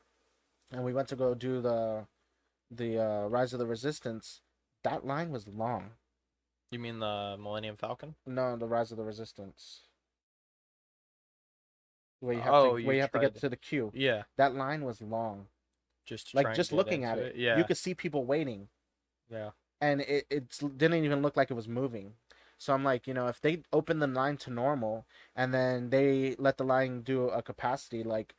and 0.70 0.84
we 0.84 0.92
went 0.92 1.08
to 1.08 1.16
go 1.16 1.34
do 1.34 1.60
the, 1.60 2.06
the 2.70 2.98
uh, 2.98 3.26
Rise 3.28 3.52
of 3.52 3.58
the 3.58 3.66
Resistance, 3.66 4.40
that 4.82 5.04
line 5.06 5.30
was 5.30 5.48
long. 5.48 5.90
You 6.70 6.78
mean 6.78 6.98
the 6.98 7.36
Millennium 7.38 7.76
Falcon? 7.76 8.14
No, 8.26 8.56
the 8.56 8.66
Rise 8.66 8.90
of 8.90 8.96
the 8.96 9.04
Resistance. 9.04 9.80
Where 12.20 12.34
you 12.34 12.40
have 12.40 12.54
Oh, 12.54 12.72
to, 12.76 12.80
you 12.80 12.86
where 12.86 12.94
you 12.96 13.02
have 13.02 13.12
to 13.12 13.18
get 13.20 13.32
tried- 13.34 13.40
to 13.40 13.48
the 13.50 13.56
queue. 13.56 13.90
Yeah, 13.94 14.22
That 14.36 14.54
line 14.54 14.84
was 14.84 15.02
long. 15.02 15.48
just 16.06 16.34
Like 16.34 16.54
just 16.54 16.72
looking 16.72 17.04
at 17.04 17.18
into 17.18 17.30
it, 17.30 17.36
Yeah, 17.36 17.58
you 17.58 17.64
could 17.64 17.76
see 17.76 17.94
people 17.94 18.24
waiting, 18.24 18.68
yeah. 19.30 19.50
And 19.84 20.00
it 20.00 20.26
it 20.30 20.58
didn't 20.78 21.04
even 21.04 21.20
look 21.22 21.36
like 21.36 21.50
it 21.50 21.54
was 21.54 21.68
moving. 21.68 22.14
So 22.58 22.72
I'm 22.72 22.84
like, 22.84 23.06
you 23.06 23.14
know, 23.14 23.26
if 23.26 23.40
they 23.40 23.62
open 23.72 23.98
the 23.98 24.06
line 24.06 24.36
to 24.38 24.50
normal 24.50 25.04
and 25.36 25.52
then 25.52 25.90
they 25.90 26.34
let 26.38 26.56
the 26.56 26.64
line 26.64 27.02
do 27.02 27.28
a 27.28 27.42
capacity, 27.42 28.02
like, 28.02 28.34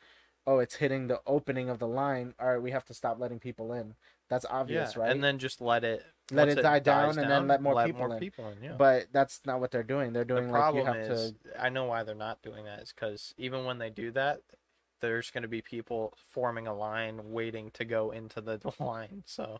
oh, 0.47 0.59
it's 0.59 0.75
hitting 0.75 1.07
the 1.07 1.21
opening 1.27 1.69
of 1.69 1.77
the 1.79 1.87
line. 1.87 2.33
All 2.39 2.47
right, 2.49 2.61
we 2.61 2.71
have 2.71 2.85
to 2.85 2.93
stop 2.93 3.19
letting 3.19 3.39
people 3.39 3.73
in. 3.73 3.93
That's 4.29 4.45
obvious, 4.49 4.95
yeah, 4.95 5.03
right? 5.03 5.11
and 5.11 5.23
then 5.23 5.37
just 5.37 5.61
let 5.61 5.83
it 5.83 6.03
Let 6.31 6.49
it 6.49 6.61
die 6.63 6.79
down 6.79 7.09
dies 7.09 7.17
and 7.17 7.29
then 7.29 7.47
let 7.47 7.61
more 7.61 7.85
people 7.85 8.07
more 8.07 8.13
in. 8.15 8.19
people 8.19 8.47
in. 8.47 8.63
Yeah. 8.63 8.75
But 8.75 9.07
that's 9.11 9.41
not 9.45 9.59
what 9.59 9.69
they're 9.69 9.83
doing. 9.83 10.13
They're 10.13 10.25
doing 10.25 10.47
the 10.47 10.53
like 10.53 10.73
you 10.73 10.81
problem 10.81 10.87
have 10.87 11.11
is, 11.11 11.33
to. 11.33 11.63
I 11.63 11.69
know 11.69 11.85
why 11.85 12.01
they're 12.03 12.15
not 12.15 12.41
doing 12.41 12.65
that 12.65 12.81
is 12.81 12.91
because 12.91 13.35
even 13.37 13.65
when 13.65 13.77
they 13.77 13.91
do 13.91 14.09
that, 14.11 14.41
there's 15.01 15.29
going 15.29 15.43
to 15.43 15.47
be 15.47 15.61
people 15.61 16.13
forming 16.33 16.65
a 16.65 16.73
line 16.73 17.19
waiting 17.31 17.69
to 17.71 17.85
go 17.85 18.09
into 18.09 18.41
the 18.41 18.59
line. 18.79 19.21
So 19.27 19.59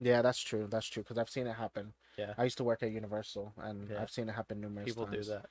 Yeah, 0.00 0.22
that's 0.22 0.40
true. 0.40 0.66
That's 0.70 0.86
true 0.86 1.02
because 1.02 1.18
I've 1.18 1.30
seen 1.30 1.46
it 1.46 1.54
happen. 1.54 1.92
Yeah. 2.16 2.34
I 2.38 2.44
used 2.44 2.56
to 2.58 2.64
work 2.64 2.82
at 2.82 2.90
Universal, 2.90 3.52
and 3.58 3.88
Yeah. 3.90 4.02
I've 4.02 4.10
seen 4.10 4.28
it 4.28 4.32
happen 4.32 4.60
numerous 4.60 4.86
people 4.86 5.06
do 5.06 5.12
times. 5.16 5.28
that. 5.28 5.46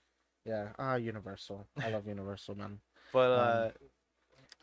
Yeah. 0.46 0.70
Ah, 0.80 0.96
Universal. 0.96 1.68
I 1.78 1.90
love 1.90 2.08
Universal, 2.08 2.56
man. 2.56 2.80
But 3.14 3.32
Um, 3.32 3.40
uh, 3.40 3.70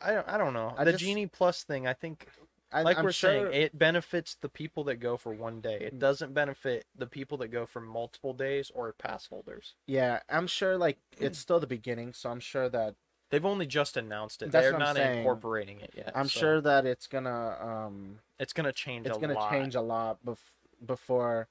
I 0.01 0.11
don't. 0.13 0.27
I 0.29 0.37
don't 0.37 0.53
know. 0.53 0.73
I 0.77 0.83
the 0.83 0.91
just- 0.93 1.03
Genie 1.03 1.27
Plus 1.27 1.63
thing. 1.63 1.87
I 1.87 1.93
think, 1.93 2.27
I, 2.71 2.81
like 2.83 2.97
I'm 2.97 3.05
we're 3.05 3.11
sure, 3.11 3.49
saying, 3.51 3.53
it 3.63 3.77
benefits 3.77 4.35
the 4.35 4.49
people 4.49 4.83
that 4.85 4.95
go 4.97 5.17
for 5.17 5.33
one 5.33 5.61
day. 5.61 5.77
It 5.79 5.97
doesn't 5.99 6.33
benefit 6.33 6.85
the 6.95 7.07
people 7.07 7.37
that 7.39 7.47
go 7.47 7.65
for 7.65 7.79
multiple 7.81 8.33
days 8.33 8.69
or 8.73 8.91
pass 8.93 9.27
holders. 9.27 9.75
Yeah, 9.87 10.19
I'm 10.29 10.47
sure. 10.47 10.77
Like 10.77 10.97
it's 11.17 11.39
still 11.45 11.59
the 11.59 11.67
beginning, 11.67 12.13
so 12.13 12.29
I'm 12.29 12.39
sure 12.39 12.69
that 12.69 12.95
They've 13.31 13.45
only 13.45 13.65
just 13.65 13.97
announced 13.97 14.41
it. 14.41 14.51
That's 14.51 14.63
They're 14.63 14.73
what 14.73 14.81
I'm 14.81 14.87
not 14.87 14.95
saying. 14.97 15.17
incorporating 15.19 15.79
it 15.81 15.93
yet. 15.95 16.11
I'm 16.15 16.29
so 16.29 16.39
sure 16.39 16.61
that 16.61 16.85
it's 16.85 17.07
gonna 17.07 17.57
um 17.59 18.19
it's 18.39 18.53
gonna 18.53 18.71
change. 18.73 19.07
it's 19.07 19.17
a 19.17 19.19
gonna 19.19 19.33
lot. 19.33 19.51
change 19.51 19.75
a 19.75 19.81
lot 19.81 20.19
bef- 20.25 20.51
before 20.85 21.47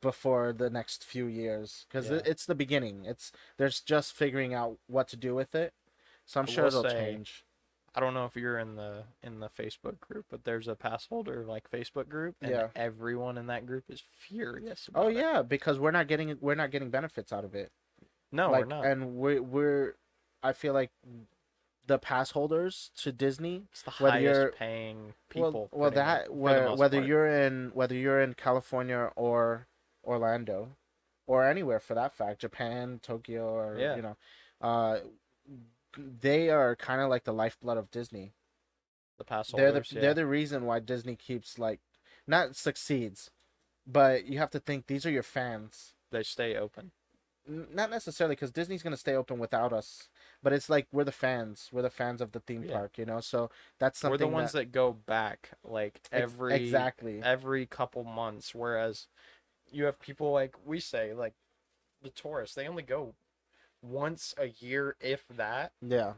before 0.00 0.52
the 0.52 0.70
next 0.70 1.04
few 1.04 1.26
years 1.26 1.86
because 1.88 2.10
Yeah. 2.10 2.20
it's 2.24 2.46
the 2.46 2.54
beginning. 2.54 3.04
It's 3.04 3.32
there's 3.56 3.80
just 3.80 4.12
figuring 4.12 4.54
out 4.54 4.78
what 4.86 5.08
to 5.08 5.16
do 5.16 5.34
with 5.34 5.54
it. 5.54 5.74
So 6.24 6.40
I'm 6.40 6.46
I 6.48 6.50
sure 6.50 6.64
will 6.64 6.68
it'll 6.68 6.90
say, 6.90 7.04
change. 7.12 7.44
I 7.96 8.00
don't 8.00 8.14
know 8.14 8.24
if 8.24 8.34
you're 8.34 8.58
in 8.58 8.76
the 8.76 9.04
in 9.22 9.40
the 9.40 9.48
Facebook 9.48 10.00
group, 10.00 10.26
but 10.30 10.44
there's 10.44 10.68
a 10.68 10.74
pass 10.74 11.06
holder 11.06 11.44
like 11.46 11.70
Facebook 11.70 12.08
group, 12.08 12.36
and 12.40 12.50
Yeah. 12.50 12.68
everyone 12.74 13.36
in 13.36 13.46
that 13.48 13.66
group 13.66 13.84
is 13.88 14.00
furious. 14.00 14.88
About 14.88 15.04
Oh 15.04 15.08
it. 15.08 15.16
yeah, 15.16 15.42
because 15.42 15.78
we're 15.78 15.90
not 15.90 16.08
getting 16.08 16.36
we're 16.40 16.54
not 16.54 16.70
getting 16.70 16.90
benefits 16.90 17.32
out 17.32 17.44
of 17.44 17.54
it. 17.54 17.70
no, 18.32 18.50
like 18.50 18.62
we're 18.62 18.66
not. 18.68 18.84
and 18.86 19.14
we're 19.16 19.42
we're 19.42 19.94
I 20.44 20.52
feel 20.52 20.74
like 20.74 20.90
the 21.86 21.98
pass 21.98 22.30
holders 22.30 22.90
to 22.96 23.12
Disney 23.12 23.64
it's 23.72 23.82
the 23.82 23.90
whether 23.92 24.12
highest 24.12 24.40
you're- 24.40 24.52
paying 24.52 25.14
people. 25.28 25.50
well, 25.52 25.68
well 25.72 25.90
much, 25.90 25.94
that 25.96 26.34
where, 26.34 26.74
whether 26.76 26.98
part. 26.98 27.08
you're 27.08 27.26
in 27.26 27.70
whether 27.74 27.94
you're 27.94 28.20
in 28.20 28.34
California 28.34 29.10
or 29.16 29.66
Orlando 30.04 30.76
or 31.26 31.46
anywhere 31.48 31.80
for 31.80 31.94
that 31.94 32.12
fact, 32.14 32.40
Japan, 32.40 33.00
Tokyo, 33.02 33.46
or 33.48 33.76
Yeah. 33.78 33.96
you 33.96 34.02
know, 34.02 34.16
uh, 34.60 35.00
they 35.96 36.50
are 36.50 36.74
kind 36.76 37.00
of 37.00 37.08
like 37.08 37.24
the 37.24 37.32
lifeblood 37.32 37.76
of 37.78 37.90
Disney. 37.90 38.32
the 39.16 39.24
pass 39.24 39.50
they're 39.52 39.66
holders. 39.66 39.88
the 39.90 39.94
yeah. 39.96 40.00
they're 40.00 40.14
the 40.14 40.26
reason 40.26 40.66
why 40.66 40.80
Disney 40.80 41.14
keeps 41.16 41.58
like 41.58 41.80
not 42.26 42.56
succeeds, 42.56 43.30
but 43.86 44.24
you 44.26 44.38
have 44.38 44.50
to 44.50 44.58
think 44.60 44.86
these 44.86 45.06
are 45.06 45.10
your 45.10 45.22
fans. 45.22 45.94
they 46.10 46.22
stay 46.24 46.56
open. 46.56 46.90
Not 47.46 47.90
necessarily 47.90 48.34
because 48.34 48.50
Disney's 48.50 48.82
gonna 48.82 48.96
stay 48.96 49.14
open 49.14 49.38
without 49.38 49.72
us, 49.72 50.08
but 50.44 50.52
it's 50.52 50.68
like 50.70 50.86
we're 50.92 51.02
the 51.02 51.10
fans. 51.10 51.68
We're 51.72 51.82
the 51.82 51.90
fans 51.90 52.20
of 52.20 52.30
the 52.30 52.38
theme 52.40 52.62
Yeah. 52.62 52.76
park, 52.76 52.98
you 52.98 53.04
know. 53.06 53.18
So 53.20 53.50
that's 53.80 53.98
something. 53.98 54.12
We're 54.12 54.18
the 54.18 54.28
ones 54.28 54.52
that, 54.52 54.58
that, 54.58 54.72
go 54.72 54.92
back 54.92 55.50
like 55.64 56.00
Ex- 56.12 56.22
every 56.22 56.54
exactly. 56.54 57.20
every 57.22 57.66
couple 57.66 58.04
months, 58.04 58.54
whereas 58.54 59.08
you 59.72 59.84
have 59.86 59.98
people 59.98 60.30
like 60.30 60.54
we 60.64 60.78
say 60.78 61.12
like 61.12 61.34
the 62.02 62.10
tourists. 62.10 62.54
They 62.54 62.68
only 62.68 62.84
go 62.84 63.14
once 63.82 64.34
a 64.38 64.46
year, 64.46 64.94
if 65.00 65.24
that. 65.28 65.72
yeah. 65.80 66.12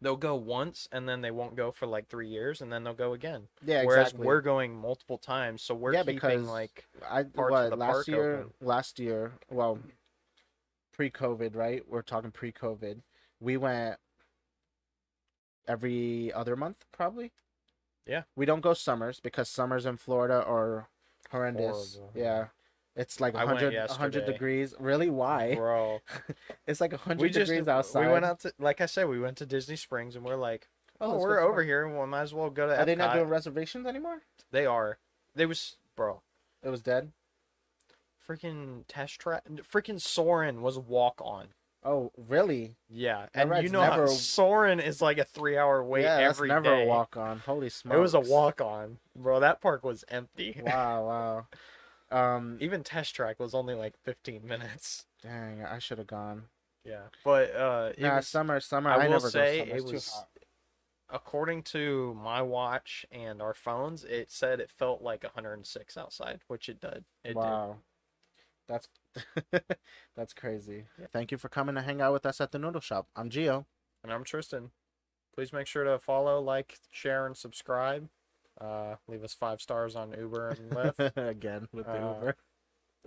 they'll 0.00 0.16
go 0.16 0.34
once 0.34 0.88
and 0.90 1.08
then 1.08 1.20
they 1.20 1.30
won't 1.30 1.54
go 1.54 1.70
for 1.70 1.86
like 1.86 2.08
three 2.08 2.26
years 2.28 2.60
and 2.60 2.72
then 2.72 2.82
they'll 2.82 2.92
go 2.92 3.12
again. 3.12 3.46
Yeah, 3.64 3.84
Whereas 3.84 4.08
exactly. 4.08 4.26
we're 4.26 4.40
going 4.40 4.74
multiple 4.74 5.16
times, 5.18 5.62
so 5.62 5.74
we're 5.74 5.92
Yeah, 5.94 6.00
keeping 6.00 6.16
because- 6.16 6.42
like 6.48 6.86
I 7.08 7.22
what 7.22 7.78
last 7.78 8.08
year 8.08 8.34
open. 8.40 8.52
last 8.60 8.98
year 8.98 9.32
well 9.50 9.78
pre-COVID 10.92 11.54
right 11.56 11.82
we're 11.88 12.02
talking 12.02 12.30
pre-COVID 12.30 13.00
we 13.42 13.56
went 13.56 13.96
every 15.66 16.32
other 16.32 16.56
month 16.56 16.84
probably 16.92 17.32
Yeah. 18.06 18.22
we 18.36 18.46
don't 18.46 18.60
go 18.60 18.74
summers 18.74 19.20
because 19.20 19.48
summers 19.48 19.86
in 19.86 19.96
Florida 19.96 20.44
are 20.44 20.88
horrendous 21.30 21.98
yeah 22.14 22.46
it's 22.94 23.20
like 23.20 23.34
I 23.34 23.44
100 23.44 23.74
100 23.74 24.26
degrees 24.26 24.74
really 24.78 25.08
why 25.08 25.54
bro. 25.54 26.00
it's 26.66 26.80
like 26.80 26.92
100 26.92 27.20
we 27.20 27.30
just 27.30 27.48
degrees 27.48 27.68
outside 27.68 28.06
we 28.06 28.12
went 28.12 28.24
out 28.24 28.40
to 28.40 28.52
like 28.58 28.80
I 28.80 28.86
said, 28.86 29.08
we 29.08 29.18
went 29.18 29.38
to 29.38 29.46
Disney 29.46 29.76
Springs 29.76 30.14
and 30.14 30.24
we're 30.24 30.36
like, 30.36 30.68
oh, 31.00 31.06
oh 31.06 31.10
let's 31.12 31.22
we're 31.22 31.40
over 31.40 31.62
here. 31.62 31.88
We 31.88 32.06
might 32.06 32.22
as 32.22 32.34
well 32.34 32.50
go 32.50 32.66
to. 32.66 32.78
are 32.78 32.84
they 32.84 32.94
not 32.94 33.14
doing 33.14 33.28
reservations 33.28 33.86
anymore 33.86 34.22
They 34.50 34.66
are. 34.66 34.98
They 35.34 35.46
was 35.46 35.76
bro. 35.96 36.20
it 36.62 36.68
was 36.68 36.82
dead 36.82 37.12
Freaking 38.28 38.84
test 38.86 39.18
track. 39.18 39.42
Freaking 39.48 40.00
Soren 40.00 40.62
was 40.62 40.78
walk 40.78 41.20
on. 41.24 41.48
Oh 41.84 42.12
really 42.28 42.76
Yeah, 42.88 43.26
and 43.34 43.50
you 43.62 43.68
know 43.68 43.82
how 43.82 44.06
Soarin' 44.06 44.78
is 44.80 45.02
like 45.02 45.18
a 45.18 45.24
three-hour 45.24 45.82
wait 45.84 46.02
yeah 46.02 46.18
that's 46.28 46.40
never 46.40 46.62
day. 46.62 46.84
a 46.84 46.86
walk 46.86 47.16
on 47.16 47.38
holy 47.40 47.68
smokes 47.68 47.96
It 47.96 48.00
was 48.00 48.14
a 48.14 48.20
walk 48.20 48.60
on, 48.60 48.98
bro. 49.16 49.40
That 49.40 49.60
park 49.60 49.82
was 49.84 50.04
empty. 50.08 50.60
wow 50.62 51.46
wow 52.10 52.26
um 52.36 52.58
Even 52.60 52.84
test 52.84 53.14
track 53.14 53.40
was 53.40 53.54
only 53.54 53.74
like 53.74 53.94
15 54.04 54.46
minutes. 54.46 55.06
dang 55.22 55.64
i 55.64 55.78
should 55.78 55.98
have 55.98 56.06
gone 56.06 56.44
Yeah, 56.84 57.02
but 57.24 57.54
uh, 57.54 57.92
it 57.96 58.02
Nah, 58.02 58.16
was- 58.16 58.28
summer, 58.28 58.60
summer. 58.60 58.90
I 58.90 58.94
I, 58.94 59.04
will 59.06 59.10
never 59.14 59.30
say 59.30 59.58
it 59.60 59.84
was 59.84 60.08
hot. 60.08 60.28
according 61.10 61.62
to 61.64 62.14
my 62.14 62.42
watch 62.42 63.04
and 63.10 63.42
our 63.42 63.54
phones, 63.54 64.04
it 64.04 64.30
said 64.30 64.60
it 64.60 64.70
felt 64.70 65.02
like 65.02 65.22
106 65.24 65.96
outside, 65.96 66.40
which 66.48 66.68
it 66.68 66.80
did. 66.80 67.04
It 67.24 67.36
wow, 67.36 67.76
that's 68.68 68.88
that's 70.16 70.32
crazy. 70.34 70.84
Thank 71.12 71.32
you 71.32 71.38
for 71.38 71.48
coming 71.48 71.74
to 71.74 71.82
hang 71.82 72.00
out 72.00 72.12
with 72.12 72.26
us 72.26 72.40
at 72.40 72.52
the 72.52 72.58
Noodel 72.58 72.80
Shop. 72.80 73.06
I'm 73.16 73.30
Gio. 73.30 73.64
And 74.02 74.12
I'm 74.12 74.24
Tristan. 74.24 74.70
Please 75.34 75.52
make 75.52 75.66
sure 75.66 75.84
to 75.84 75.98
follow, 75.98 76.40
like, 76.40 76.78
share, 76.90 77.24
and 77.26 77.36
subscribe. 77.36 78.08
Uh, 78.60 78.96
leave 79.08 79.24
us 79.24 79.32
five 79.32 79.60
stars 79.62 79.96
on 79.96 80.12
Uber 80.18 80.48
and 80.50 80.70
Lyft. 80.72 81.16
Again 81.30 81.68
with 81.72 81.86
the 81.86 81.92
Uh, 81.92 82.14
Uber. 82.14 82.36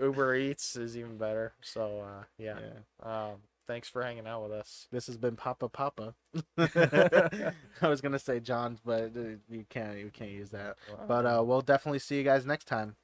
Uber 0.01 0.35
Eats 0.35 0.75
is 0.75 0.97
even 0.97 1.17
better. 1.17 1.53
So 1.61 2.01
uh, 2.01 2.23
yeah. 2.37 2.57
Yeah. 2.59 3.27
Um, 3.27 3.35
thanks 3.67 3.87
for 3.87 4.01
hanging 4.03 4.27
out 4.27 4.43
with 4.43 4.51
us. 4.51 4.87
This 4.91 5.07
has 5.07 5.17
been 5.17 5.35
Papa 5.35 5.69
Papa. 5.69 6.15
I 6.57 7.87
was 7.87 8.01
gonna 8.01 8.19
say 8.19 8.39
John's, 8.39 8.79
but 8.83 9.11
uh, 9.15 9.37
you 9.49 9.65
can't 9.69 9.97
you 9.97 10.09
can't 10.11 10.31
use 10.31 10.49
that. 10.49 10.77
But 11.07 11.25
uh, 11.25 11.43
we'll 11.45 11.61
definitely 11.61 11.99
see 11.99 12.17
you 12.17 12.23
guys 12.23 12.45
next 12.45 12.65
time. 12.65 12.95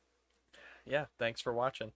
yeah, 0.85 1.05
thanks 1.19 1.39
for 1.41 1.53
watching. 1.53 1.91